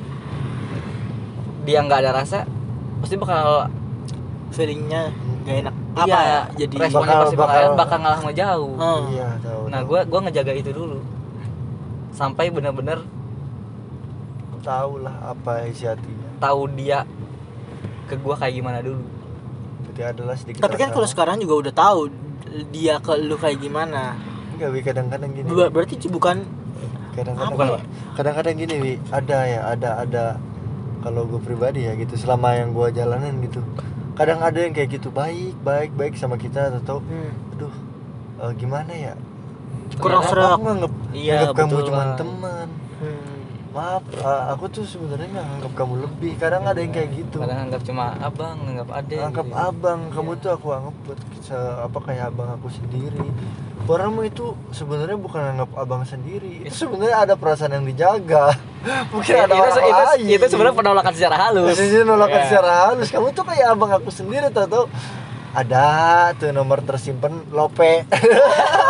dia 1.64 1.80
nggak 1.80 2.00
ada 2.04 2.12
rasa 2.12 2.44
pasti 3.04 3.20
bakal 3.20 3.68
feelingnya 4.50 5.12
gak 5.44 5.56
enak. 5.60 5.76
Iya 5.94 6.02
apa 6.08 6.20
ya? 6.24 6.40
jadi 6.56 6.76
responnya 6.80 7.04
Bakal- 7.06 7.22
pasti 7.22 7.36
bakal 7.36 7.52
bakal- 7.54 7.76
bakal 7.76 7.98
ngalah 8.00 8.20
Oh. 8.74 9.00
iya 9.12 9.28
tahu 9.38 9.62
nah 9.68 9.82
gue 9.84 10.00
gua 10.08 10.20
ngejaga 10.24 10.54
itu 10.56 10.72
dulu. 10.72 11.00
Sampai 12.10 12.48
bener-bener 12.48 13.04
tahu 14.64 15.04
lah 15.04 15.16
apa 15.28 15.68
isi 15.68 15.84
hatinya. 15.84 16.40
tahu 16.40 16.72
dia 16.72 17.04
ke 18.06 18.16
gue 18.16 18.36
kayak 18.40 18.54
gimana 18.54 18.80
dulu. 18.80 19.04
Jadi 19.92 20.02
adalah 20.02 20.36
sedikit 20.40 20.64
tapi 20.64 20.80
kan 20.80 20.90
kalau 20.90 21.04
sekarang 21.04 21.38
juga 21.38 21.68
udah 21.68 21.74
tahu 21.74 22.02
dia 22.72 22.96
ke 22.98 23.12
lu 23.20 23.36
kayak 23.36 23.60
gimana. 23.60 24.16
Enggak 24.56 24.70
wi 24.72 24.80
kadang-kadang 24.80 25.30
gini 25.36 25.48
Ber- 25.52 25.68
berarti 25.68 26.08
bukan 26.08 26.48
kadang-kadang 27.12 27.84
kadang-kadang 28.16 28.56
gini 28.56 28.74
wi. 28.80 28.94
Ada 29.12 29.38
ya 29.44 29.60
ada 29.68 29.90
ada 30.00 30.24
kalau 31.04 31.28
gue 31.28 31.42
pribadi 31.44 31.84
ya 31.84 31.94
gitu 32.00 32.16
selama 32.16 32.56
yang 32.56 32.72
gue 32.72 32.88
jalanin 32.96 33.36
gitu. 33.44 33.60
Kadang 34.16 34.40
ada 34.40 34.56
yang 34.56 34.72
kayak 34.72 34.90
gitu 34.96 35.12
baik 35.12 35.54
baik 35.62 35.92
baik 36.00 36.14
sama 36.16 36.40
kita 36.40 36.72
atau 36.80 37.04
hmm, 37.04 37.54
aduh 37.60 37.74
eh, 38.48 38.52
gimana 38.56 38.92
ya? 38.96 39.14
Kurang 40.00 40.26
serak. 40.26 40.58
aku 40.58 40.64
nganggep, 40.66 40.94
Iya, 41.14 41.54
kamu 41.54 41.78
cuma 41.86 42.04
teman. 42.18 42.68
Maaf 43.74 44.04
eh, 44.14 44.44
aku 44.48 44.66
tuh 44.70 44.84
sebenarnya 44.84 45.28
nggak 45.28 45.46
nganggap 45.46 45.74
kamu 45.74 45.94
lebih. 46.02 46.32
Kadang 46.38 46.64
ada 46.64 46.78
yang 46.78 46.90
kayak 46.90 47.10
gitu. 47.12 47.38
Kadang 47.38 47.60
anggap 47.64 47.82
cuma 47.82 48.14
abang 48.18 48.58
anggap 48.64 48.90
ade 48.94 49.16
anggap 49.18 49.46
gitu. 49.46 49.58
abang. 49.60 50.00
Kamu 50.10 50.32
Iya. 50.32 50.40
tuh 50.40 50.50
aku 50.52 50.68
anggap 50.70 50.96
buat 51.04 51.20
apa 51.82 51.98
kayak 52.00 52.24
abang 52.30 52.50
aku 52.54 52.68
sendiri. 52.70 53.26
Orang 53.84 54.16
mah 54.16 54.24
itu 54.24 54.46
sebenarnya 54.70 55.18
bukan 55.18 55.42
anggap 55.44 55.70
abang 55.76 56.04
sendiri. 56.04 56.64
Itu 56.64 56.88
sebenarnya 56.88 57.18
ada 57.20 57.34
perasaan 57.36 57.74
yang 57.74 57.84
dijaga. 57.84 58.56
Mungkin 59.12 59.34
Ya, 59.34 59.44
ada 59.44 59.52
itu, 59.52 59.60
orang 59.60 59.76
itu, 59.76 60.04
lain. 60.08 60.28
itu 60.32 60.46
sebenarnya 60.48 60.76
penolakan 60.78 61.14
secara 61.14 61.36
halus. 61.42 61.68
Maksudnya 61.68 62.02
nolakan 62.04 62.40
Ya. 62.40 62.46
secara 62.48 62.72
halus. 62.86 63.08
Kamu 63.10 63.28
tuh 63.32 63.44
kayak 63.44 63.68
abang 63.70 63.92
aku 63.92 64.08
sendiri 64.08 64.48
tau 64.50 64.68
tau 64.68 64.86
ada 65.54 65.86
tuh 66.34 66.50
nomor 66.50 66.82
tersimpan 66.82 67.30
lope 67.50 68.10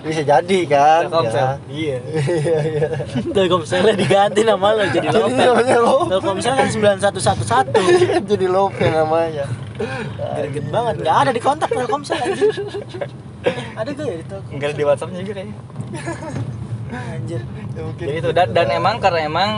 bisa 0.00 0.22
jadi 0.24 0.58
kan? 0.64 1.00
Telkomsel. 1.06 1.40
ya. 1.40 1.52
iya. 1.80 1.96
Iya 2.00 2.58
iya. 2.64 2.88
Telkomselnya 3.32 3.94
diganti 3.94 4.40
nama 4.42 4.66
lo 4.72 4.84
jadi 4.88 5.06
jadi 5.08 5.20
Lope 5.20 5.40
namanya 5.40 5.78
lope 5.84 6.08
Telkomsel 6.08 6.52
kan 6.56 6.68
9111 6.68 8.24
jadi 8.32 8.46
lope 8.48 8.86
namanya. 8.88 9.44
Greget 10.36 10.66
banget, 10.68 10.94
nggak 11.04 11.16
ada 11.16 11.30
di 11.32 11.40
kontak 11.40 11.68
Telkomsel 11.72 12.16
anjir 12.20 12.52
Ada 13.76 13.90
gak 13.96 14.04
ya 14.04 14.16
di 14.20 14.26
Telkomsel? 14.28 14.52
enggak 14.56 14.68
ada 14.72 14.76
di 14.76 14.84
WhatsAppnya 14.84 15.20
juga 15.20 15.34
kayaknya. 15.40 15.56
Anjir. 16.90 17.40
Ya, 17.70 17.80
mungkin 17.86 18.04
jadi 18.04 18.18
itu 18.18 18.30
dan, 18.34 18.48
dan 18.50 18.66
emang 18.74 18.98
karena 18.98 19.20
emang 19.24 19.50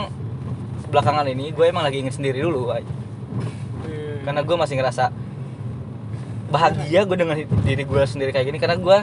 belakangan 0.93 1.25
ini 1.25 1.49
gue 1.49 1.65
emang 1.65 1.81
lagi 1.81 2.05
ingin 2.05 2.13
sendiri 2.13 2.45
dulu 2.45 2.69
Wai. 2.69 2.85
Hmm. 2.85 4.21
karena 4.29 4.41
gue 4.45 4.55
masih 4.61 4.75
ngerasa 4.77 5.09
bahagia 6.53 7.01
gue 7.09 7.17
dengan 7.17 7.33
diri 7.65 7.81
gue 7.81 8.01
sendiri 8.05 8.29
kayak 8.29 8.53
gini 8.53 8.61
karena 8.61 8.77
gue 8.77 8.97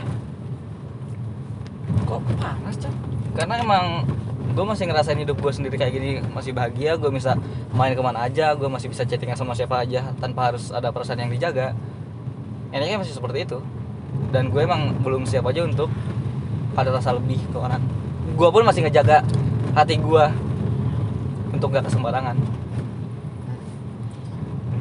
kok 2.10 2.20
panas 2.42 2.74
cok? 2.74 2.94
Karena 3.38 3.54
emang 3.62 3.84
gue 4.50 4.64
masih 4.66 4.90
ngerasain 4.90 5.18
hidup 5.22 5.38
gue 5.38 5.52
sendiri 5.54 5.78
kayak 5.78 5.92
gini 5.94 6.10
masih 6.34 6.50
bahagia 6.50 6.98
gue 6.98 7.06
bisa 7.14 7.38
main 7.70 7.94
ke 7.94 8.02
mana 8.02 8.26
aja 8.26 8.50
gue 8.58 8.66
masih 8.66 8.90
bisa 8.90 9.06
chattingan 9.06 9.38
sama 9.38 9.54
siapa 9.54 9.78
aja 9.78 10.10
tanpa 10.18 10.50
harus 10.50 10.74
ada 10.74 10.90
perasaan 10.90 11.22
yang 11.22 11.30
dijaga. 11.30 11.72
Enaknya 12.74 12.98
masih 13.02 13.14
seperti 13.14 13.46
itu. 13.46 13.58
Dan 14.34 14.50
gue 14.50 14.58
emang 14.62 14.94
belum 15.06 15.22
siap 15.22 15.46
aja 15.46 15.62
untuk 15.62 15.90
ada 16.74 16.90
rasa 16.90 17.14
lebih 17.14 17.38
ke 17.50 17.58
orang. 17.58 17.82
Gue 18.34 18.48
pun 18.50 18.66
masih 18.66 18.82
ngejaga 18.82 19.22
hati 19.78 20.02
gue 20.02 20.24
untuk 21.54 21.70
gak 21.70 21.86
kesembarangan 21.86 22.59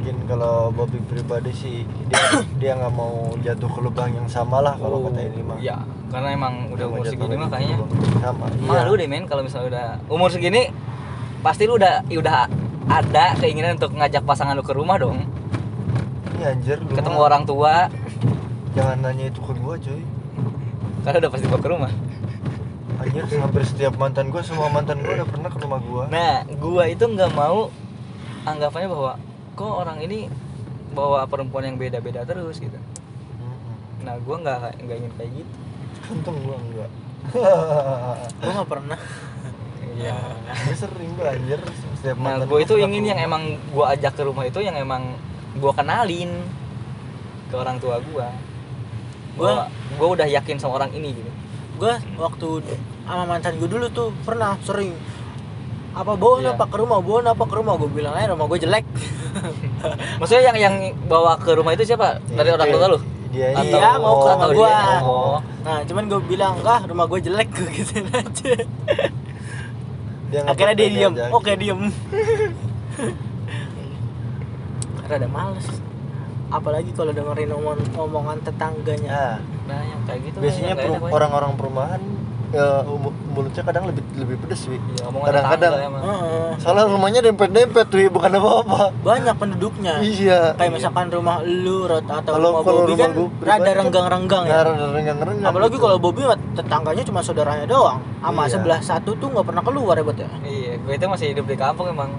mungkin 0.10 0.26
kalau 0.26 0.74
Bobby 0.74 0.98
pribadi 1.06 1.54
sih 1.54 1.78
dia 2.10 2.42
dia 2.58 2.72
nggak 2.74 2.94
mau 2.98 3.30
jatuh 3.46 3.70
ke 3.70 3.80
lubang 3.86 4.10
yang 4.10 4.26
sama 4.26 4.58
lah 4.58 4.74
kalau 4.74 5.06
kata 5.06 5.22
ini 5.22 5.42
mah. 5.46 5.58
ya 5.62 5.78
karena 6.10 6.34
emang 6.34 6.74
udah 6.74 6.86
umur 6.90 7.06
segini 7.06 7.36
mah 7.38 7.50
kayaknya. 7.54 7.78
sama. 8.18 8.46
Iya. 8.50 8.66
malu 8.66 8.92
deh 8.98 9.06
men 9.06 9.24
kalau 9.30 9.46
misalnya 9.46 9.68
udah 9.70 9.88
umur 10.10 10.34
segini 10.34 10.74
pasti 11.46 11.70
lu 11.70 11.78
udah 11.78 12.02
udah 12.10 12.50
ada 12.90 13.38
keinginan 13.38 13.78
untuk 13.78 13.94
ngajak 13.94 14.26
pasangan 14.26 14.58
lu 14.58 14.66
ke 14.66 14.74
rumah 14.74 14.98
dong. 14.98 15.30
Iya, 16.42 16.58
anjir 16.58 16.82
ketemu 16.90 17.20
orang 17.22 17.44
tua. 17.46 17.86
Jangan 18.74 18.98
nanya 19.06 19.30
itu 19.30 19.38
ke 19.46 19.54
gua 19.62 19.78
cuy. 19.78 20.02
Karena 21.06 21.18
udah 21.22 21.30
pasti 21.30 21.46
bawa 21.46 21.62
ke 21.62 21.70
rumah. 21.70 21.92
Anjir 22.98 23.24
hampir 23.30 23.62
setiap 23.62 23.94
mantan 24.02 24.34
gua 24.34 24.42
semua 24.42 24.74
mantan 24.74 25.06
gua 25.06 25.22
udah 25.22 25.28
pernah 25.30 25.50
ke 25.54 25.60
rumah 25.62 25.80
gua. 25.86 26.04
Nah 26.10 26.50
gua 26.58 26.90
itu 26.90 27.06
nggak 27.06 27.30
mau 27.38 27.70
anggapannya 28.50 28.90
bahwa 28.90 29.14
kok 29.60 29.68
orang 29.68 30.00
ini 30.00 30.32
bawa 30.96 31.28
perempuan 31.28 31.68
yang 31.68 31.76
beda-beda 31.76 32.24
terus 32.24 32.64
gitu. 32.64 32.80
Nah 34.08 34.16
gua 34.24 34.40
nggak 34.40 34.88
nggak 34.88 34.98
ingin 35.04 35.14
kayak 35.20 35.32
gitu. 35.36 35.54
Untung 36.16 36.40
gua 36.48 36.56
enggak 36.56 36.90
Gue 38.40 38.52
gak 38.56 38.70
pernah. 38.72 38.96
Iya. 40.00 40.16
Gua 40.48 40.76
sering 40.80 41.12
anjir. 41.20 41.60
Setiap 42.00 42.16
nah 42.24 42.40
gue 42.40 42.60
itu 42.64 42.80
ingin 42.80 43.04
yang 43.04 43.20
emang 43.20 43.60
gua 43.76 43.92
ajak 43.92 44.16
ke 44.16 44.24
rumah 44.24 44.48
itu 44.48 44.64
yang 44.64 44.80
emang 44.80 45.20
gua 45.60 45.76
kenalin 45.76 46.32
ke 47.52 47.56
orang 47.60 47.76
tua 47.84 48.00
gua. 48.00 48.32
Gua- 49.36 49.68
gua 49.68 50.00
gua 50.00 50.08
udah 50.16 50.28
yakin 50.32 50.56
sama 50.56 50.80
orang 50.80 50.96
ini 50.96 51.12
gitu. 51.12 51.32
Gue 51.76 51.96
waktu 52.16 52.48
sama 53.04 53.24
mantan 53.28 53.56
gue 53.60 53.68
dulu 53.72 53.88
tuh 53.92 54.12
pernah 54.24 54.56
sering 54.64 54.96
apa 55.92 56.14
bawa 56.14 56.36
Iya. 56.40 56.52
apa 56.52 56.66
ke 56.66 56.76
rumah 56.76 57.00
bawa 57.00 57.20
apa 57.28 57.44
ke 57.44 57.56
rumah 57.56 57.74
gue 57.76 57.90
bilang 57.90 58.14
aja 58.14 58.30
rumah 58.30 58.46
gue 58.46 58.60
jelek 58.60 58.86
Maksudnya 60.20 60.44
yang 60.46 60.58
yang 60.60 60.76
bawa 61.06 61.34
ke 61.36 61.52
rumah 61.52 61.72
itu 61.72 61.86
siapa? 61.86 62.20
Dari 62.28 62.46
Ya, 62.46 62.54
orang 62.54 62.68
tua 62.70 62.88
lu? 62.88 63.00
dia 63.30 63.54
Atau- 63.54 63.78
Iya, 63.78 63.90
mau 63.96 64.16
ke 64.18 64.28
rumah 64.28 64.50
gua. 64.52 64.74
Oh. 65.02 65.38
nah 65.60 65.80
cuman 65.84 66.04
gue 66.06 66.20
bilang 66.26 66.54
enggak 66.58 66.82
rumah 66.86 67.06
gue 67.06 67.20
jelek 67.22 67.48
gue 67.48 67.70
gituin 67.78 68.10
aja 68.10 68.54
dia 70.30 70.42
akhirnya 70.44 70.76
dia 70.76 70.90
diem 70.90 71.10
diajakin. 71.12 71.32
oke 71.32 71.52
diem 71.56 71.80
rada 75.04 75.28
males 75.28 75.68
apalagi 76.50 76.90
kalau 76.92 77.12
dengerin 77.12 77.50
omong 77.52 77.78
omongan 77.96 78.38
tetangganya 78.42 79.10
nah 79.10 79.38
Nah, 79.70 79.86
yang 79.86 80.02
kayak 80.02 80.20
gitu. 80.26 80.38
biasanya 80.42 80.74
orang-orang 81.08 81.54
perumahan 81.54 82.02
ya, 82.50 82.82
mu- 82.84 83.14
mulutnya 83.30 83.62
kadang 83.62 83.86
lebih 83.86 84.02
lebih 84.16 84.36
pedes 84.40 84.66
wi 84.66 84.76
Iya, 84.76 85.04
omongan 85.06 85.28
kadang-kadang. 85.30 85.72
Heeh. 85.96 86.50
soalnya 86.58 86.86
rumahnya 86.86 87.22
dempet-dempet 87.22 87.88
wi 87.90 88.06
bukan 88.08 88.32
apa-apa 88.34 88.82
banyak 89.00 89.36
penduduknya 89.36 89.94
iya 90.00 90.40
kayak 90.54 90.72
misalkan 90.72 91.08
rumah 91.10 91.40
lu 91.42 91.86
Rot, 91.86 92.04
atau 92.04 92.32
Kalau- 92.32 92.52
rumah 92.52 92.62
kalau 92.62 92.80
Bobby 92.80 92.92
rumah 92.92 93.00
kan 93.00 93.12
pribadi 93.14 93.46
rada 93.62 93.72
renggang-renggang 93.78 94.44
ya 94.44 94.54
Nah, 94.56 94.64
renggang-renggang 94.92 95.46
apalagi 95.46 95.72
gitu. 95.72 95.84
kalau 95.84 95.98
Bobby 95.98 96.22
mah 96.24 96.40
tetangganya 96.54 97.04
cuma 97.04 97.20
saudaranya 97.22 97.66
doang 97.66 98.00
sama 98.20 98.42
Iya. 98.42 98.52
sebelah 98.52 98.80
satu 98.80 99.12
tuh 99.14 99.28
nggak 99.30 99.46
pernah 99.46 99.62
keluar 99.62 99.94
ya 99.94 100.04
buat 100.04 100.18
ya 100.18 100.30
Iya, 100.42 100.72
gue 100.80 100.94
itu 100.96 101.06
masih 101.06 101.28
hidup 101.32 101.46
di 101.46 101.56
kampung 101.56 101.88
emang. 101.88 102.10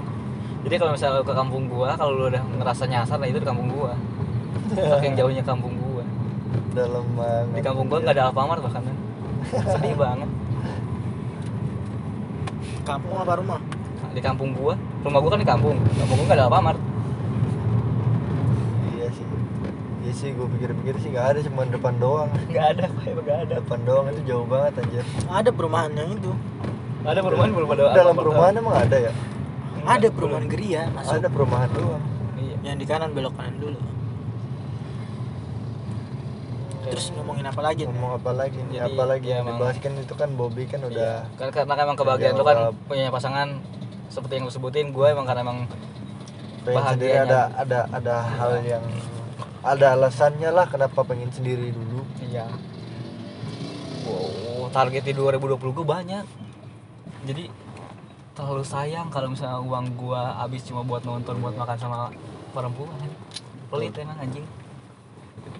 Jadi 0.61 0.77
kalau 0.77 0.93
misalnya 0.93 1.15
lu 1.15 1.25
ke 1.25 1.33
kampung 1.33 1.65
gua, 1.67 1.97
kalau 1.97 2.13
lu 2.15 2.25
udah 2.29 2.43
ngerasa 2.55 2.85
nyasar, 2.85 3.17
nah 3.17 3.25
itu 3.25 3.41
di 3.41 3.49
kampung 3.49 3.69
gua. 3.71 3.97
Saking 4.93 5.17
jauhnya 5.17 5.41
kampung 5.41 5.73
gua. 5.75 6.05
dalam 6.71 7.03
banget 7.11 7.47
Di 7.51 7.63
kampung 7.65 7.87
gua 7.89 7.99
nggak 7.99 8.15
ada 8.15 8.25
Alfamart 8.29 8.61
bahkan. 8.61 8.85
Sedih 9.43 9.95
banget. 9.95 10.29
kampung 12.83 13.15
apa 13.15 13.33
rumah 13.35 13.61
Di 14.11 14.19
kampung 14.19 14.51
gua, 14.51 14.75
rumah 15.01 15.19
gua 15.19 15.31
kan 15.31 15.39
di 15.39 15.47
kampung. 15.47 15.77
Kampung 15.95 16.17
gua 16.17 16.27
nggak 16.27 16.37
ada 16.37 16.47
Alfamart. 16.49 16.81
iya 18.91 19.07
sih 19.09 19.25
iya 20.01 20.13
sih 20.13 20.29
gue 20.31 20.47
pikir-pikir 20.51 20.95
sih 20.99 21.09
nggak 21.09 21.27
ada 21.29 21.39
cuma 21.41 21.63
depan 21.65 21.95
doang 21.97 22.31
Nggak 22.49 22.67
ada, 22.69 22.85
Pak. 22.89 23.03
Nggak 23.17 23.39
ada. 23.41 23.55
depan 23.57 23.79
doang 23.81 24.07
itu 24.09 24.21
jauh 24.25 24.45
banget 24.45 24.73
anjir 24.77 25.05
ada 25.25 25.51
perumahan 25.51 25.91
yang 25.93 26.11
itu 26.11 26.33
Ada 27.01 27.21
perumahan 27.23 27.51
belum 27.51 27.69
ada. 27.71 27.85
dalam 27.95 28.15
perumahan 28.15 28.53
emang 28.55 28.77
ada 28.77 28.97
ya 29.01 29.13
ada 29.81 30.07
perumahan 30.09 30.45
geria 30.45 30.83
masuk 30.91 31.15
ada 31.15 31.29
perumahan 31.29 31.71
doang 31.71 32.03
Iya. 32.37 32.57
yang 32.63 32.77
di 32.77 32.85
kanan 32.85 33.13
belok 33.13 33.33
kanan 33.35 33.57
dulu 33.57 33.79
terus 36.91 37.07
ngomongin 37.15 37.47
apa 37.47 37.61
lagi 37.63 37.83
ngomong 37.87 38.19
apa 38.19 38.33
lagi 38.35 38.59
nih 38.67 38.79
apa 38.83 39.03
lagi 39.07 39.27
ya 39.31 39.41
yang 39.41 39.47
dibahas 39.55 39.77
kan 39.79 39.93
itu 39.95 40.15
kan 40.19 40.29
Bobby 40.35 40.65
kan 40.67 40.81
udah 40.83 41.23
Iya. 41.23 41.39
Karena, 41.39 41.53
karena 41.55 41.83
emang 41.87 41.99
kebahagiaan 41.99 42.35
lu 42.35 42.45
kan 42.45 42.59
punya 42.91 43.09
pasangan 43.15 43.49
seperti 44.11 44.43
yang 44.43 44.45
lu 44.51 44.53
sebutin, 44.53 44.91
gue 44.91 45.07
emang 45.07 45.23
karena 45.23 45.47
emang 45.47 45.59
bahagianya. 46.67 47.25
ada 47.25 47.41
ada 47.57 47.79
ada 47.95 48.17
hal 48.37 48.53
yang 48.67 48.85
ada 49.63 49.87
alasannya 49.97 50.51
lah 50.51 50.67
kenapa 50.69 51.01
pengen 51.07 51.31
sendiri 51.33 51.73
dulu 51.73 52.05
iya. 52.21 52.45
Wow, 54.05 54.69
target 54.75 55.07
di 55.07 55.15
2020 55.15 55.57
gue 55.57 55.87
banyak. 55.87 56.25
Jadi 57.29 57.45
terlalu 58.33 58.65
sayang 58.65 59.13
kalau 59.13 59.29
misalnya 59.29 59.61
uang 59.61 59.93
gua 60.01 60.41
habis 60.41 60.65
cuma 60.65 60.81
buat 60.81 61.05
nonton, 61.05 61.37
buat 61.45 61.53
makan 61.53 61.77
sama 61.77 62.09
perempuan. 62.57 62.97
Pelit 63.69 63.95
emang 64.01 64.19
anjing. 64.19 64.47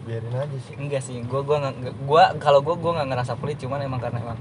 Biarin 0.05 0.35
aja 0.35 0.59
sih. 0.65 0.75
Enggak 0.77 1.03
sih 1.05 1.17
gua 1.29 1.41
gua 1.45 1.57
nggak 1.63 1.75
nggak- 1.81 1.99
gua 2.09 2.23
kalau 2.41 2.61
gua 2.65 2.77
gua 2.77 2.91
nggak 3.01 3.09
ngerasa 3.15 3.33
pelit 3.39 3.59
cuman 3.61 3.85
emang 3.85 4.01
karena 4.01 4.19
emang 4.21 4.39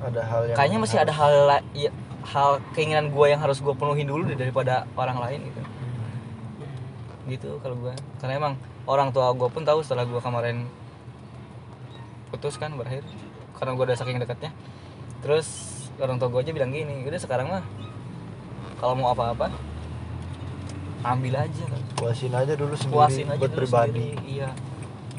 ada 0.00 0.22
hal 0.24 0.40
yang 0.48 0.56
kayaknya 0.56 0.78
masih 0.80 0.98
ada 1.00 1.12
hal 1.12 1.32
la- 1.48 1.66
ya, 1.76 1.90
hal 2.30 2.60
keinginan 2.72 3.12
gua 3.12 3.26
yang 3.32 3.40
harus 3.40 3.58
gua 3.60 3.74
penuhin 3.74 4.06
dulu 4.06 4.28
deh 4.28 4.38
daripada 4.38 4.84
orang 4.96 5.18
lain 5.18 5.40
gitu. 5.50 5.60
Gitu 7.28 7.50
kalau 7.64 7.76
gua. 7.80 7.92
Karena 8.20 8.34
emang 8.36 8.54
orang 8.84 9.08
tua 9.10 9.32
gua 9.32 9.48
pun 9.48 9.64
tahu 9.64 9.80
setelah 9.84 10.04
gua 10.04 10.20
kemarin 10.22 10.68
putus 12.30 12.54
kan 12.56 12.70
berakhir 12.78 13.02
karena 13.58 13.72
gua 13.74 13.84
udah 13.90 13.98
saking 13.98 14.20
dekatnya. 14.22 14.52
Terus 15.20 15.48
orang 16.00 16.16
tua 16.16 16.28
gua 16.32 16.40
aja 16.40 16.52
bilang 16.54 16.72
gini 16.72 17.04
udah 17.04 17.20
sekarang 17.20 17.50
mah 17.50 17.64
kalau 18.80 18.96
mau 18.96 19.12
apa-apa 19.12 19.52
ambil 21.04 21.34
aja. 21.44 21.64
Kan 21.66 21.82
puasin 21.96 22.32
aja 22.32 22.52
dulu 22.56 22.74
sendiri 22.76 22.96
puasin 22.96 23.26
aja 23.28 23.40
buat 23.40 23.52
dulu 23.52 23.58
pribadi 23.64 23.90
sendiri, 23.90 24.24
iya. 24.28 24.50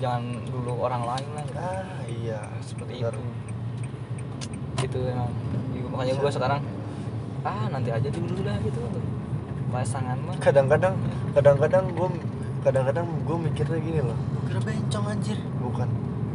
Jangan 0.01 0.23
dulu 0.49 0.71
orang 0.81 1.03
lain 1.05 1.27
lah. 1.37 1.43
Gitu. 1.45 1.59
ah 1.61 1.99
iya. 2.09 2.39
Seperti 2.65 2.91
benar. 2.97 3.13
itu. 3.13 3.21
Gitu 4.81 4.99
emang. 5.05 5.31
Iya, 5.71 5.85
makanya 5.93 6.13
gue 6.17 6.31
sekarang 6.33 6.61
ah 7.41 7.65
nanti 7.69 7.89
aja 7.89 8.09
dulu 8.09 8.35
lah 8.45 8.57
gitu. 8.65 8.79
Pasangan 9.71 10.17
mah. 10.25 10.35
Kadang-kadang 10.41 10.93
kadang-kadang 11.37 11.83
gue 11.95 12.09
kadang-kadang 12.61 13.05
gue 13.05 13.37
mikirnya 13.37 13.79
gini 13.81 13.99
loh. 14.03 14.17
Kira 14.49 14.59
bencong 14.61 15.05
anjir. 15.09 15.37
Bukan. 15.61 15.89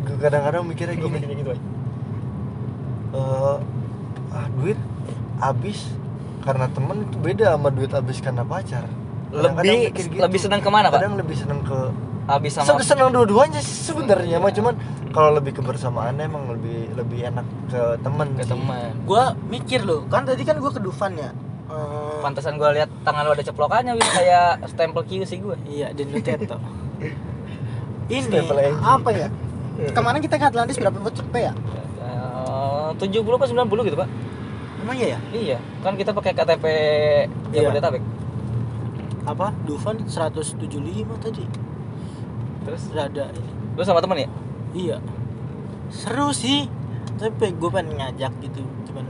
Gua 0.06 0.16
kadang-kadang 0.22 0.62
mikirnya 0.62 0.94
Gua 0.94 1.10
gini. 1.10 1.14
mikirnya 1.18 1.36
gitu 1.42 1.50
aja 1.50 1.64
eh, 3.16 3.56
ah 4.34 4.46
duit 4.54 4.78
habis 5.40 5.78
karena 6.44 6.66
temen 6.70 7.02
itu 7.06 7.16
beda 7.18 7.46
sama 7.56 7.68
duit 7.72 7.90
habis 7.90 8.18
karena 8.22 8.44
pacar 8.46 8.86
lebih 9.32 9.90
gitu. 9.94 10.18
lebih 10.18 10.38
senang 10.38 10.60
ke 10.62 10.70
mana 10.70 10.90
pak? 10.90 11.02
Kadang 11.02 11.18
lebih 11.18 11.36
seneng 11.38 11.60
ke 11.66 11.78
habis 12.26 12.58
sama 12.58 12.82
seneng 12.82 13.14
dua-duanya 13.14 13.62
sih 13.62 13.86
sebenarnya 13.86 14.42
mah 14.42 14.50
cuman 14.50 14.74
kalau 15.14 15.38
lebih 15.38 15.62
kebersamaan 15.62 16.18
emang 16.18 16.50
lebih 16.50 16.90
lebih 16.98 17.22
enak 17.22 17.46
ke 17.70 17.82
temen 18.02 18.34
ke 18.34 18.42
sih. 18.42 18.50
teman 18.50 18.90
gua 19.06 19.38
mikir 19.46 19.86
loh 19.86 20.02
kan 20.10 20.26
tadi 20.26 20.42
kan 20.42 20.58
gua 20.58 20.74
ke 20.74 20.82
Dufan 20.82 21.14
ya? 21.14 21.30
Eh, 21.66 22.18
pantesan 22.22 22.62
gue 22.62 22.78
lihat 22.78 22.86
tangan 23.02 23.26
lu 23.26 23.34
ada 23.34 23.42
ceplokannya 23.42 23.98
wis 23.98 24.06
kayak 24.14 24.62
stempel 24.70 25.02
QC 25.02 25.42
gue 25.42 25.56
iya 25.66 25.90
dan 25.90 26.06
Nuteto 26.14 26.62
ini 28.06 28.38
apa 28.78 29.10
ya? 29.10 29.28
Kemarin 29.90 30.22
kita 30.22 30.38
ke 30.38 30.46
Atlantis 30.46 30.78
berapa 30.78 30.94
buat 30.94 31.10
cepet 31.10 31.50
ya? 31.50 31.52
Tujuh 33.02 33.20
puluh 33.26 33.36
apa 33.36 33.50
sembilan 33.50 33.66
puluh 33.66 33.82
gitu 33.82 33.98
pak? 33.98 34.06
Emang 34.86 34.94
iya 34.94 35.18
ya? 35.18 35.18
Iya 35.34 35.58
kan 35.82 35.98
kita 35.98 36.14
pakai 36.14 36.32
KTP 36.38 36.64
Iya. 37.50 37.68
Apa? 39.26 39.50
Dufan 39.66 39.98
175 40.06 40.62
tadi. 41.18 41.44
Terus? 42.62 42.82
Rada 42.94 43.26
ini. 43.34 43.50
Lu 43.74 43.82
sama 43.82 43.98
temen 43.98 44.22
ya? 44.22 44.28
Iya. 44.72 44.96
Seru 45.90 46.30
sih. 46.30 46.70
Tapi 47.18 47.54
gue 47.58 47.70
pengen 47.72 47.96
ngajak 47.98 48.32
gitu 48.44 48.60
cuman 48.90 49.06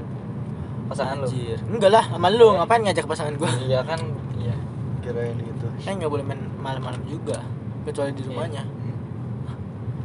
pasangan 0.89 1.21
lu? 1.21 1.29
anjir. 1.29 1.59
Enggak 1.69 1.91
lah 1.93 2.05
sama 2.09 2.29
lu. 2.33 2.49
Ngapain 2.57 2.83
ngajak 2.87 3.05
pasangan 3.05 3.35
gue 3.37 3.51
iya 3.69 3.81
kan 3.83 4.01
iya. 4.41 4.57
Kirain 5.05 5.37
gitu. 5.37 5.67
Kan 5.85 5.99
nggak 6.01 6.11
boleh 6.11 6.25
main 6.25 6.41
malam-malam 6.63 7.03
juga 7.05 7.43
kecuali 7.85 8.15
di 8.15 8.23
rumahnya. 8.25 8.63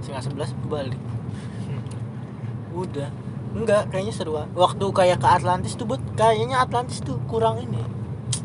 Setengah 0.02 0.24
sebelas 0.26 0.50
balik. 0.66 1.00
Udah. 2.74 3.10
Enggak 3.52 3.92
kayaknya 3.92 4.14
seru 4.16 4.40
ah. 4.40 4.48
waktu 4.56 4.86
kayak 4.96 5.20
ke 5.20 5.28
Atlantis 5.28 5.76
tuh 5.76 5.84
buat 5.84 6.00
kayaknya 6.16 6.64
Atlantis 6.64 7.04
tuh 7.04 7.20
kurang 7.28 7.60
ini. 7.60 7.84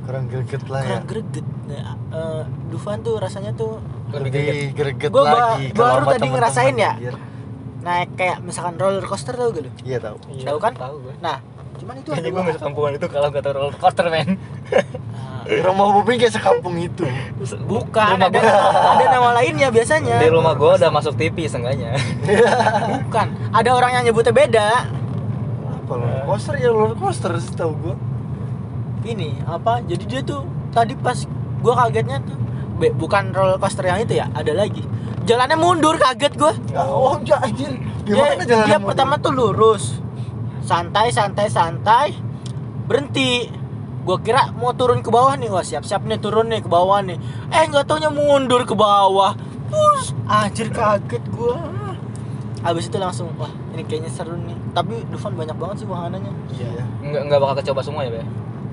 Kurang 0.03 0.27
greget 0.27 0.67
lah 0.67 0.83
ya. 0.83 1.01
Kurang 1.01 1.07
greget 1.07 1.47
nah, 1.67 1.83
eh, 2.11 2.43
Dufan 2.67 2.99
tuh 3.01 3.15
rasanya 3.17 3.51
tuh 3.53 3.79
lebih 4.09 4.31
lebih 4.31 4.59
greget 4.73 5.11
Gua 5.11 5.23
lagi 5.27 5.71
baru 5.71 6.03
tadi 6.05 6.07
temen-temen, 6.17 6.31
ngerasain 6.33 6.75
ya? 6.77 6.93
anjir. 6.95 7.15
naik 7.79 8.11
kayak 8.15 8.39
misalkan 8.41 8.75
roller 8.75 8.99
coaster 9.01 9.31
tau 9.33 9.49
gak 9.49 9.63
lu? 9.63 9.71
Iya 9.81 9.99
tahu 10.01 10.17
Iya, 10.29 10.45
Tahu 10.45 10.59
kan? 10.59 10.73
tahu 10.75 10.95
gue 11.01 11.15
nah 11.21 11.39
cuman 11.77 11.95
itu 11.95 12.09
kayaknya 12.09 12.31
gue 12.31 12.43
masuk 12.43 12.63
kampungan 12.63 12.93
itu 12.95 13.07
kalau 13.07 13.29
nggak 13.29 13.43
tahu 13.43 13.55
roller 13.55 13.77
coaster 13.77 14.07
men. 14.09 14.29
Nah, 15.47 15.63
rumah 15.63 15.87
Bobby 15.93 16.17
kayak 16.17 16.35
sekampung 16.35 16.75
itu. 16.77 17.07
Bukan 17.63 18.09
Rumah 18.13 18.27
ada 18.27 18.35
gua- 18.35 18.99
ada 18.99 19.05
nama 19.09 19.31
lainnya 19.33 19.71
biasanya. 19.71 20.19
Di 20.19 20.27
rumah 20.29 20.53
gue 20.53 20.71
udah 20.73 20.91
masuk 20.91 21.15
TV 21.15 21.47
seenggaknya. 21.47 21.95
Bukan 23.01 23.27
ada 23.53 23.71
orang 23.71 23.95
yang 23.95 24.05
nyebutnya 24.05 24.35
beda. 24.35 24.69
Apa 25.77 25.93
roller 25.93 26.23
coaster? 26.25 26.55
Ya 26.57 26.69
roller 26.69 26.97
coaster 26.97 27.31
sih 27.37 27.53
tahu 27.53 27.73
gua. 27.77 27.95
Ini 29.05 29.47
apa 29.47 29.79
jadi 29.81 30.03
dia 30.05 30.21
tuh 30.21 30.43
tadi 30.69 30.93
pas 30.97 31.15
gua 31.67 31.75
kagetnya 31.83 32.23
tuh 32.23 32.39
be, 32.79 32.95
bukan 32.95 33.35
roller 33.35 33.59
coaster 33.59 33.83
yang 33.83 33.99
itu 33.99 34.23
ya 34.23 34.31
ada 34.31 34.55
lagi. 34.55 34.87
Jalannya 35.27 35.59
mundur 35.59 35.99
kaget 35.99 36.39
gua. 36.39 36.55
Oh 36.79 37.19
ya 37.27 37.43
anjir. 37.43 37.75
Dia, 38.07 38.15
gimana 38.15 38.45
jalan 38.47 38.67
dia 38.71 38.79
pertama 38.79 39.19
tuh 39.19 39.35
lurus. 39.35 39.99
Santai 40.63 41.11
santai 41.11 41.51
santai. 41.51 42.15
Berhenti. 42.87 43.51
Gua 44.07 44.23
kira 44.23 44.55
mau 44.55 44.71
turun 44.71 45.03
ke 45.03 45.11
bawah 45.11 45.35
nih 45.35 45.51
wah 45.51 45.67
siap 45.67 45.83
siap 45.83 46.07
nih 46.07 46.23
turun 46.23 46.47
nih 46.47 46.63
ke 46.63 46.71
bawah 46.71 47.03
nih. 47.03 47.19
Eh 47.51 47.67
nggak 47.67 47.91
taunya 47.91 48.07
mundur 48.07 48.63
ke 48.63 48.79
bawah. 48.79 49.35
Pus, 49.67 50.15
anjir 50.31 50.71
kaget 50.71 51.27
gua. 51.35 51.59
Habis 52.63 52.87
itu 52.87 53.03
langsung 53.03 53.35
wah 53.35 53.51
ini 53.75 53.83
kayaknya 53.83 54.15
seru 54.15 54.39
nih. 54.39 54.55
Tapi 54.71 55.03
Dufan 55.11 55.35
banyak 55.35 55.59
banget 55.59 55.83
sih 55.83 55.87
wahananya. 55.91 56.31
Iya. 56.55 56.87
Nggak 57.03 57.23
nggak 57.27 57.39
bakal 57.43 57.55
kecoba 57.59 57.81
semua 57.83 58.07
ya 58.07 58.15
be 58.15 58.23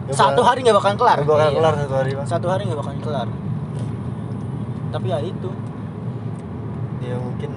Ya, 0.04 0.14
satu 0.14 0.44
bakal- 0.44 0.48
hari 0.52 0.60
nggak 0.68 0.78
bakalan 0.78 0.98
kelar. 1.00 1.18
Ya 1.18 1.26
bakal 1.26 1.48
Iya. 1.48 1.58
kelar 1.58 1.74
satu 1.80 1.94
hari 1.96 2.12
bang 2.12 2.28
satu 2.28 2.48
hari 2.52 2.62
nggak 2.68 2.80
bakalan 2.80 3.00
kelar. 3.00 3.28
Tapi 4.92 5.08
ya 5.10 5.20
itu. 5.24 5.50
Ya 7.04 7.16
mungkin 7.20 7.52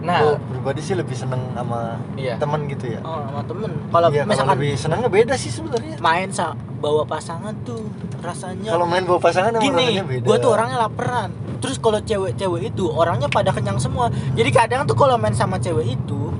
nah. 0.00 0.18
gua 0.22 0.34
pribadi 0.50 0.80
sih 0.82 0.94
lebih 0.98 1.16
seneng 1.16 1.42
sama 1.54 1.98
iya. 2.18 2.34
teman 2.38 2.66
gitu 2.66 2.84
ya. 2.98 3.00
Oh, 3.06 3.22
sama 3.22 3.42
temen. 3.46 3.70
Kalau 3.90 4.08
kalau 4.10 4.26
misalkan 4.26 4.56
lebih 4.58 4.72
senengnya 4.74 5.10
beda 5.10 5.34
sih 5.38 5.50
sebenarnya. 5.52 5.96
main 6.02 6.28
sa 6.34 6.56
bawa 6.80 7.04
pasangan 7.04 7.52
tuh 7.62 7.84
rasanya 8.24 8.72
kalau 8.72 8.88
main 8.88 9.04
bawa 9.04 9.20
pasangan 9.20 9.52
gini 9.60 10.00
rasanya 10.00 10.04
beda. 10.08 10.26
gue 10.28 10.36
tuh 10.40 10.50
orangnya 10.52 10.78
laparan 10.80 11.28
terus 11.60 11.76
kalau 11.76 12.00
cewek-cewek 12.00 12.72
itu 12.72 12.88
orangnya 12.88 13.28
pada 13.28 13.52
kenyang 13.52 13.76
semua. 13.76 14.08
Jadi 14.32 14.48
kadang 14.48 14.88
tuh 14.88 14.96
kalau 14.96 15.20
main 15.20 15.36
sama 15.36 15.60
cewek 15.60 15.92
itu 15.92 16.32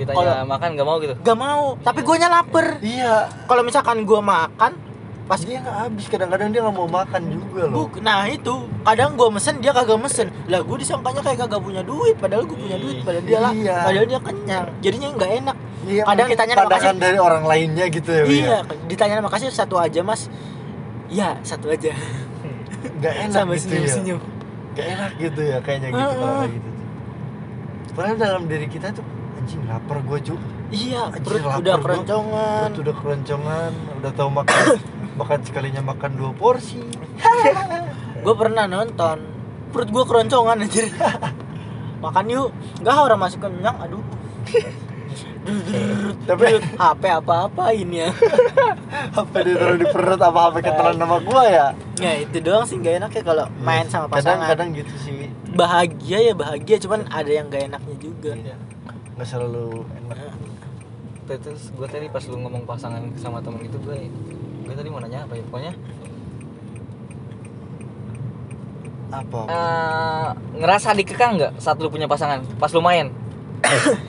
ditanya 0.00 0.16
Kalau- 0.16 0.48
makan 0.48 0.68
nggak 0.72 0.86
mau? 0.88 0.96
gitu. 0.98 1.14
Gak 1.20 1.38
mau 1.38 1.64
tapi 1.80 2.00
gue 2.00 2.16
lapar. 2.18 2.66
Iya. 2.80 3.14
Kalau 3.44 3.62
misalkan 3.62 4.02
gue 4.02 4.20
makan 4.20 4.72
pas 5.30 5.38
pas 5.38 5.46
dia 5.46 5.62
nggak 5.62 5.76
habis 5.86 6.06
kadang-kadang 6.10 6.50
dia 6.50 6.58
nggak 6.58 6.74
mau 6.74 6.90
makan 6.90 7.22
juga 7.30 7.62
loh. 7.70 7.86
Buk, 7.86 8.02
nah 8.02 8.26
itu 8.26 8.50
kadang 8.82 9.14
gue 9.14 9.28
mesen 9.30 9.62
dia 9.62 9.70
kagak 9.70 10.00
mesen. 10.02 10.26
Lah 10.50 10.58
gue 10.58 10.76
disangkanya 10.82 11.22
kayak 11.22 11.38
kagak 11.46 11.62
punya 11.62 11.82
duit 11.86 12.18
padahal 12.18 12.42
gue 12.42 12.58
punya 12.58 12.74
duit 12.74 12.98
padahal 13.06 13.22
dia 13.22 13.38
lah 13.38 13.52
Iya. 13.54 13.76
padahal 13.86 14.06
dia 14.10 14.20
kenyang. 14.26 14.66
Jadinya 14.82 15.08
nggak 15.14 15.30
enak. 15.38 15.56
Iya, 15.80 16.02
kadang 16.04 16.28
ditanya 16.28 16.54
pandangan 16.58 16.96
dari 16.98 17.18
orang 17.22 17.44
lainnya 17.46 17.86
gitu 17.88 18.10
ya 18.12 18.22
Wi, 18.26 18.36
iya 18.42 18.58
ya. 18.60 18.60
ditanya 18.84 19.14
nama 19.22 19.30
kasih 19.30 19.48
satu 19.48 19.78
aja 19.78 20.02
mas. 20.02 20.26
Ya 21.06 21.38
satu 21.46 21.70
aja. 21.70 21.94
Nggak 22.98 23.14
enak 23.28 23.34
sama 23.36 23.52
gitu 23.54 23.64
senyum 23.70 23.84
ya? 23.86 23.92
senyum 23.94 24.20
nggak 24.70 24.86
enak 24.86 25.10
gitu 25.18 25.40
ya 25.42 25.58
kayaknya 25.60 25.88
gitu 25.90 25.98
kalau 26.00 26.34
kayak 26.40 26.52
gitu. 26.54 26.68
Padahal 27.90 28.16
dalam 28.16 28.42
diri 28.46 28.66
kita 28.66 28.88
tuh 28.90 29.04
anjing. 29.50 29.66
Lapar 29.66 29.98
gue 30.06 30.18
cu 30.30 30.34
iya 30.70 31.10
Anjir, 31.10 31.22
perut 31.26 31.42
udah 31.42 31.58
gua. 31.58 31.82
keroncongan. 31.82 32.68
Perut 32.70 32.78
udah 32.86 32.94
keroncongan 33.02 33.70
udah 33.98 34.12
tahu 34.14 34.30
makan 34.30 34.58
makan 35.20 35.38
sekalinya 35.42 35.82
makan 35.82 36.10
dua 36.14 36.30
porsi. 36.30 36.78
Gue 38.24 38.34
pernah 38.36 38.68
nonton. 38.68 39.16
Perut 39.72 39.88
gue 39.88 40.04
keroncongan 40.04 40.60
anjir. 40.60 40.92
Makan 42.04 42.24
yuk. 42.28 42.52
Nggak 42.84 42.96
orang 43.00 43.16
masih 43.16 43.40
kenyang 43.40 43.80
aduh. 43.80 44.04
Tapi 46.28 46.44
HP 46.76 47.02
apa-apa 47.16 47.72
ini 47.72 48.04
ya. 48.04 48.12
Apa 49.16 49.40
dia 49.40 49.56
taruh 49.56 49.80
di 49.80 49.88
perut 49.88 50.20
apa 50.20 50.52
apa 50.52 50.60
ketelan 50.60 51.00
nama 51.00 51.16
gue 51.16 51.44
ya? 51.48 51.66
Ya 51.96 52.12
itu 52.20 52.44
doang 52.44 52.68
sih 52.68 52.76
nggak 52.76 52.94
enak 53.00 53.10
ya 53.16 53.22
kalau 53.24 53.48
main 53.64 53.88
sama 53.88 54.04
pasangan. 54.12 54.44
kadang-kadang 54.52 54.68
gitu 54.84 54.94
sih. 55.00 55.32
Bahagia 55.56 56.18
ya 56.20 56.34
bahagia. 56.36 56.76
Cuman 56.76 57.08
ada 57.08 57.30
yang 57.32 57.48
gak 57.48 57.72
enaknya 57.72 57.96
juga. 57.96 58.36
Iya. 58.36 58.56
Nggak 59.20 59.28
selalu 59.28 59.84
enak. 60.00 60.32
Terus 61.28 61.68
gue 61.76 61.84
tadi 61.84 62.08
pas 62.08 62.24
lu 62.24 62.40
ngomong 62.40 62.64
pasangan 62.64 63.04
sama 63.20 63.44
temen 63.44 63.60
gitu 63.68 63.76
gue 63.84 64.08
gue 64.64 64.72
tadi 64.72 64.88
mau 64.88 64.96
nanya 64.96 65.28
apa 65.28 65.36
ya 65.36 65.44
pokoknya 65.44 65.72
apa? 69.12 69.40
Eh, 69.44 70.28
ngerasa 70.56 70.96
dikekang 70.96 71.36
nggak 71.36 71.52
saat 71.60 71.76
lu 71.84 71.92
punya 71.92 72.08
pasangan 72.08 72.40
pas 72.56 72.72
lu 72.72 72.80
main? 72.80 73.12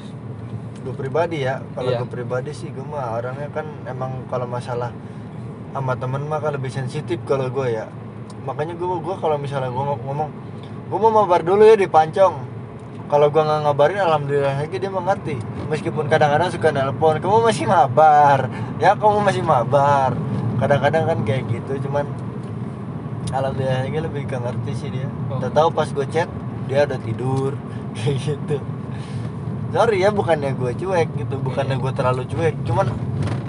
Gue 0.81 0.95
pribadi 0.97 1.45
ya 1.45 1.61
kalau 1.77 1.93
Iya. 1.93 2.01
gue 2.01 2.09
pribadi 2.09 2.49
sih 2.55 2.71
gue 2.73 2.81
mah 2.81 3.13
orangnya 3.13 3.51
kan 3.53 3.67
emang 3.85 4.25
kalau 4.33 4.49
masalah 4.49 4.89
sama 5.75 5.93
temen 5.93 6.25
mah 6.25 6.41
kan 6.41 6.57
lebih 6.57 6.73
sensitif 6.73 7.21
kalau 7.27 7.51
gue 7.51 7.67
ya. 7.69 7.85
Makanya 8.47 8.73
gue 8.73 8.87
gua 8.97 9.13
kalau 9.19 9.37
misalnya 9.37 9.69
gue 9.69 9.83
ngomong 10.07 10.29
gue 10.89 10.97
mau 10.97 11.13
mabar 11.13 11.45
dulu 11.45 11.61
ya 11.61 11.77
di 11.77 11.85
pancong 11.85 12.50
kalau 13.11 13.27
gue 13.27 13.43
nggak 13.43 13.59
ngabarin 13.67 13.99
alhamdulillah 13.99 14.55
lagi 14.63 14.79
dia 14.79 14.87
mengerti 14.87 15.35
meskipun 15.67 16.07
kadang-kadang 16.07 16.47
suka 16.47 16.71
nelpon 16.71 17.19
kamu 17.19 17.43
masih 17.43 17.67
mabar? 17.67 18.47
Ya 18.79 18.95
kamu 18.95 19.19
masih 19.19 19.43
mabar. 19.43 20.15
Kadang-kadang 20.63 21.03
kan 21.11 21.19
kayak 21.27 21.43
gitu 21.51 21.91
cuman 21.91 22.07
alhamdulillah 23.35 23.83
lagi 23.83 23.99
lebih 23.99 24.23
ke 24.31 24.39
ngerti 24.39 24.71
sih 24.79 24.89
dia. 24.95 25.11
Oh. 25.27 25.43
tahu 25.43 25.75
pas 25.75 25.91
gue 25.91 26.07
chat 26.07 26.31
dia 26.71 26.87
udah 26.87 26.99
tidur. 27.03 27.51
Kayak 27.99 28.15
gitu. 28.23 28.55
Sorry 29.75 29.99
ya 29.99 30.15
bukannya 30.15 30.55
gue 30.55 30.71
cuek 30.79 31.11
gitu 31.19 31.35
bukannya 31.35 31.75
gue 31.75 31.91
terlalu 31.91 32.23
cuek. 32.31 32.55
Cuman 32.63 32.87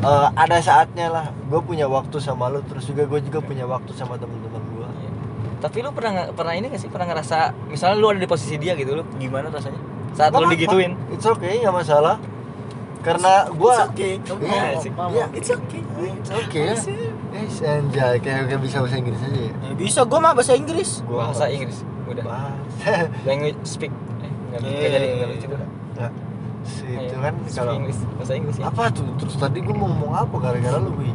eh, 0.02 0.28
ada 0.34 0.58
saatnya 0.58 1.06
lah 1.06 1.26
gue 1.30 1.60
punya 1.62 1.86
waktu 1.86 2.18
sama 2.18 2.50
lu 2.50 2.66
terus 2.66 2.90
juga 2.90 3.06
gue 3.06 3.22
juga 3.22 3.38
punya 3.38 3.62
waktu 3.70 3.94
sama 3.94 4.18
Iya. 4.18 4.71
Tapi 5.62 5.78
lu 5.78 5.90
pernah 5.90 6.10
nggak- 6.12 6.30
pernah 6.34 6.52
ini 6.52 6.66
gak 6.66 6.80
sih 6.80 6.90
pernah 6.90 7.06
ngerasa 7.06 7.38
misalnya 7.66 7.96
lu 7.96 8.06
ada 8.08 8.18
di 8.18 8.26
posisi 8.26 8.58
dia 8.58 8.74
gitu 8.74 8.92
lu 8.92 9.06
gimana 9.14 9.46
rasanya 9.48 9.78
saat 10.10 10.28
lu 10.30 10.44
digituin? 10.46 10.92
it's 11.08 11.22
okay 11.24 11.56
nggak 11.56 11.70
masalah 11.72 12.18
karena 13.00 13.46
gue 13.48 13.72
It's 13.72 13.86
okay 13.88 14.12
kamu 14.20 14.40
Iya, 14.42 14.50
mau 14.52 14.74
sih. 14.76 14.90
ngomong. 14.92 15.10
Iya. 15.12 15.26
it's 15.32 15.50
okay 15.50 15.82
it's 16.12 16.30
okay 16.30 16.62
ya 16.64 16.76
yes 17.32 17.54
anjay 17.60 18.14
kayak 18.16 18.42
kayak 18.44 18.60
bisa 18.60 18.76
bahasa 18.78 18.96
Inggris 18.96 19.18
aja 19.20 19.40
ya 19.40 19.52
Ya, 19.54 19.72
bisa 19.72 20.00
gua 20.02 20.18
mah 20.20 20.32
bahasa 20.32 20.52
Inggris 20.52 20.90
Gua 21.02 21.16
Bahasa 21.24 21.40
nggak- 21.40 21.54
Inggris. 21.56 21.78
Udah. 22.04 22.24
bahasa 22.24 22.92
Language 23.28 23.58
speak. 23.64 23.92
Eh, 24.20 24.30
enggak 24.48 24.60
Eh. 24.60 24.66
enggak 24.68 24.90
jadi 24.92 25.06
enggak 25.08 25.28
lucu 25.30 25.46
tuh. 25.48 25.58
Nggak. 25.92 26.12
Si 26.62 26.86
itu 26.86 27.16
kan 27.16 27.34
kalau 27.48 27.72
Inggris, 27.74 27.98
bahasa 28.12 28.32
Inggris 28.32 28.56
ya. 28.56 28.64
apa 28.64 28.82
tuh 28.88 29.06
terus 29.16 29.34
tadi 29.36 29.58
gue 29.58 29.72
mau 29.72 29.88
ngomong 29.88 30.12
apa 30.16 30.34
gara-gara 30.36 30.78
lu 30.78 30.90
Wi? 30.94 31.10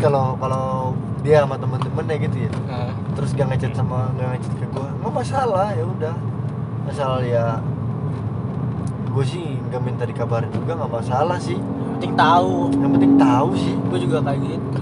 Kalau 0.00 0.34
kalau 0.36 0.96
dia 1.20 1.44
sama 1.44 1.60
temen-temennya 1.60 2.16
gitu 2.24 2.36
ya. 2.48 2.50
Nah, 2.66 2.90
terus 3.12 3.30
gak 3.36 3.46
ngechat 3.52 3.72
sama 3.76 4.08
gak 4.16 4.28
ngechat 4.34 4.54
ke 4.56 4.66
gue 4.66 4.86
nggak 5.00 5.12
masalah? 5.12 5.68
Ya 5.76 5.84
udah. 5.84 6.14
Masalah 6.88 7.20
ya 7.22 7.44
gue 9.10 9.24
sih 9.26 9.58
nggak 9.68 9.82
minta 9.82 10.06
dikabarin 10.06 10.48
juga 10.50 10.78
nggak 10.78 10.92
masalah 10.92 11.36
sih. 11.36 11.58
Yang 11.58 11.90
penting 11.98 12.14
tahu. 12.16 12.54
Yang 12.78 12.90
penting 12.96 13.14
tahu 13.18 13.48
sih. 13.54 13.74
Gua 13.86 13.98
juga 13.98 14.18
kayak 14.24 14.40
gitu. 14.40 14.80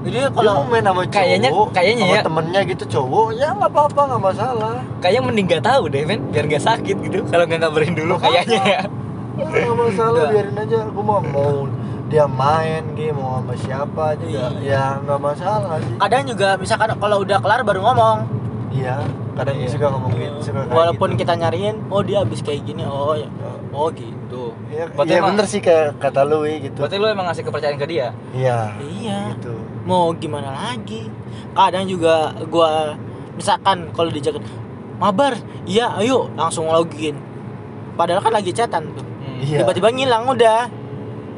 Jadi 0.00 0.16
kalau 0.32 0.64
main 0.64 0.80
sama 0.80 1.02
cowok 1.04 1.12
Kayaknya- 1.12 1.52
kayaknya 1.76 2.04
sama 2.08 2.16
ya. 2.16 2.22
temennya 2.24 2.60
gitu 2.64 2.84
cowok 2.88 3.26
ya 3.36 3.48
nggak 3.52 3.68
apa-apa 3.68 4.00
nggak 4.08 4.22
masalah. 4.22 4.74
Kayaknya 5.02 5.20
mending 5.28 5.46
gak 5.50 5.64
tahu 5.66 5.82
deh 5.92 6.02
men. 6.06 6.20
Biar 6.30 6.44
gak 6.46 6.64
sakit 6.64 6.96
gitu. 7.04 7.18
Kalau 7.28 7.44
nggak 7.44 7.60
ngabarin 7.60 7.92
dulu 7.92 8.14
Makanya. 8.16 8.40
kayaknya 8.46 8.60
ya. 8.64 8.80
Ya, 9.40 9.44
nggak 9.48 9.76
masalah 9.76 10.22
biarin 10.32 10.56
aja. 10.56 10.78
Gue 10.88 11.04
mau 11.04 11.20
mau 11.20 11.52
dia 12.10 12.26
main 12.26 12.82
gitu 12.92 13.14
mau 13.14 13.38
sama 13.38 13.54
siapa 13.54 14.04
juga 14.16 14.50
Iya. 14.58 14.66
ya 14.66 14.84
nggak 15.00 15.20
masalah 15.20 15.78
sih 15.78 15.94
kadang 15.96 16.22
juga 16.26 16.48
misalkan 16.56 16.90
kalau 16.92 17.16
udah 17.20 17.38
kelar 17.38 17.62
baru 17.62 17.80
ngomong 17.82 18.18
iya 18.70 18.98
kadang 19.32 19.56
Iya. 19.56 19.68
suka 19.68 19.86
ngomongin 19.88 20.32
suka 20.38 20.60
kayak 20.60 20.74
walaupun 20.74 21.08
gitu. 21.10 21.20
kita 21.20 21.32
nyariin 21.36 21.76
oh 21.86 22.02
dia 22.02 22.18
habis 22.20 22.40
kayak 22.40 22.62
gini 22.64 22.82
oh 22.82 23.14
ya 23.14 23.30
oh 23.70 23.88
gitu 23.88 24.52
Iya, 24.68 24.86
Berarti 24.88 25.08
iya 25.08 25.18
emang- 25.18 25.30
bener 25.32 25.46
sih 25.46 25.60
kayak 25.60 25.98
kata 25.98 26.22
lu 26.22 26.42
Wi, 26.42 26.62
gitu. 26.62 26.78
Berarti 26.78 26.96
lu 26.96 27.06
emang 27.06 27.26
ngasih 27.26 27.42
kepercayaan 27.42 27.74
ke 27.76 27.86
dia. 27.86 28.14
Iya. 28.30 28.58
iya 28.78 29.18
Gitu. 29.32 29.54
mau 29.82 30.10
gimana 30.12 30.50
lagi 30.52 31.10
kadang 31.52 31.82
juga 31.84 32.30
gua 32.46 32.94
misalkan 33.32 33.90
kalau 33.90 34.06
dijaket 34.08 34.42
mabar 34.96 35.34
iya 35.64 35.90
ayo 35.96 36.30
langsung 36.32 36.66
login 36.66 37.18
padahal 37.92 38.20
kan 38.20 38.30
lagi 38.32 38.50
chatan 38.50 38.90
tuh 38.90 39.06
Hmm. 39.20 39.40
Iya. 39.40 39.58
tiba-tiba 39.60 39.88
ngilang 39.88 40.24
udah 40.26 40.68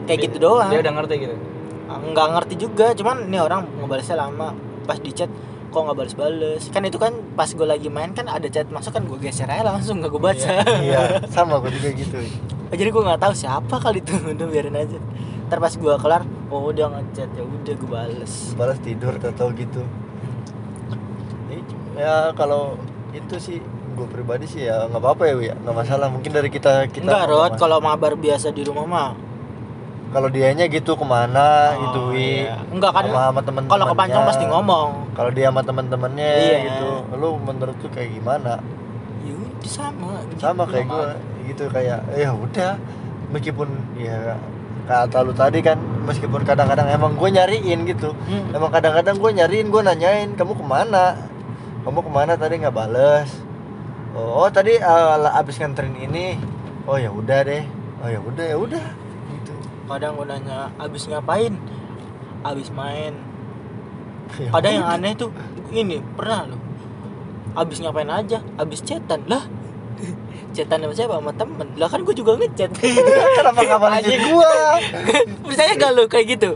kayak 0.08 0.18
Dia- 0.18 0.26
gitu 0.28 0.36
doang. 0.38 0.70
Dia 0.70 0.80
udah 0.82 0.94
ngerti 1.00 1.14
gitu. 1.18 1.36
nggak 1.92 2.28
ngerti 2.32 2.54
juga 2.56 2.86
cuman 2.96 3.28
ini 3.28 3.36
orang 3.36 3.68
ngebalesnya 3.80 4.16
lama. 4.16 4.56
Pas 4.88 4.96
di 4.96 5.12
chat 5.12 5.28
kok 5.72 5.80
nggak 5.80 5.96
balas-bales 5.96 6.62
kan 6.68 6.84
itu 6.84 7.00
kan 7.00 7.16
pas 7.32 7.48
gue 7.48 7.64
lagi 7.64 7.88
main 7.88 8.12
kan 8.12 8.28
ada 8.28 8.44
chat 8.44 8.68
masuk 8.68 8.92
kan 8.92 9.08
gue 9.08 9.16
geser 9.16 9.48
aja 9.48 9.64
langsung 9.64 10.04
nggak 10.04 10.12
gue 10.12 10.22
baca. 10.22 10.52
iya, 10.84 11.16
sama 11.34 11.64
gue 11.64 11.72
juga 11.72 11.88
gitu. 11.96 12.20
jadi 12.68 12.88
gue 12.92 13.02
nggak 13.08 13.20
tahu 13.24 13.32
siapa 13.32 13.80
kali 13.80 14.04
itu 14.04 14.12
udah 14.36 14.46
biarin 14.48 14.76
aja. 14.76 15.00
Ntar 15.48 15.58
pas 15.60 15.72
gue 15.72 15.94
kelar 15.96 16.22
oh 16.52 16.68
udah 16.68 16.86
ngechat 16.92 17.28
ya 17.32 17.42
udah 17.44 17.74
gue 17.76 17.88
bales. 17.88 18.32
Balas 18.52 18.78
tidur 18.84 19.16
atau 19.16 19.48
gitu. 19.52 19.80
Ya 21.92 22.32
kalau 22.32 22.76
itu 23.12 23.36
sih 23.36 23.58
gue 23.92 24.06
pribadi 24.08 24.48
sih 24.48 24.64
ya 24.64 24.88
nggak 24.88 25.00
apa-apa 25.04 25.22
ya 25.28 25.34
Wi, 25.36 25.46
ya. 25.52 25.54
Nggak 25.60 25.76
masalah 25.76 26.08
mungkin 26.08 26.30
dari 26.32 26.48
kita 26.48 26.88
kita 26.88 27.04
enggak 27.04 27.16
nggak 27.16 27.32
rot 27.32 27.52
kalau 27.60 27.78
mabar 27.80 28.16
biasa 28.16 28.48
di 28.52 28.64
rumah 28.64 28.84
mah 28.88 29.10
kalau 30.12 30.28
dianya 30.28 30.68
gitu 30.68 30.92
ke 30.92 31.04
mana 31.04 31.72
gitu 31.74 32.00
Oh, 32.00 32.12
wi? 32.12 32.44
iya. 32.44 32.60
enggak 32.68 32.92
kan? 32.92 33.04
Sama, 33.08 33.20
sama 33.32 33.40
temen 33.42 33.62
kalau 33.64 33.84
kepancong 33.88 34.24
pasti 34.28 34.44
ngomong. 34.44 34.88
Kalau 35.16 35.30
dia 35.32 35.48
sama 35.48 35.60
temen-temennya 35.64 36.30
Iya. 36.36 36.58
gitu 36.68 36.88
lu 37.16 37.28
menurut 37.40 37.76
tuh 37.80 37.88
kayak 37.88 38.12
gimana? 38.12 38.60
Ya 39.24 39.34
udah 39.34 39.70
sama. 39.72 40.20
Sama 40.36 40.62
kayak 40.68 40.86
gue 40.86 41.08
gitu 41.48 41.64
kayak 41.72 42.04
ya 42.12 42.30
udah. 42.30 42.76
Meskipun 43.32 43.68
ya 43.96 44.36
kata 44.82 45.24
lu 45.24 45.32
tadi 45.32 45.64
kan 45.64 45.78
meskipun 46.04 46.44
kadang-kadang 46.44 46.92
emang 46.92 47.16
gue 47.16 47.28
nyariin 47.32 47.88
gitu. 47.88 48.12
Hmm. 48.28 48.52
emang 48.52 48.68
kadang-kadang 48.68 49.16
gue 49.16 49.30
nyariin 49.32 49.72
gue 49.72 49.82
nanyain 49.82 50.28
kamu 50.36 50.52
ke 50.52 50.64
mana? 50.64 51.16
Kamu 51.82 51.98
ke 52.04 52.10
mana? 52.12 52.32
Tadi 52.36 52.60
nggak 52.60 52.76
bales. 52.76 53.30
Oh, 54.12 54.44
oh, 54.44 54.48
tadi 54.52 54.76
uh, 54.76 55.16
abis 55.40 55.56
nganterin 55.56 55.96
ini. 55.96 56.36
Oh 56.84 57.00
ya 57.00 57.08
udah 57.08 57.40
deh. 57.48 57.64
Oh 58.04 58.08
ya 58.12 58.20
udah 58.20 58.44
ya 58.44 58.56
udah. 58.60 58.84
gitu 58.84 59.01
kadang 59.88 60.14
gue 60.18 60.26
nanya 60.26 60.70
abis 60.78 61.10
ngapain? 61.10 61.54
Abis 62.42 62.68
main. 62.70 63.14
Ya 64.38 64.48
kadang 64.48 64.72
yang 64.80 64.88
aneh 64.88 65.12
tuh 65.12 65.28
ini 65.70 66.00
pernah 66.16 66.48
loh 66.48 66.60
abis 67.52 67.84
ngapain 67.84 68.08
aja? 68.08 68.40
Abis 68.56 68.80
chatan. 68.80 69.24
Lah 69.28 69.44
chatan 70.56 70.78
sama 70.84 70.94
siapa? 70.96 71.14
Sama 71.20 71.32
temen. 71.36 71.68
Lah 71.76 71.88
kan 71.88 72.00
gue 72.00 72.14
juga 72.16 72.36
ngechat. 72.40 72.70
Kenapa 73.38 73.60
nggak 73.60 73.80
Anjing. 74.00 74.20
gue 74.20 74.52
percaya 75.44 75.72
gak 75.76 75.90
lu 75.92 76.04
kayak 76.08 76.26
gitu? 76.38 76.50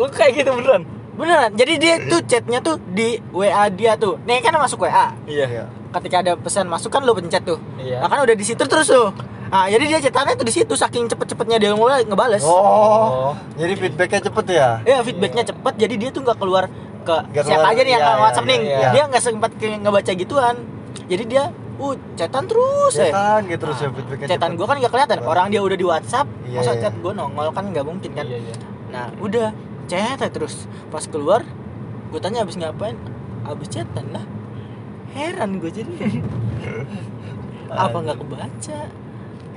Lu 0.00 0.06
kayak 0.08 0.32
gitu 0.40 0.50
beneran? 0.56 0.82
beneran. 1.20 1.52
Jadi 1.52 1.72
dia 1.76 1.94
tuh 2.08 2.20
chatnya 2.24 2.64
tuh 2.64 2.80
di 2.96 3.20
wa 3.28 3.68
dia 3.68 3.92
tuh. 4.00 4.16
Nih 4.24 4.40
kan 4.40 4.56
masuk 4.56 4.88
wa 4.88 5.12
Iya. 5.28 5.68
ketika 5.90 6.22
ada 6.24 6.32
pesan 6.38 6.64
masuk 6.70 6.88
kan 6.88 7.04
lu 7.04 7.12
pencet 7.12 7.44
tuh. 7.44 7.60
Iya. 7.76 8.00
nah 8.00 8.08
kan 8.08 8.24
udah 8.24 8.32
di 8.32 8.44
situ 8.46 8.62
terus 8.64 8.88
tuh 8.88 9.12
nah 9.50 9.66
jadi 9.66 9.84
dia 9.90 9.98
chatannya 9.98 10.34
tuh 10.38 10.46
di 10.46 10.54
situ 10.54 10.74
saking 10.78 11.10
cepet-cepetnya 11.10 11.58
dia 11.58 11.74
mulai 11.74 12.06
ngebales. 12.06 12.46
Oh, 12.46 13.34
jadi 13.58 13.74
feedbacknya 13.74 14.20
cepet 14.30 14.46
ya? 14.54 14.68
Ya 14.86 15.02
feedbacknya 15.02 15.42
cepet 15.42 15.74
jadi 15.74 15.94
dia 15.98 16.10
tuh 16.14 16.22
nggak 16.22 16.38
keluar 16.38 16.70
ke 17.02 17.16
Nggak 17.34 17.44
siapa 17.44 17.66
keluar, 17.66 17.74
aja 17.74 17.80
nih 17.82 17.92
yang 17.92 18.02
iya, 18.02 18.06
ke 18.06 18.12
iya, 18.14 18.22
WhatsApp 18.22 18.46
nih. 18.46 18.58
iya, 18.60 18.78
iya. 18.78 18.90
dia 18.94 19.02
nggak 19.10 19.22
sempat 19.22 19.50
ngebaca 19.58 20.12
gituan. 20.14 20.56
Jadi 21.10 21.24
dia 21.26 21.44
uh 21.80 21.94
chatan 22.14 22.44
terus 22.46 22.92
ya. 22.94 23.08
Cetan 23.10 23.40
gitu 23.48 23.60
terus 23.66 23.76
ya 23.80 23.88
feedbacknya 23.90 24.26
cepet. 24.30 24.50
gue 24.54 24.66
kan 24.70 24.76
nggak 24.78 24.92
kelihatan. 24.92 25.18
Wah. 25.18 25.28
orang 25.34 25.46
dia 25.50 25.60
udah 25.64 25.76
di 25.76 25.86
WhatsApp 25.86 26.26
Iya, 26.46 26.56
masa 26.60 26.72
iya. 26.76 26.80
chat 26.86 26.94
gue 26.94 27.12
nongol 27.12 27.48
kan 27.50 27.64
nggak 27.74 27.84
mungkin 27.86 28.10
kan? 28.14 28.24
Iya, 28.28 28.38
iya. 28.38 28.54
nah 28.94 29.06
udah 29.18 29.48
chat 29.90 30.18
aja 30.22 30.30
terus. 30.30 30.70
Pas 30.94 31.02
keluar 31.10 31.42
gue 32.14 32.20
tanya 32.22 32.46
abis 32.46 32.54
ngapain? 32.54 32.94
Abis 33.42 33.68
chatan 33.72 34.06
lah. 34.14 34.24
Heran 35.10 35.58
gue 35.58 35.70
jadi 35.74 35.90
apa 37.70 37.96
nggak 37.98 38.18
kebaca 38.18 38.80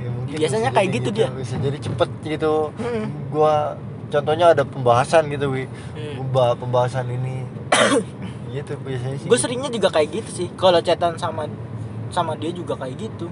Ya, 0.03 0.09
mungkin 0.09 0.35
Biasanya 0.35 0.69
kayak 0.69 0.83
jadi 0.85 0.97
gitu 0.97 1.09
dia. 1.11 1.27
bisa 1.31 1.55
jadi 1.57 1.77
cepet 1.79 2.09
gitu 2.27 2.53
Hmm. 2.73 3.05
gua 3.29 3.79
contohnya 4.07 4.45
ada 4.49 4.63
pembahasan 4.63 5.23
gitu 5.27 5.47
wi 5.49 5.63
Hmm. 5.93 6.27
Gua 6.27 6.51
pembahasan 6.53 7.07
ini 7.07 7.47
gitu 8.53 8.77
biasanya 8.77 9.17
sih 9.17 9.25
gue 9.25 9.39
seringnya 9.39 9.65
juga 9.67 9.89
kayak 9.89 10.09
gitu 10.13 10.29
sih 10.35 10.47
kalau 10.53 10.77
chatan 10.77 11.15
sama 11.15 11.49
sama 12.09 12.35
dia 12.35 12.51
juga 12.51 12.75
kayak 12.75 13.01
gitu 13.01 13.25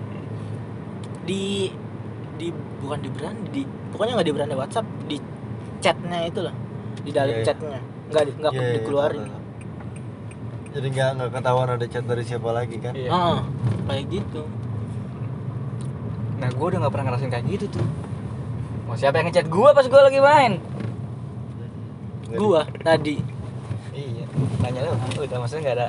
di 1.21 1.69
di 2.35 2.49
bukan 2.79 2.97
di 2.97 3.09
beranda 3.11 3.45
di 3.49 3.61
pokoknya 3.91 4.13
nggak 4.15 4.25
di 4.25 4.33
beranda 4.33 4.55
WhatsApp 4.55 4.87
di 5.05 5.17
chatnya 5.77 6.25
itu 6.25 6.41
lah 6.41 6.55
di 6.97 7.11
dalam 7.11 7.29
Iya, 7.29 7.37
iya. 7.37 7.45
chatnya 7.45 7.79
nggak 8.09 8.23
di, 8.23 8.31
nggak 8.33 8.51
Iya, 8.51 8.61
iya, 8.63 8.73
dikeluarin 8.75 9.21
tahu. 9.23 9.39
jadi 10.71 10.87
nggak 10.89 11.09
nggak 11.13 11.29
ketahuan 11.31 11.69
ada 11.69 11.85
chat 11.85 12.03
dari 12.03 12.23
siapa 12.23 12.49
lagi 12.49 12.77
kan 12.77 12.93
Iya. 12.95 13.09
Heeh, 13.09 13.39
kayak 13.85 14.05
gitu 14.09 14.41
Nah, 16.41 16.49
gue 16.49 16.65
udah 16.65 16.79
gak 16.79 16.91
pernah 16.91 17.05
ngerasain 17.07 17.29
kayak 17.29 17.45
gitu 17.47 17.65
tuh. 17.71 17.85
Mau 18.83 18.95
siapa 18.95 19.15
yang 19.15 19.29
ngechat 19.29 19.47
gue 19.47 19.69
pas 19.71 19.85
gue 19.85 20.01
lagi 20.01 20.19
main? 20.19 20.53
Nggak 22.25 22.39
gua 22.39 22.61
tadi 22.81 23.19
Iya, 23.91 24.23
nanya 24.59 24.81
lu. 24.81 24.91
Udah 25.21 25.37
maksudnya 25.37 25.61
nggak 25.63 25.77
ada 25.77 25.87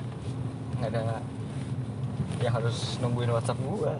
nggak 0.76 0.90
ada 0.90 1.00
yang 2.38 2.52
harus 2.52 2.98
nungguin 2.98 3.30
WhatsApp 3.30 3.54
gue. 3.56 3.92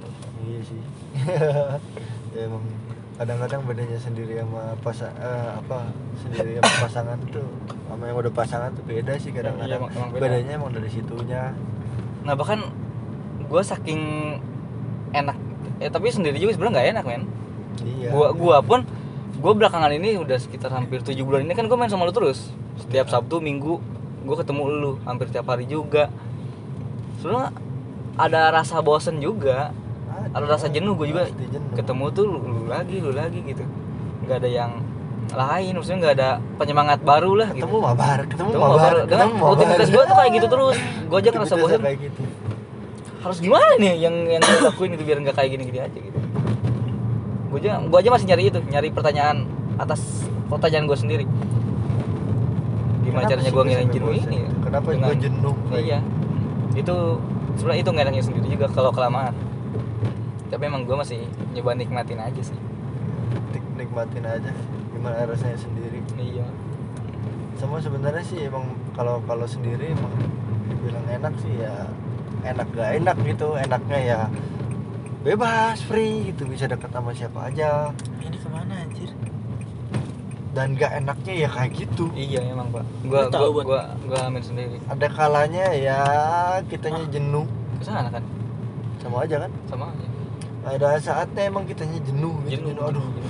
iya 0.42 0.58
sih 0.60 0.80
ya, 2.34 2.42
emang 2.42 2.66
kadang-kadang 3.14 3.62
bedanya 3.62 3.94
sendiri 3.96 4.34
sama 4.36 4.74
pas 4.76 4.98
eh, 4.98 5.12
apa 5.54 5.86
sendiri 6.18 6.58
sama 6.58 6.74
pasangan 6.82 7.18
tuh 7.30 7.46
sama 7.86 8.02
yang 8.02 8.18
udah 8.18 8.32
pasangan 8.32 8.70
tuh 8.72 8.82
beda 8.82 9.14
sih 9.16 9.30
Iya, 9.30 9.36
kadang-kadang 9.38 9.78
emang- 9.78 9.92
emang 9.94 10.10
beda. 10.10 10.22
bedanya 10.26 10.52
emang 10.52 10.70
dari 10.72 10.90
situnya 10.90 11.54
Nah 12.22 12.34
bahkan 12.34 12.66
gue 13.40 13.62
saking 13.62 14.00
enak, 15.12 15.38
eh 15.82 15.90
tapi 15.90 16.12
sendiri 16.14 16.38
juga 16.38 16.54
sebenarnya 16.54 16.74
nggak 16.78 16.88
enak 16.94 17.04
men. 17.04 17.22
iya 17.82 18.08
Gua 18.12 18.30
gua 18.34 18.56
pun 18.62 18.80
gue 19.42 19.52
belakangan 19.58 19.90
ini 19.90 20.14
udah 20.22 20.38
sekitar 20.38 20.70
hampir 20.70 21.02
tujuh 21.02 21.26
bulan 21.26 21.42
ini 21.42 21.58
kan 21.58 21.66
gue 21.66 21.74
main 21.74 21.90
sama 21.90 22.06
lu 22.06 22.14
terus. 22.14 22.54
Setiap 22.78 23.10
Iya. 23.10 23.12
Sabtu 23.18 23.42
Minggu 23.42 23.82
gue 24.22 24.36
ketemu 24.38 24.62
lu 24.70 24.92
hampir 25.02 25.26
tiap 25.34 25.50
hari 25.50 25.66
juga. 25.66 26.06
Sebenarnya 27.18 27.50
ada 28.14 28.54
rasa 28.54 28.78
bosen 28.78 29.18
juga, 29.18 29.74
ada 30.30 30.46
rasa 30.46 30.70
jenuh 30.70 30.94
gue 30.94 31.10
juga 31.10 31.26
jenuh. 31.26 31.74
ketemu 31.74 32.04
tuh 32.14 32.24
lu, 32.28 32.38
lu 32.38 32.62
lagi 32.70 33.02
lu 33.02 33.10
lagi 33.10 33.42
gitu. 33.42 33.66
Nggak 34.22 34.36
ada 34.46 34.50
yang 34.50 34.72
lain, 35.32 35.72
maksudnya 35.74 35.98
nggak 36.02 36.14
ada 36.18 36.30
penyemangat 36.60 36.98
baru 37.02 37.32
lah 37.34 37.48
gitu. 37.50 37.66
ketemu 37.66 37.78
mabar 37.82 38.18
ketemu 38.30 38.48
Ketemu 38.52 38.62
mabar 38.62 38.78
baru. 38.78 38.98
Dengan 39.10 39.26
ketemu 39.26 39.34
mabar 39.42 39.50
rutinitas 39.50 39.88
gue 39.90 40.02
tuh 40.06 40.16
kayak 40.18 40.30
gitu 40.38 40.46
terus. 40.46 40.76
Gue 41.10 41.18
aja 41.18 41.28
ngerasa 41.34 41.54
gitu 41.98 42.22
harus 43.22 43.38
gimana 43.38 43.78
nih 43.78 43.94
yang 43.96 44.14
yang 44.28 44.40
gue 44.40 44.60
lakuin 44.60 44.90
gitu 44.92 45.04
biar 45.04 45.18
nggak 45.18 45.32
kayak 45.32 45.50
gini 45.52 45.62
gini 45.64 45.78
aja 45.80 45.94
gitu. 45.94 46.18
Gue 47.48 47.58
aja 47.58 47.78
gue 47.78 47.98
aja 47.98 48.10
masih 48.10 48.26
nyari 48.26 48.42
itu 48.48 48.58
nyari 48.64 48.88
pertanyaan 48.90 49.46
atas 49.76 50.26
pertanyaan 50.48 50.84
gue 50.84 50.98
sendiri. 50.98 51.24
Gimana 53.02 53.24
Kenapa 53.24 53.30
caranya 53.32 53.50
gue 53.50 53.62
ngilangin 53.62 53.82
sampai 53.82 53.96
jenuh 53.96 54.14
ini 54.16 54.38
Kenapa 54.62 54.88
Dengan- 54.88 55.08
gue 55.08 55.16
jenuh? 55.18 55.54
iya. 55.74 55.98
itu 56.72 56.96
sebenarnya 57.52 57.80
itu 57.80 57.90
nggak 57.90 58.04
enaknya 58.06 58.24
sendiri 58.24 58.46
juga 58.48 58.66
kalau 58.68 58.90
kelamaan. 58.90 59.34
Tapi 60.48 60.62
emang 60.62 60.82
gue 60.82 60.96
masih 60.96 61.20
nyoba 61.52 61.72
nikmatin 61.74 62.18
aja 62.18 62.42
sih. 62.42 62.56
Nik- 63.52 63.72
nikmatin 63.76 64.24
aja 64.24 64.50
gimana 64.88 65.24
rasanya 65.24 65.56
sendiri? 65.56 66.00
Iya. 66.16 66.46
Sama 67.54 67.78
sebenarnya 67.78 68.22
sih 68.22 68.42
emang 68.42 68.64
kalau 68.92 69.20
kalau 69.22 69.44
sendiri 69.44 69.92
emang 69.92 70.12
dibilang 70.66 71.04
enak 71.06 71.34
sih 71.38 71.52
ya 71.58 71.86
enak 72.42 72.68
gak 72.74 72.90
enak 72.98 73.16
gitu 73.22 73.48
enaknya 73.54 73.98
ya 74.02 74.20
bebas 75.22 75.78
free 75.86 76.34
gitu 76.34 76.50
bisa 76.50 76.66
deket 76.66 76.90
sama 76.90 77.14
siapa 77.14 77.46
aja. 77.46 77.94
Ini 78.18 78.36
ke 78.42 78.48
mana 78.50 78.74
anjir? 78.74 79.10
Dan 80.50 80.74
gak 80.74 80.98
enaknya 80.98 81.46
ya 81.46 81.48
kayak 81.48 81.70
gitu. 81.78 82.10
Iya 82.12 82.42
emang 82.50 82.74
pak. 82.74 82.82
Tahu, 83.30 83.46
gue 83.46 83.62
Bot? 83.62 83.64
gue 83.70 83.80
gue 84.10 84.18
amin 84.18 84.42
sendiri. 84.42 84.76
Ada 84.90 85.06
kalanya 85.14 85.66
ya 85.70 86.00
kitanya 86.66 87.06
jenuh. 87.06 87.46
Ke 87.78 87.84
sana 87.86 88.10
kan? 88.10 88.24
Sama 88.98 89.22
aja 89.22 89.46
kan? 89.46 89.50
Sama 89.70 89.84
aja. 89.94 90.06
Ada 90.62 90.88
saatnya 90.98 91.42
emang 91.46 91.64
kitanya 91.70 91.98
jenuh 92.02 92.34
gitu. 92.46 92.58
Jenuh 92.58 92.70
jenuh, 92.74 92.84
aduh 92.90 93.06
gua 93.06 93.26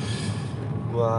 gua 0.93 1.15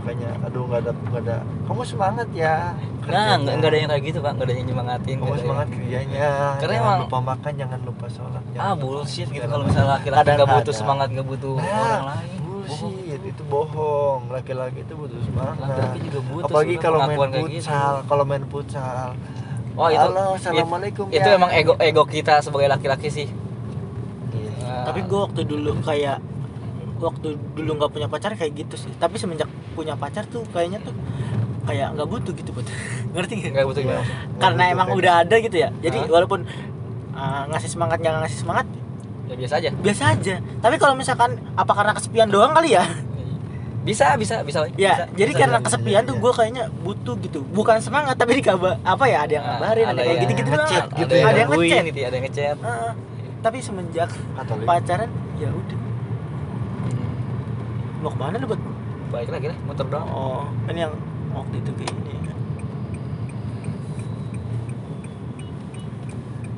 kayaknya 0.00 0.30
aduh 0.40 0.62
nggak 0.64 0.80
ada 0.80 0.90
nggak 0.94 1.22
ada. 1.22 1.36
Kamu 1.64 1.82
semangat 1.82 2.28
ya. 2.32 2.54
Nah 2.74 3.02
kerjanya. 3.02 3.34
nggak 3.36 3.54
nggak 3.54 3.68
ada 3.68 3.76
yang 3.76 3.90
kayak 3.90 4.04
gitu 4.04 4.18
pak. 4.18 4.30
Nggak 4.32 4.44
ada 4.44 4.52
yang 4.52 4.66
nyemangatin 4.66 5.14
kamu 5.14 5.22
ada 5.22 5.30
yang- 5.30 5.42
semangat 5.42 5.68
kerjanya. 5.70 6.28
Karena 6.54 6.74
jangan 6.74 6.86
emang- 6.86 7.02
lupa 7.02 7.18
makan 7.20 7.52
jangan 7.54 7.80
lupa 7.82 8.06
sholat 8.08 8.32
ah 8.34 8.50
jangan 8.50 8.76
bullshit 8.78 9.28
gitu. 9.28 9.44
kalau 9.44 9.64
misalnya 9.64 9.90
laki-laki 9.92 10.20
Ada- 10.20 10.32
nggak 10.34 10.50
butuh 10.50 10.64
ada. 10.66 10.80
semangat 10.80 11.08
nggak 11.10 11.26
butuh 11.26 11.54
Nah, 11.54 11.68
orang 11.68 12.04
lain. 12.06 12.38
bullshit. 12.40 13.20
Itu 13.24 13.42
bohong. 13.44 14.20
Laki-laki 14.28 14.78
itu 14.80 14.94
butuh 14.94 15.20
semangat. 15.20 15.56
Laki-laki 15.60 15.98
juga 16.02 16.20
butuh 16.24 16.44
apalagi 16.44 16.66
sebenarnya 16.70 16.84
kalau 16.84 16.98
main 17.00 17.08
kayak 17.14 17.30
gitu. 17.34 17.44
futsal 17.60 17.94
kalau 18.04 18.24
main 18.24 18.44
futsal. 18.46 19.08
Oh 19.74 19.88
itu 19.88 19.98
Halo, 20.00 20.26
assalamualaikum 20.38 21.06
itu 21.08 21.18
ya. 21.24 21.34
emang 21.34 21.50
ego 21.50 21.74
ego 21.76 22.02
kita 22.04 22.38
sebagai 22.40 22.68
laki-laki 22.68 23.08
sih. 23.08 23.26
Iya. 24.30 24.50
Nah, 24.60 24.84
tapi 24.86 25.02
gue 25.02 25.18
waktu 25.20 25.42
dulu 25.42 25.74
kayak 25.80 26.22
waktu 27.04 27.36
dulu 27.54 27.70
nggak 27.76 27.90
punya 27.92 28.08
pacar 28.08 28.32
kayak 28.34 28.52
gitu 28.56 28.74
sih. 28.80 28.90
Tapi 28.96 29.20
semenjak 29.20 29.46
punya 29.76 29.94
pacar 29.94 30.24
tuh 30.24 30.42
kayaknya 30.50 30.80
tuh 30.80 30.96
kayak 31.64 31.96
nggak 31.96 32.08
butuh 32.08 32.32
gitu 32.36 32.50
buat 32.52 32.66
ngerti 33.16 33.34
gak? 33.40 33.50
nggak 33.56 33.66
butuh 33.66 33.80
gimana 33.82 34.02
karena 34.36 34.62
butuh 34.62 34.74
emang 34.76 34.86
kayak 34.88 35.00
udah 35.00 35.14
ada 35.24 35.36
gitu 35.40 35.56
ya. 35.56 35.68
Jadi 35.80 35.98
Hah? 36.04 36.10
walaupun 36.12 36.40
uh, 37.16 37.42
ngasih 37.52 37.70
semangat 37.72 37.98
nggak 38.00 38.14
ngasih 38.24 38.38
semangat 38.44 38.66
ya 39.24 39.34
biasa 39.40 39.54
aja. 39.56 39.70
biasa 39.72 40.02
aja. 40.16 40.34
Tapi 40.60 40.76
kalau 40.76 40.94
misalkan 40.96 41.40
apa 41.56 41.72
karena 41.72 41.92
kesepian 41.96 42.28
doang 42.28 42.52
kali 42.52 42.76
ya? 42.76 42.84
Bisa 43.84 44.16
bisa 44.16 44.40
bisa 44.40 44.64
ya 44.80 44.96
bisa, 44.96 45.04
jadi 45.12 45.32
bisa, 45.36 45.40
karena 45.44 45.58
bisa, 45.60 45.66
kesepian 45.68 46.02
bisa, 46.04 46.08
tuh 46.08 46.16
iya. 46.16 46.22
gue 46.24 46.32
kayaknya 46.32 46.64
butuh 46.84 47.14
gitu. 47.20 47.38
Bukan 47.52 47.78
semangat 47.84 48.16
tapi 48.16 48.40
dikabar 48.40 48.80
apa 48.80 49.04
ya 49.08 49.28
ada 49.28 49.32
yang 49.32 49.44
Nah, 49.44 49.60
ngabarin 49.60 49.86
ada, 49.92 50.00
kayak 50.00 50.18
gitu 50.24 50.32
gitu 50.40 50.48
ngechat 50.48 50.84
ada 50.88 51.00
gitu 51.04 51.12
yang 51.12 51.24
ya. 51.24 51.28
ada 51.28 51.38
yang 51.38 51.50
ngechat. 51.52 51.84
Gitu 51.84 51.98
ya, 52.00 52.06
ada 52.08 52.16
yang 52.16 52.26
ngechat. 52.28 52.56
Tapi 53.44 53.58
semenjak 53.60 54.10
Katolik. 54.40 54.64
pacaran 54.64 55.10
ya 55.36 55.48
udah 55.52 55.83
mau 58.04 58.12
ke 58.12 58.18
mana 58.20 58.36
lu 58.36 58.46
buat 58.46 58.60
baik 59.10 59.28
lagi 59.30 59.46
lah 59.48 59.58
motor 59.64 59.86
doang. 59.88 60.08
Oh 60.12 60.44
ini 60.68 60.84
yang 60.84 60.92
waktu 61.32 61.56
itu 61.58 61.70
kayak 61.72 61.92
ini 61.96 62.12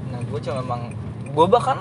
nah 0.07 0.21
gue 0.23 0.39
cuma 0.41 0.55
memang 0.63 0.83
gue 1.27 1.47
bahkan 1.47 1.79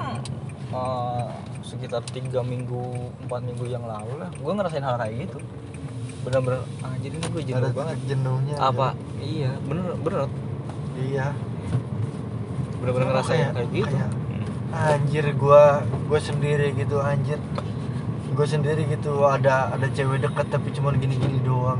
eh, 0.69 1.27
sekitar 1.61 2.01
tiga 2.05 2.41
minggu 2.41 2.83
empat 3.25 3.41
minggu 3.41 3.65
yang 3.65 3.83
lalu 3.83 4.21
lah 4.21 4.29
gue 4.29 4.51
ngerasain 4.53 4.85
hal 4.85 4.95
kayak 4.95 5.25
gitu. 5.25 5.37
Bener-bener 6.21 6.61
anjir 6.81 7.11
ini 7.13 7.25
gue 7.25 7.43
jenuh 7.43 7.69
Ada 7.69 7.69
banget. 7.71 7.97
jenuhnya 8.05 8.55
apa? 8.57 8.87
iya 9.17 9.51
bener 9.61 9.93
bener. 9.97 10.25
Iya. 10.95 11.27
Bener-bener 12.81 13.07
ngerasain 13.09 13.37
kayak- 13.37 13.53
kayak 13.53 13.69
gitu. 13.71 13.95
kayak, 13.95 14.11
anjir 14.75 15.25
gua 15.37 15.63
gua 16.05 16.19
sendiri 16.19 16.73
gitu 16.73 16.97
anjir 16.99 17.39
gue 18.35 18.43
sendiri 18.45 18.83
gitu 18.85 19.23
ada 19.23 19.71
ada 19.71 19.87
cewek 19.87 20.19
deket 20.19 20.47
tapi 20.49 20.69
cuman 20.69 20.95
gini-gini 20.95 21.39
doang. 21.39 21.79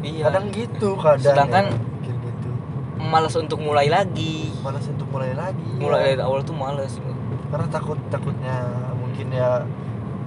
Iya. 0.00 0.28
Kadang 0.28 0.46
gitu 0.50 0.88
kadang 0.94 1.24
Sedangkan- 1.24 1.72
ya, 2.02 2.12
gitu. 2.12 2.48
malas 3.00 3.34
untuk 3.34 3.58
mulai 3.58 3.88
lagi. 3.88 4.52
Malas 4.60 4.84
untuk 4.84 5.08
mulai 5.08 5.32
lagi 5.32 5.64
mulai 5.74 6.00
ya. 6.02 6.06
dari 6.12 6.22
awal 6.22 6.40
tuh 6.40 6.52
males 6.52 7.00
karena 7.46 7.66
takut 7.68 7.96
takutnya 8.08 8.56
mungkin 8.92 9.30
ya 9.30 9.62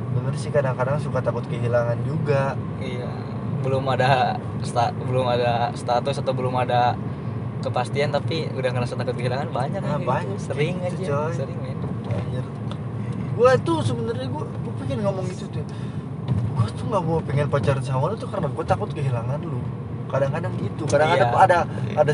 bener 0.09 0.33
sih 0.33 0.49
kadang-kadang 0.49 0.97
suka 0.97 1.21
takut 1.21 1.45
kehilangan 1.45 2.01
juga. 2.01 2.57
Iya. 2.79 3.05
Belum 3.59 3.85
ada 3.85 4.35
sta- 4.61 4.95
belum 4.95 5.27
ada 5.27 5.69
status 5.73 6.17
atau 6.17 6.33
belum 6.33 6.55
ada 6.55 6.97
kepastian 7.59 8.09
tapi 8.09 8.47
udah 8.49 8.71
ngerasa 8.71 8.95
takut 8.95 9.13
kehilangan 9.13 9.51
banyak 9.51 9.83
Nah, 9.83 9.99
banyak 9.99 10.39
sering 10.39 10.79
gitu, 10.81 11.11
aja 11.11 11.27
coy. 11.27 11.33
sering 11.35 11.59
men 11.59 11.77
anjir. 12.09 12.45
Gue 13.35 13.51
tuh 13.61 13.79
sebenarnya 13.79 14.27
gue 14.27 14.45
pengen 14.89 15.05
ngomong 15.05 15.25
itu 15.29 15.45
tuh. 15.45 15.61
Gue 16.57 16.67
tuh 16.73 16.85
nggak 16.89 17.03
mau 17.05 17.21
pengen 17.21 17.45
pacaran 17.45 17.83
sama 17.85 18.09
lu 18.09 18.17
tuh 18.17 18.25
karena 18.25 18.49
gue 18.49 18.65
takut 18.65 18.89
kehilangan 18.89 19.37
lu. 19.45 19.61
Kadang-kadang 20.09 20.53
gitu. 20.57 20.83
Kadang-kadang 20.89 21.29
Iya. 21.29 21.45
ada 21.45 21.57
ada 21.93 22.11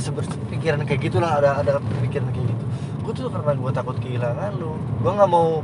pikiran 0.51 0.83
kayak 0.83 0.99
gitulah 0.99 1.31
ada 1.39 1.63
ada 1.63 1.79
pikiran 2.03 2.27
kayak 2.35 2.47
gitu. 2.51 2.65
Gue 2.99 3.13
tuh 3.15 3.31
karena 3.31 3.55
gue 3.55 3.71
takut 3.71 3.95
kehilangan 4.03 4.51
lu. 4.59 4.75
Gue 4.99 5.11
nggak 5.15 5.29
mau 5.31 5.63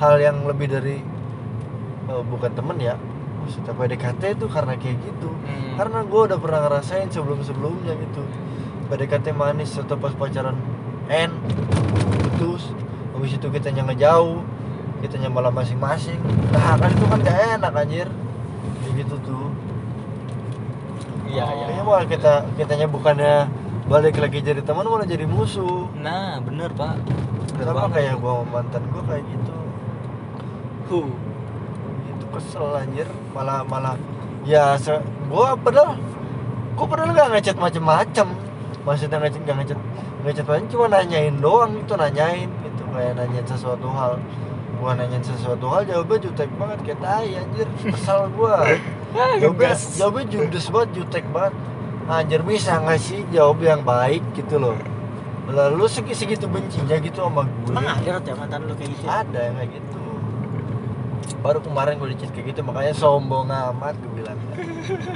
hal 0.00 0.16
yang 0.16 0.40
lebih 0.48 0.72
dari 0.72 1.04
eh, 2.08 2.22
bukan 2.24 2.50
temen 2.56 2.80
ya. 2.80 2.96
Maksudnya 3.44 3.72
PDKT 3.76 4.22
itu 4.40 4.46
karena 4.48 4.72
kayak 4.80 4.96
gitu. 5.04 5.28
Hmm. 5.44 5.76
karena 5.78 6.02
gue 6.02 6.20
udah 6.26 6.38
pernah 6.42 6.60
ngerasain 6.66 7.06
sebelum 7.08 7.38
sebelumnya 7.46 7.94
gitu 7.94 8.26
PDKT 8.90 9.30
manis 9.30 9.76
atau 9.78 9.94
pas 9.94 10.10
pacaran 10.10 10.56
N 11.06 11.30
putus. 12.24 12.72
Habis 13.14 13.36
itu 13.36 13.46
kita 13.46 13.68
ngejauh 13.70 14.42
kita 14.98 15.30
malah 15.30 15.52
masing-masing. 15.54 16.18
Nah 16.50 16.74
kan 16.76 16.90
itu 16.90 17.04
kan 17.06 17.18
gak 17.22 17.38
enak 17.58 17.72
anjir. 17.72 18.08
Kayak 18.82 18.92
gitu 19.04 19.14
tuh. 19.22 19.48
Iya 21.28 21.44
Oh. 21.44 21.52
iya 21.52 21.64
kayaknya 21.68 21.84
malah 21.84 22.06
kita 22.08 22.32
kitanya 22.56 22.86
bukannya 22.88 23.34
balik 23.88 24.16
lagi 24.20 24.38
jadi 24.40 24.60
teman 24.64 24.88
malah 24.88 25.06
jadi 25.06 25.24
musuh. 25.28 25.88
Nah 25.96 26.40
bener 26.42 26.72
pak. 26.72 26.96
Bener 27.56 27.66
sama 27.68 27.88
banget. 27.88 27.94
kayak 27.96 28.14
gua 28.20 28.32
sama 28.32 28.44
mantan 28.48 28.82
gua 28.90 29.02
kayak 29.06 29.24
gitu? 29.28 29.56
Huh. 30.88 31.10
Itu 32.16 32.24
kesel 32.32 32.66
anjir. 32.74 33.08
Malah 33.36 33.64
malah 33.68 33.96
ya 34.48 34.76
se 34.80 34.96
gua 35.28 35.54
padahal 35.56 36.00
gua 36.74 36.86
padahal 36.88 37.10
nggak 37.12 37.28
ngechat 37.38 37.56
macem-macem. 37.60 38.28
Maksudnya 38.88 39.20
ngechat 39.20 39.42
nggak 39.44 39.56
ngechat 39.62 39.80
ngechat 40.26 40.46
macem 40.50 40.66
cuma 40.66 40.90
nanyain 40.90 41.34
doang 41.38 41.78
itu 41.78 41.94
nanyain 41.94 42.50
itu 42.50 42.82
kayak 42.90 43.14
nanyain 43.14 43.46
sesuatu 43.46 43.86
hal 43.94 44.18
gua 44.78 44.94
nanyain 44.94 45.20
sesuatu 45.20 45.66
hal 45.74 45.82
jawabnya 45.84 46.30
jutek 46.30 46.50
banget 46.54 46.78
kayak 46.86 46.98
tai 47.02 47.30
anjir 47.34 47.68
kesel 47.82 48.30
gua. 48.32 48.62
Jawabnya 49.08 49.72
Ngegas. 49.72 49.80
jawabnya 49.96 50.24
judes 50.28 50.66
banget 50.68 50.90
jutek 51.00 51.24
banget. 51.32 51.54
Anjir 52.08 52.40
bisa 52.44 52.80
nggak 52.80 53.00
sih 53.00 53.20
jawab 53.28 53.58
yang 53.60 53.82
baik 53.84 54.20
gitu 54.32 54.56
loh? 54.60 54.76
Lalu 55.48 55.84
segi 55.88 56.12
segitu 56.12 56.44
bencinya 56.44 56.96
gitu 57.00 57.24
sama 57.24 57.48
gue 57.64 57.72
emang 57.72 57.88
ada 57.88 58.20
ya 58.20 58.34
mantan 58.36 58.68
lu 58.68 58.76
kayak 58.76 58.92
gitu? 58.92 59.04
Ada 59.08 59.38
yang 59.48 59.54
kayak 59.56 59.70
gitu. 59.80 60.00
Baru 61.40 61.58
kemarin 61.64 61.96
gue 61.96 62.08
dicet 62.12 62.30
kayak 62.36 62.52
gitu 62.52 62.60
makanya 62.64 62.92
sombong 62.92 63.48
amat 63.48 63.96
gue 63.96 64.12
bilang. 64.12 64.36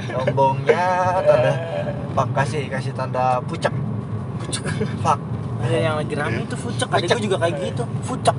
Sombongnya 0.09 0.85
tanda 1.21 1.51
pak 2.17 2.27
kasih 2.33 2.65
kasih 2.69 2.93
tanda 2.97 3.41
pucak 3.45 3.73
pucak 4.41 4.65
fuck. 5.05 5.21
Ada 5.63 5.77
yang 5.77 5.95
lagi 6.01 6.13
rame 6.17 6.49
itu 6.49 6.57
fucek. 6.57 6.89
Fucek. 6.89 6.97
adik 6.97 7.09
gue 7.13 7.23
juga 7.29 7.37
kayak 7.45 7.55
gitu. 7.61 7.83
Fucek 8.01 8.37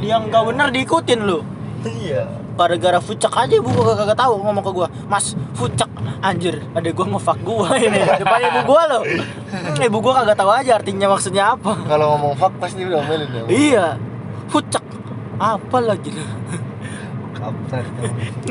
dia 0.00 0.16
nggak 0.16 0.42
bener 0.48 0.68
diikutin 0.72 1.20
lu. 1.28 1.44
Iya. 1.84 2.24
Gara-gara 2.56 3.00
fucek 3.00 3.32
aja 3.32 3.54
ibu 3.56 3.72
gua 3.72 3.96
kagak 3.96 4.20
tahu 4.20 4.36
ngomong 4.44 4.60
ke 4.60 4.72
gua 4.72 4.88
mas 5.08 5.32
fucek 5.56 5.88
anjir 6.20 6.60
ada 6.76 6.88
gua 6.92 7.06
ngefak 7.16 7.38
gua 7.40 7.72
ini 7.80 8.00
depan 8.20 8.40
ibu 8.52 8.60
gua 8.68 8.82
loh. 8.88 9.02
Hmm, 9.04 9.84
ibu 9.88 9.96
gua 10.00 10.20
kagak 10.20 10.36
tahu 10.36 10.50
aja 10.52 10.76
artinya 10.76 11.06
maksudnya 11.08 11.56
apa. 11.56 11.72
Kalau 11.88 12.16
ngomong 12.16 12.36
fuck 12.36 12.52
pasti 12.60 12.84
udah 12.84 13.00
melin 13.04 13.28
ya 13.32 13.42
iya. 13.48 13.86
Fucek 14.52 14.84
apa 15.40 15.78
lagi 15.80 16.10
lu? 16.12 16.24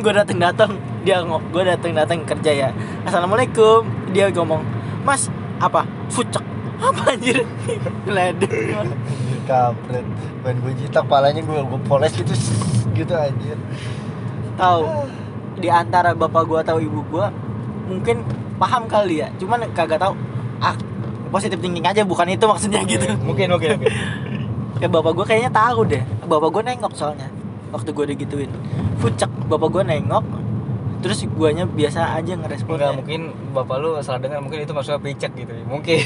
Gua 0.01 0.13
dateng 0.13 0.37
dateng 0.41 0.71
dia 1.05 1.21
ngomong 1.21 1.53
gua 1.53 1.63
dateng 1.65 1.93
dateng 1.93 2.25
kerja 2.25 2.51
ya. 2.53 2.69
Assalamualaikum 3.05 3.85
dia 4.09 4.33
ngomong 4.33 4.65
mas 5.05 5.29
apa? 5.61 5.85
Fucek 6.09 6.41
apa 6.81 7.13
anjir? 7.13 7.45
Ledek 8.09 8.49
kampret 9.49 10.05
ban 10.45 10.53
gue 10.61 10.73
jitak 10.77 11.09
palanya 11.09 11.41
gue 11.41 11.57
gue 11.57 11.81
poles 11.89 12.13
gitu 12.13 12.29
gitu 12.99 13.13
anjir. 13.15 13.57
Tahu 14.59 14.81
di 15.59 15.67
antara 15.67 16.15
bapak 16.15 16.43
gua 16.47 16.59
atau 16.63 16.79
ibu 16.79 17.03
gua 17.07 17.31
mungkin 17.87 18.23
paham 18.59 18.87
kali 18.87 19.23
ya. 19.23 19.27
Cuman 19.39 19.67
kagak 19.75 19.99
tahu 20.03 20.13
ah 20.59 20.75
positif 21.29 21.59
thinking 21.59 21.85
aja 21.85 22.03
bukan 22.03 22.27
itu 22.31 22.43
maksudnya 22.47 22.81
gitu. 22.83 23.05
Mungkin 23.23 23.55
mungkin 23.55 23.79
mungkin 23.79 23.93
ya 24.79 24.87
bapak 24.87 25.11
gue 25.15 25.25
kayaknya 25.27 25.51
tahu 25.51 25.87
deh. 25.87 26.03
Bapak 26.27 26.49
gue 26.55 26.63
nengok 26.63 26.93
soalnya 26.95 27.27
waktu 27.71 27.89
gue 27.91 28.05
digituin. 28.15 28.51
Fucek 28.99 29.31
bapak 29.47 29.69
gue 29.79 29.83
nengok 29.87 30.25
terus 30.99 31.23
guanya 31.31 31.63
biasa 31.63 32.19
aja 32.19 32.35
ngeresponnya 32.35 32.91
Enggak, 32.91 32.97
mungkin 32.99 33.21
bapak 33.55 33.75
lu 33.79 33.95
salah 34.03 34.19
dengar 34.19 34.43
mungkin 34.43 34.67
itu 34.67 34.75
maksudnya 34.75 34.99
picek 34.99 35.31
gitu 35.35 35.51
ya. 35.55 35.63
Mungkin. 35.63 35.99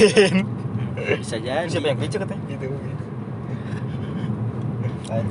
bisa 1.17 1.35
jadi. 1.41 1.65
Siapa 1.65 1.87
yang 1.89 1.97
picek 1.97 2.19
katanya? 2.21 2.43
Gitu. 2.45 2.69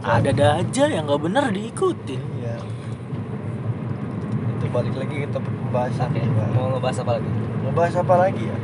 Ada-ada 0.01 0.47
aja 0.59 0.85
yang 0.87 1.05
nggak 1.05 1.23
bener 1.23 1.45
diikutin 1.49 2.23
iya 2.37 2.57
itu 4.53 4.67
balik 4.69 4.95
lagi 4.95 5.17
topik 5.29 5.55
pembahasan 5.61 6.09
Oke, 6.09 6.23
Pak. 6.23 6.47
mau 6.53 6.67
ngebahas 6.71 6.99
apa 6.99 7.13
lagi? 7.15 7.31
ngebahas 7.63 7.95
apa 7.97 8.15
lagi 8.17 8.45
ya 8.45 8.57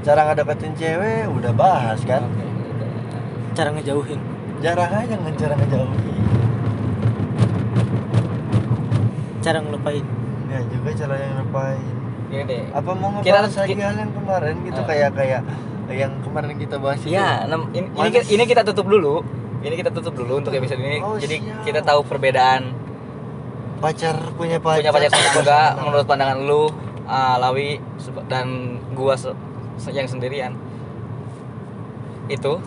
cara 0.00 0.20
ngedeketin 0.26 0.72
cewek 0.74 1.22
udah 1.28 1.52
bahas 1.52 2.00
kan 2.02 2.22
Oke. 2.22 2.44
cara 3.52 3.68
ngejauhin 3.70 4.20
jarang 4.58 4.92
aja 4.92 5.14
ngejar 5.14 5.50
ngejauhin 5.54 6.16
cara 9.40 9.58
ngelupain 9.60 10.04
ya 10.46 10.58
juga 10.66 10.90
cara 10.94 11.14
yang 11.16 11.32
ngapain 11.38 11.84
Gini 12.24 12.42
deh. 12.44 12.62
apa 12.70 12.90
mau 12.92 13.08
Kita- 13.20 13.44
ngebahas 13.44 13.54
lagi 13.58 13.70
ki- 13.70 13.82
hal 13.82 13.96
yang 13.98 14.12
kemarin 14.12 14.54
gitu 14.64 14.80
Ah. 14.80 14.86
kayak 14.86 15.10
kayak 15.12 15.40
yang 15.86 16.12
kemarin 16.20 16.54
kita 16.54 16.76
bahas 16.76 17.00
itu 17.00 17.12
nem- 17.12 17.68
ini, 17.72 17.86
ini, 17.92 18.18
ini 18.30 18.44
kita 18.44 18.62
tutup 18.62 18.86
dulu. 18.86 19.20
Ini 19.60 19.74
kita 19.74 19.90
tutup 19.90 20.12
dulu 20.12 20.38
untuk 20.38 20.52
episode 20.52 20.76
ini. 20.78 21.00
Oh, 21.00 21.16
Jadi 21.16 21.40
siap. 21.40 21.64
kita 21.64 21.80
tahu 21.80 22.04
perbedaan 22.04 22.72
pacar 23.80 24.16
punya 24.32 24.56
pacar 24.56 24.80
punya 24.80 24.92
pacar 24.92 25.08
sama 25.10 25.20
enggak 25.34 25.44
pasangan. 25.44 25.82
menurut 25.82 26.06
pandangan 26.06 26.38
lu, 26.40 26.62
ah, 27.04 27.36
Lawi 27.38 27.80
dan 28.26 28.46
gua 28.92 29.12
se- 29.14 29.36
se- 29.76 29.90
yang 29.90 30.04
sendirian. 30.04 30.52
Itu. 32.26 32.60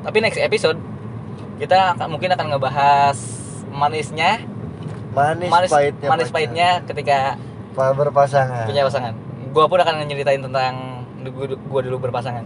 Tapi 0.00 0.16
next 0.20 0.36
episode 0.38 0.78
kita 1.58 1.96
akan 1.96 2.06
mungkin 2.08 2.30
akan 2.30 2.46
ngebahas 2.50 3.18
manisnya, 3.68 4.40
manis, 5.10 5.50
manis 5.50 5.70
pahitnya 5.70 6.08
manis 6.08 6.24
pacar. 6.24 6.34
pahitnya 6.34 6.68
ketika 6.86 7.18
Pa- 7.72 7.92
berpasangan 7.92 8.64
punya 8.64 8.84
pasangan. 8.84 9.12
Gua 9.50 9.64
pun 9.64 9.76
akan 9.76 10.04
nyeritain 10.04 10.40
tentang 10.40 10.87
gua, 11.26 11.44
gua 11.58 11.80
dulu 11.82 11.96
berpasangan. 12.00 12.44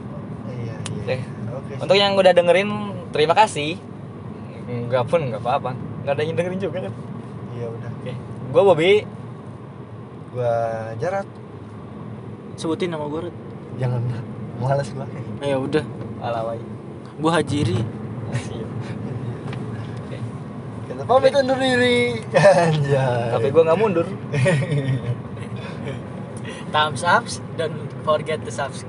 iya 0.49 0.77
iya 0.77 1.03
Oke. 1.03 1.17
oke 1.53 1.73
Untuk 1.81 1.97
yang 1.97 2.13
udah 2.15 2.33
dengerin, 2.33 2.69
terima 3.11 3.33
kasih. 3.33 3.77
Enggak 4.65 5.05
pun 5.07 5.21
nggak 5.25 5.39
apa-apa. 5.39 5.77
Nggak 6.03 6.15
ada 6.15 6.23
yang 6.23 6.35
dengerin 6.35 6.61
juga 6.61 6.79
kan. 6.81 6.93
iya 7.53 7.67
udah 7.69 7.91
Oke. 7.95 8.13
Gua 8.51 8.63
Bobby. 8.65 8.93
gua 10.33 10.53
jarak 10.97 11.29
sebutin 12.53 12.89
nama 12.89 13.05
gue 13.05 13.29
Rut. 13.29 13.37
jangan 13.77 14.01
malas 14.57 14.89
gua 14.91 15.05
ya 15.41 15.57
udah 15.57 15.85
Alawai. 16.21 16.57
gue 17.13 17.31
Hajiri 17.31 17.81
kita 20.83 21.03
pamit 21.05 21.33
undur 21.33 21.57
diri 21.57 22.21
anjay 22.65 23.29
Tapi 23.31 23.47
gua 23.49 23.63
nggak 23.67 23.79
mundur. 23.79 24.07
thumbs 26.73 27.05
up 27.05 27.25
don't 27.57 27.93
forget 28.05 28.45
to 28.45 28.51
subscribe 28.51 28.81